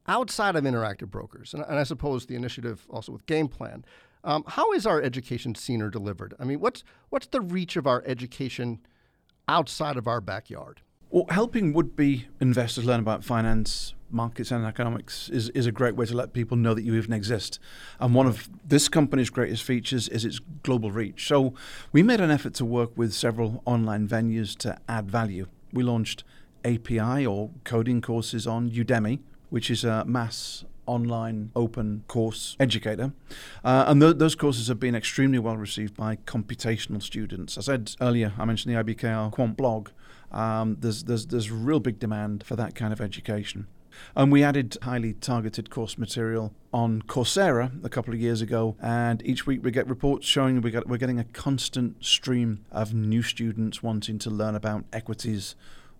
outside 0.09 0.57
of 0.57 0.64
interactive 0.64 1.11
brokers, 1.11 1.55
and, 1.55 1.64
and 1.69 1.79
I 1.79 1.83
suppose 1.83 2.27
the 2.27 2.37
initiative 2.37 2.87
also 2.90 3.12
with 3.12 3.27
Game 3.27 3.49
Plan, 3.49 3.85
um, 4.25 4.45
how 4.47 4.73
is 4.73 4.87
our 4.87 5.01
education 5.01 5.55
seen 5.55 5.81
or 5.81 5.88
delivered? 5.90 6.35
I 6.40 6.45
mean, 6.45 6.61
what's 6.61 6.83
what's 7.11 7.29
the 7.29 7.40
reach 7.40 7.77
of 7.77 7.87
our 7.87 8.03
education 8.07 8.81
outside 9.49 9.97
of 9.97 10.09
our 10.09 10.21
backyard? 10.21 10.81
Well, 11.11 11.27
helping 11.31 11.73
would-be 11.73 12.27
investors 12.40 12.85
learn 12.85 12.99
about 12.99 13.23
finance, 13.23 13.95
markets, 14.11 14.51
and 14.51 14.64
economics 14.64 15.29
is, 15.29 15.51
is 15.51 15.64
a 15.64 15.73
great 15.73 15.95
way 15.95 16.05
to 16.07 16.16
let 16.16 16.33
people 16.33 16.57
know 16.57 16.75
that 16.75 16.83
you 16.83 16.97
even 16.97 17.12
exist. 17.12 17.61
And 18.01 18.12
one 18.12 18.27
of 18.27 18.49
this 18.66 18.88
company's 18.88 19.31
greatest 19.31 19.62
features 19.62 20.09
is 20.09 20.25
its 20.25 20.40
global 20.64 20.90
reach. 20.90 21.29
So 21.29 21.55
we 21.92 22.03
made 22.03 22.21
an 22.21 22.33
effort 22.33 22.55
to 22.55 22.64
work 22.64 22.90
with 22.97 23.12
several 23.12 23.62
online 23.64 24.09
venues 24.09 24.57
to 24.59 24.77
add 24.88 25.09
value. 25.09 25.47
We 25.73 25.85
launched 25.85 26.25
API 26.64 27.25
or 27.25 27.51
coding 27.62 28.01
courses 28.01 28.47
on 28.47 28.71
Udemy, 28.71 29.21
which 29.57 29.71
is 29.71 29.85
a 29.85 30.05
mass 30.05 30.66
online 30.85 31.51
open 31.57 32.05
course 32.09 32.59
educator. 32.61 33.14
Uh, 33.64 33.87
and 33.87 34.03
th- 34.03 34.19
those 34.19 34.35
courses 34.35 34.69
have 34.69 34.79
been 34.79 34.95
extremely 34.95 35.38
well 35.38 35.57
received 35.57 35.97
by 35.97 36.16
computational 36.27 37.03
students. 37.03 37.57
I 37.57 37.62
said 37.62 37.95
earlier, 38.03 38.35
I 38.38 38.45
mentioned 38.45 38.77
the 38.77 38.85
IBKR 38.85 39.33
Quant 39.33 39.57
blog. 39.57 39.88
Um, 40.31 40.77
there's, 40.79 41.05
there's, 41.05 41.29
there's 41.29 41.51
real 41.51 41.81
big 41.81 41.99
demand 41.99 42.45
for 42.45 42.55
that 42.55 42.75
kind 42.75 42.92
of 42.92 43.01
education. 43.01 43.66
And 44.14 44.31
we 44.31 44.42
added 44.42 44.77
highly 44.83 45.14
targeted 45.14 45.71
course 45.71 45.97
material 45.97 46.53
on 46.71 47.01
Coursera 47.01 47.83
a 47.83 47.88
couple 47.88 48.12
of 48.12 48.21
years 48.21 48.42
ago. 48.42 48.77
And 48.83 49.25
each 49.25 49.47
week 49.47 49.64
we 49.64 49.71
get 49.71 49.88
reports 49.88 50.27
showing 50.27 50.61
we 50.61 50.71
get, 50.71 50.87
we're 50.87 50.99
getting 50.99 51.19
a 51.19 51.25
constant 51.25 52.05
stream 52.05 52.66
of 52.71 52.92
new 52.92 53.23
students 53.23 53.83
wanting 53.83 54.19
to 54.19 54.29
learn 54.29 54.55
about 54.55 54.85
equities, 54.92 55.57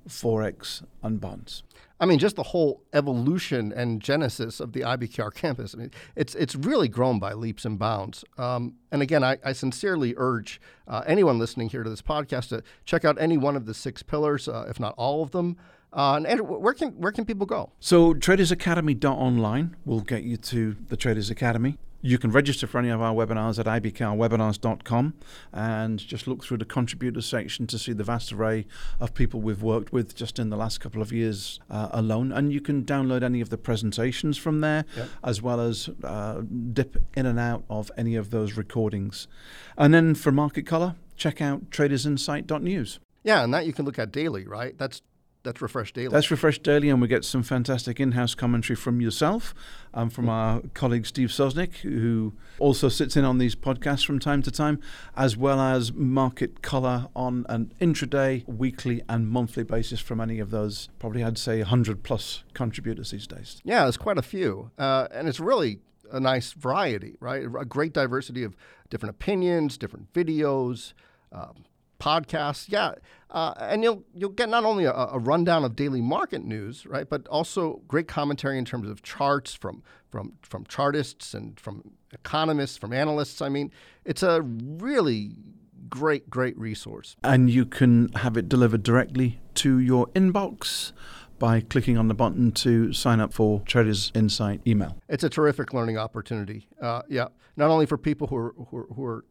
Forex, 0.07 0.83
and 1.03 1.23
bonds. 1.23 1.63
I 1.99 2.07
mean, 2.07 2.19
just 2.19 2.37
the 2.37 2.43
whole 2.43 2.83
evolution 2.93 3.73
and 3.73 4.03
genesis 4.03 4.61
of 4.61 4.73
the 4.73 4.81
IBKR 4.81 5.33
campus. 5.35 5.75
I 5.75 5.79
mean, 5.79 5.91
it's 6.15 6.35
it's 6.35 6.55
really 6.55 6.89
grown 6.89 7.19
by 7.19 7.33
leaps 7.33 7.65
and 7.65 7.79
bounds. 7.79 8.25
Um, 8.37 8.75
and 8.93 9.03
again, 9.03 9.25
I, 9.25 9.39
I 9.45 9.53
sincerely 9.53 10.15
urge 10.17 10.61
uh, 10.87 11.03
anyone 11.07 11.39
listening 11.39 11.71
here 11.71 11.83
to 11.83 11.91
this 11.91 12.03
podcast 12.03 12.49
to 12.49 12.63
check 12.85 13.05
out 13.05 13.21
any 13.21 13.39
one 13.39 13.57
of 13.57 13.67
the 13.67 13.75
six 13.75 14.03
pillars, 14.03 14.49
uh, 14.49 14.67
if 14.69 14.79
not 14.79 14.95
all 14.97 15.23
of 15.23 15.31
them. 15.31 15.57
Uh, 15.93 16.17
and 16.17 16.27
Andrew, 16.27 16.45
where 16.45 16.75
can 16.75 16.91
where 16.93 17.13
can 17.13 17.25
people 17.25 17.47
go? 17.47 17.71
So 17.81 18.13
tradersacademy.online 18.13 19.77
will 19.85 20.01
get 20.03 20.23
you 20.25 20.37
to 20.37 20.77
the 20.89 20.97
Traders 20.97 21.31
Academy. 21.31 21.79
You 22.07 22.19
can 22.19 22.31
register 22.31 22.69
for 22.69 22.79
any 22.79 22.89
of 22.91 23.03
our 23.03 23.13
webinars 23.13 23.59
at 23.59 23.67
ibkrwebinars.com 23.67 25.15
and 25.53 25.99
just 25.99 26.29
look 26.29 26.45
through 26.45 26.59
the 26.59 26.65
contributors 26.65 27.27
section 27.27 27.67
to 27.67 27.81
see 27.81 27.93
the 27.93 28.05
vast 28.05 28.33
array 28.33 28.65
of 29.01 29.13
people 29.13 29.41
we've 29.41 29.61
worked 29.61 29.93
with 29.93 30.15
just 30.15 30.39
in 30.39 30.49
the 30.49 30.57
last 30.57 30.79
couple 30.79 31.03
of 31.03 31.13
years 31.13 31.59
uh, 31.69 31.89
alone. 31.91 32.31
And 32.31 32.53
you 32.53 32.61
can 32.61 32.85
download 32.85 33.25
any 33.25 33.41
of 33.41 33.51
the 33.51 33.59
presentations 33.59 34.39
from 34.39 34.61
there, 34.61 34.85
yep. 34.97 35.09
as 35.25 35.43
well 35.43 35.61
as 35.61 35.91
uh, 36.05 36.43
dip 36.73 36.97
in 37.17 37.27
and 37.27 37.41
out 37.41 37.65
of 37.69 37.91
any 37.97 38.15
of 38.15 38.31
those 38.31 38.57
recordings. 38.57 39.27
And 39.77 39.93
then 39.93 40.15
for 40.15 40.31
Market 40.31 40.65
Color, 40.65 40.95
check 41.17 41.43
out 41.43 41.71
tradersinsight.news. 41.71 43.01
Yeah, 43.25 43.43
and 43.43 43.53
that 43.53 43.67
you 43.67 43.73
can 43.73 43.85
look 43.85 43.99
at 43.99 44.13
daily, 44.13 44.47
right? 44.47 44.79
That's 44.79 45.03
that's 45.47 45.63
refreshed 45.63 45.95
Daily. 45.95 46.09
That's 46.09 46.29
Refresh 46.31 46.59
Daily, 46.59 46.91
and 46.91 47.01
we 47.01 47.07
get 47.07 47.25
some 47.25 47.45
fantastic 47.45 48.01
in-house 48.01 48.35
commentary 48.35 48.75
from 48.75 49.01
yourself 49.01 49.55
and 49.95 50.13
from 50.13 50.29
our 50.29 50.61
colleague 50.75 51.07
Steve 51.07 51.29
Sosnick, 51.29 51.77
who 51.77 52.35
also 52.59 52.89
sits 52.89 53.17
in 53.17 53.25
on 53.25 53.39
these 53.39 53.55
podcasts 53.55 54.05
from 54.05 54.19
time 54.19 54.43
to 54.43 54.51
time, 54.51 54.81
as 55.17 55.37
well 55.37 55.61
as 55.61 55.93
market 55.93 56.63
color 56.63 57.07
on 57.15 57.47
an 57.49 57.73
intraday, 57.81 58.47
weekly, 58.49 59.03
and 59.09 59.29
monthly 59.29 59.63
basis 59.63 60.01
from 60.01 60.21
any 60.21 60.41
of 60.41 60.51
those. 60.51 60.89
Probably, 60.99 61.23
I'd 61.23 61.39
say, 61.39 61.59
100 61.59 62.03
plus 62.03 62.43
contributors 62.53 63.13
these 63.13 63.29
days. 63.29 63.63
Yeah, 63.65 63.85
there's 63.85 63.97
quite 63.97 64.19
a 64.19 64.23
few, 64.23 64.73
uh, 64.79 65.07
and 65.13 65.29
it's 65.29 65.39
really 65.39 65.79
a 66.11 66.19
nice 66.19 66.53
variety, 66.53 67.17
right? 67.21 67.45
A 67.45 67.65
great 67.65 67.93
diversity 67.93 68.43
of 68.43 68.57
different 68.91 69.15
opinions, 69.15 69.79
different 69.79 70.13
videos, 70.13 70.93
um, 71.31 71.65
podcasts. 71.99 72.67
Yeah, 72.69 72.95
uh, 73.31 73.55
and 73.59 73.83
you'll 73.83 74.05
you'll 74.15 74.31
get 74.31 74.49
not 74.49 74.65
only 74.65 74.85
a, 74.85 74.93
a, 74.93 75.19
rundown 75.19 75.65
of 75.65 75.77
daily 75.77 76.01
market 76.01 76.45
news, 76.45 76.87
right, 76.87 77.09
but 77.09 77.27
also 77.29 77.83
great 77.89 78.09
commentary 78.09 78.59
in 78.59 78.65
terms 78.65 78.89
of 78.89 79.03
charts 79.03 79.55
from 79.55 79.83
from 80.11 80.35
from 80.43 80.65
chartists 80.67 81.35
and 81.35 81.59
from 81.59 81.93
economists, 82.13 82.77
from 82.77 82.93
analysts. 82.93 83.43
I 83.43 83.49
mean, 83.49 83.71
it's 84.05 84.23
a 84.23 84.43
really 84.43 85.33
great 85.89 86.31
great 86.31 86.57
resource. 86.59 87.17
And 87.23 87.51
you 87.51 87.67
can 87.67 88.13
have 88.15 88.37
it 88.37 88.49
delivered 88.49 88.83
directly 88.83 89.41
to 89.57 89.79
your 89.79 90.07
inbox 90.09 90.93
by 91.39 91.61
clicking 91.61 91.99
on 91.99 92.09
the 92.09 92.15
button 92.15 92.51
to 92.51 92.93
sign 92.93 93.21
up 93.21 93.33
for 93.33 93.61
Traders 93.67 94.11
Insight 94.15 94.61
email. 94.67 94.97
It's 95.09 95.25
a 95.25 95.29
terrific 95.29 95.75
learning 95.75 95.99
opportunity. 95.99 96.67
Uh, 96.81 97.03
yeah, 97.09 97.29
not 97.57 97.71
only 97.71 97.87
for 97.87 97.99
people 97.99 98.27
who 98.29 98.37
are, 98.37 98.55
who 98.71 98.77
are, 98.79 98.87
who 98.95 99.05
are 99.05 99.25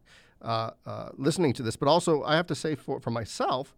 uh, 0.46 0.70
uh, 0.86 1.08
listening 1.16 1.52
to 1.54 1.62
this, 1.62 1.76
but 1.76 1.88
also 1.88 2.22
I 2.22 2.36
have 2.36 2.46
to 2.46 2.54
say 2.54 2.76
for, 2.76 3.00
for 3.00 3.10
myself 3.10 3.74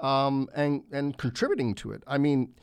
um, 0.00 0.48
and, 0.54 0.84
and 0.92 1.18
contributing 1.18 1.74
to 1.76 1.92
it. 1.92 2.02
I 2.06 2.18
mean, 2.18 2.54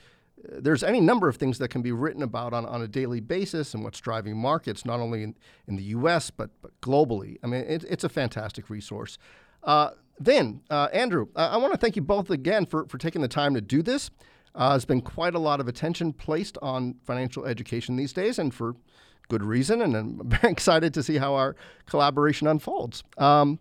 there's 0.41 0.83
any 0.83 1.01
number 1.01 1.27
of 1.27 1.35
things 1.35 1.57
that 1.57 1.67
can 1.67 1.81
be 1.81 1.91
written 1.91 2.23
about 2.23 2.53
on, 2.53 2.65
on 2.65 2.81
a 2.81 2.87
daily 2.87 3.19
basis 3.19 3.73
and 3.73 3.83
what's 3.83 3.99
driving 3.99 4.37
markets, 4.37 4.85
not 4.85 5.01
only 5.01 5.23
in, 5.23 5.35
in 5.67 5.75
the 5.75 5.83
US, 5.83 6.31
but, 6.31 6.49
but 6.61 6.79
globally. 6.81 7.37
I 7.43 7.47
mean, 7.47 7.65
it, 7.67 7.83
it's 7.89 8.05
a 8.05 8.09
fantastic 8.09 8.69
resource. 8.69 9.17
Uh, 9.63 9.89
then, 10.17 10.61
uh, 10.69 10.87
Andrew, 10.93 11.27
I 11.35 11.57
want 11.57 11.73
to 11.73 11.77
thank 11.79 11.95
you 11.95 12.01
both 12.01 12.29
again 12.29 12.65
for, 12.65 12.87
for 12.87 12.97
taking 12.97 13.21
the 13.21 13.27
time 13.27 13.53
to 13.55 13.61
do 13.61 13.81
this. 13.81 14.09
Uh, 14.55 14.69
there's 14.69 14.85
been 14.85 15.01
quite 15.01 15.35
a 15.35 15.39
lot 15.39 15.59
of 15.59 15.67
attention 15.67 16.13
placed 16.13 16.57
on 16.61 16.95
financial 17.03 17.45
education 17.45 17.95
these 17.95 18.13
days, 18.13 18.39
and 18.39 18.53
for 18.53 18.75
good 19.29 19.43
reason. 19.43 19.81
And 19.81 19.95
I'm 19.95 20.21
very 20.29 20.51
excited 20.51 20.93
to 20.95 21.03
see 21.03 21.17
how 21.17 21.35
our 21.35 21.55
collaboration 21.85 22.47
unfolds. 22.47 23.03
Um, 23.17 23.59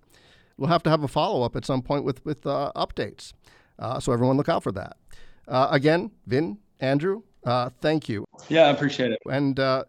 we'll 0.57 0.69
have 0.69 0.83
to 0.83 0.91
have 0.91 1.05
a 1.05 1.09
follow 1.09 1.45
up 1.45 1.55
at 1.55 1.65
some 1.65 1.83
point 1.83 2.05
with 2.05 2.25
with 2.25 2.45
uh, 2.47 2.73
updates, 2.75 3.33
uh, 3.79 4.01
so 4.01 4.13
everyone 4.13 4.37
look 4.37 4.49
out 4.49 4.65
for 4.65 4.73
that. 4.73 4.97
Uh, 5.47 5.69
again, 5.71 6.11
Vin, 6.27 6.59
Andrew, 6.81 7.23
uh, 7.45 7.71
thank 7.81 8.09
you. 8.09 8.25
Yeah, 8.49 8.65
I 8.65 8.71
appreciate 8.71 9.13
it. 9.13 9.21
And 9.31 9.59
uh, 9.59 9.85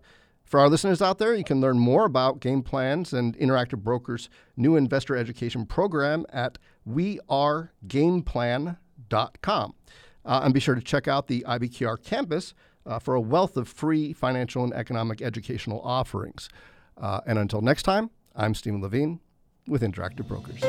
for 0.46 0.60
our 0.60 0.70
listeners 0.70 1.02
out 1.02 1.20
there, 1.20 1.36
you 1.36 1.44
can 1.44 1.62
learn 1.62 1.78
more 1.78 2.06
about 2.06 2.40
Game 2.40 2.64
Plan's 2.64 3.14
and 3.14 3.38
Interactive 3.38 3.84
Brokers' 3.84 4.30
new 4.56 4.76
investor 4.76 5.16
education 5.16 5.66
program 5.66 6.26
at 6.32 6.58
wearegameplan.com. 6.88 9.76
Uh, 10.26 10.42
and 10.44 10.54
be 10.54 10.60
sure 10.60 10.76
to 10.76 10.82
check 10.82 11.08
out 11.08 11.28
the 11.28 11.46
IBKR 11.48 12.04
campus 12.04 12.54
uh, 12.90 13.00
for 13.00 13.14
a 13.14 13.22
wealth 13.22 13.56
of 13.56 13.70
free 13.70 14.12
financial 14.12 14.64
and 14.64 14.74
economic 14.74 15.22
educational 15.22 15.80
offerings. 15.82 16.50
Uh, 17.00 17.22
and 17.26 17.40
until 17.40 17.62
next 17.62 17.84
time, 17.84 18.10
I'm 18.36 18.54
Steven 18.54 18.82
Levine 18.82 19.22
with 19.68 19.84
Interactive 19.84 20.28
Brokers. 20.28 20.60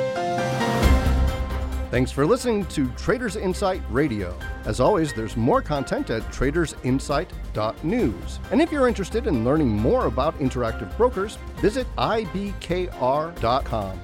Thanks 1.91 2.13
for 2.13 2.25
listening 2.25 2.65
to 2.67 2.89
Traders 2.91 3.35
Insight 3.35 3.83
Radio. 3.91 4.39
As 4.65 4.79
always, 4.79 5.13
there's 5.13 5.37
more 5.37 5.61
content 5.61 6.09
at 6.11 6.23
tradersinsight.news. 6.31 8.39
And 8.53 8.63
if 8.63 8.71
you're 8.71 8.87
interested 8.87 9.27
in 9.27 9.45
learning 9.45 9.71
more 9.71 10.07
about 10.07 10.39
Interactive 10.39 10.97
Brokers, 10.97 11.35
visit 11.57 11.89
ibkr.com. 11.97 14.01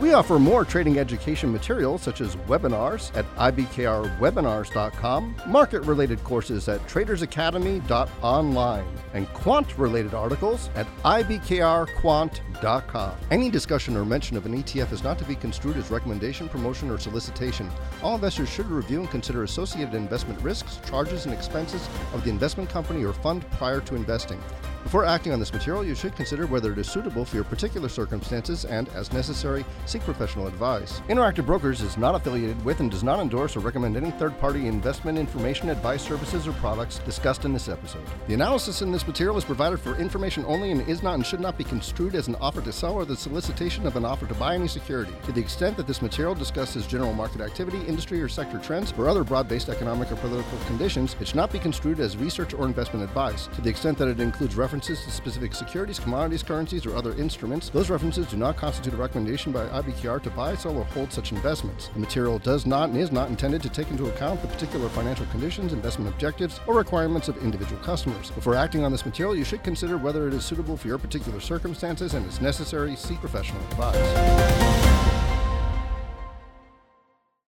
We 0.00 0.14
offer 0.14 0.38
more 0.38 0.64
trading 0.64 0.98
education 0.98 1.52
materials 1.52 2.00
such 2.00 2.22
as 2.22 2.36
webinars 2.36 3.14
at 3.14 3.26
ibkrwebinars.com, 3.36 5.36
market 5.46 5.82
related 5.82 6.24
courses 6.24 6.70
at 6.70 6.80
tradersacademy.online, 6.88 8.86
and 9.12 9.28
quant 9.34 9.76
related 9.76 10.14
articles 10.14 10.70
at 10.74 10.86
ibkrquant.com. 11.02 13.12
Any 13.30 13.50
discussion 13.50 13.94
or 13.94 14.06
mention 14.06 14.38
of 14.38 14.46
an 14.46 14.62
ETF 14.62 14.92
is 14.92 15.04
not 15.04 15.18
to 15.18 15.26
be 15.26 15.34
construed 15.34 15.76
as 15.76 15.90
recommendation, 15.90 16.48
promotion, 16.48 16.90
or 16.90 16.98
solicitation. 16.98 17.70
All 18.02 18.14
investors 18.14 18.48
should 18.48 18.70
review 18.70 19.00
and 19.00 19.10
consider 19.10 19.42
associated 19.42 19.94
investment 19.94 20.40
risks, 20.40 20.80
charges, 20.88 21.26
and 21.26 21.34
expenses 21.34 21.86
of 22.14 22.24
the 22.24 22.30
investment 22.30 22.70
company 22.70 23.04
or 23.04 23.12
fund 23.12 23.44
prior 23.50 23.82
to 23.82 23.96
investing. 23.96 24.40
Before 24.82 25.04
acting 25.04 25.32
on 25.32 25.38
this 25.38 25.52
material, 25.52 25.84
you 25.84 25.94
should 25.94 26.16
consider 26.16 26.46
whether 26.46 26.72
it 26.72 26.78
is 26.78 26.90
suitable 26.90 27.24
for 27.24 27.36
your 27.36 27.44
particular 27.44 27.88
circumstances 27.88 28.64
and, 28.64 28.88
as 28.90 29.12
necessary, 29.12 29.64
seek 29.84 30.02
professional 30.02 30.46
advice. 30.46 31.00
Interactive 31.08 31.44
Brokers 31.46 31.82
is 31.82 31.98
not 31.98 32.14
affiliated 32.14 32.64
with 32.64 32.80
and 32.80 32.90
does 32.90 33.04
not 33.04 33.20
endorse 33.20 33.56
or 33.56 33.60
recommend 33.60 33.96
any 33.96 34.10
third 34.12 34.38
party 34.40 34.66
investment 34.66 35.18
information, 35.18 35.68
advice, 35.68 36.02
services, 36.02 36.48
or 36.48 36.52
products 36.54 36.98
discussed 37.00 37.44
in 37.44 37.52
this 37.52 37.68
episode. 37.68 38.02
The 38.26 38.34
analysis 38.34 38.80
in 38.80 38.90
this 38.90 39.06
material 39.06 39.36
is 39.36 39.44
provided 39.44 39.80
for 39.80 39.96
information 39.96 40.44
only 40.46 40.70
and 40.70 40.88
is 40.88 41.02
not 41.02 41.14
and 41.14 41.26
should 41.26 41.40
not 41.40 41.58
be 41.58 41.64
construed 41.64 42.14
as 42.14 42.28
an 42.28 42.36
offer 42.36 42.62
to 42.62 42.72
sell 42.72 42.94
or 42.94 43.04
the 43.04 43.16
solicitation 43.16 43.86
of 43.86 43.96
an 43.96 44.06
offer 44.06 44.26
to 44.26 44.34
buy 44.34 44.54
any 44.54 44.66
security. 44.66 45.12
To 45.24 45.32
the 45.32 45.40
extent 45.40 45.76
that 45.76 45.86
this 45.86 46.02
material 46.02 46.34
discusses 46.34 46.86
general 46.86 47.12
market 47.12 47.42
activity, 47.42 47.78
industry 47.86 48.20
or 48.22 48.28
sector 48.28 48.58
trends, 48.58 48.94
or 48.96 49.08
other 49.08 49.24
broad 49.24 49.46
based 49.46 49.68
economic 49.68 50.10
or 50.10 50.16
political 50.16 50.58
conditions, 50.66 51.16
it 51.20 51.28
should 51.28 51.36
not 51.36 51.52
be 51.52 51.58
construed 51.58 52.00
as 52.00 52.16
research 52.16 52.54
or 52.54 52.64
investment 52.64 53.04
advice. 53.04 53.46
To 53.54 53.60
the 53.60 53.68
extent 53.68 53.98
that 53.98 54.08
it 54.08 54.20
includes 54.20 54.56
references 54.56 54.69
references 54.70 55.02
to 55.02 55.10
specific 55.10 55.52
securities, 55.52 55.98
commodities, 55.98 56.44
currencies, 56.44 56.86
or 56.86 56.94
other 56.94 57.12
instruments. 57.14 57.70
Those 57.70 57.90
references 57.90 58.28
do 58.28 58.36
not 58.36 58.56
constitute 58.56 58.94
a 58.94 58.96
recommendation 58.96 59.50
by 59.50 59.66
IBKR 59.66 60.22
to 60.22 60.30
buy, 60.30 60.54
sell, 60.54 60.78
or 60.78 60.84
hold 60.84 61.12
such 61.12 61.32
investments. 61.32 61.88
The 61.88 61.98
material 61.98 62.38
does 62.38 62.66
not 62.66 62.90
and 62.90 62.96
is 62.96 63.10
not 63.10 63.30
intended 63.30 63.62
to 63.62 63.68
take 63.68 63.90
into 63.90 64.06
account 64.06 64.40
the 64.42 64.46
particular 64.46 64.88
financial 64.90 65.26
conditions, 65.26 65.72
investment 65.72 66.08
objectives, 66.08 66.60
or 66.68 66.76
requirements 66.76 67.26
of 67.26 67.36
individual 67.38 67.82
customers. 67.82 68.30
Before 68.30 68.54
acting 68.54 68.84
on 68.84 68.92
this 68.92 69.04
material, 69.04 69.34
you 69.34 69.42
should 69.42 69.64
consider 69.64 69.98
whether 69.98 70.28
it 70.28 70.34
is 70.34 70.44
suitable 70.44 70.76
for 70.76 70.86
your 70.86 70.98
particular 70.98 71.40
circumstances 71.40 72.14
and, 72.14 72.24
as 72.28 72.40
necessary, 72.40 72.94
seek 72.94 73.18
professional 73.18 73.60
advice. 73.64 74.89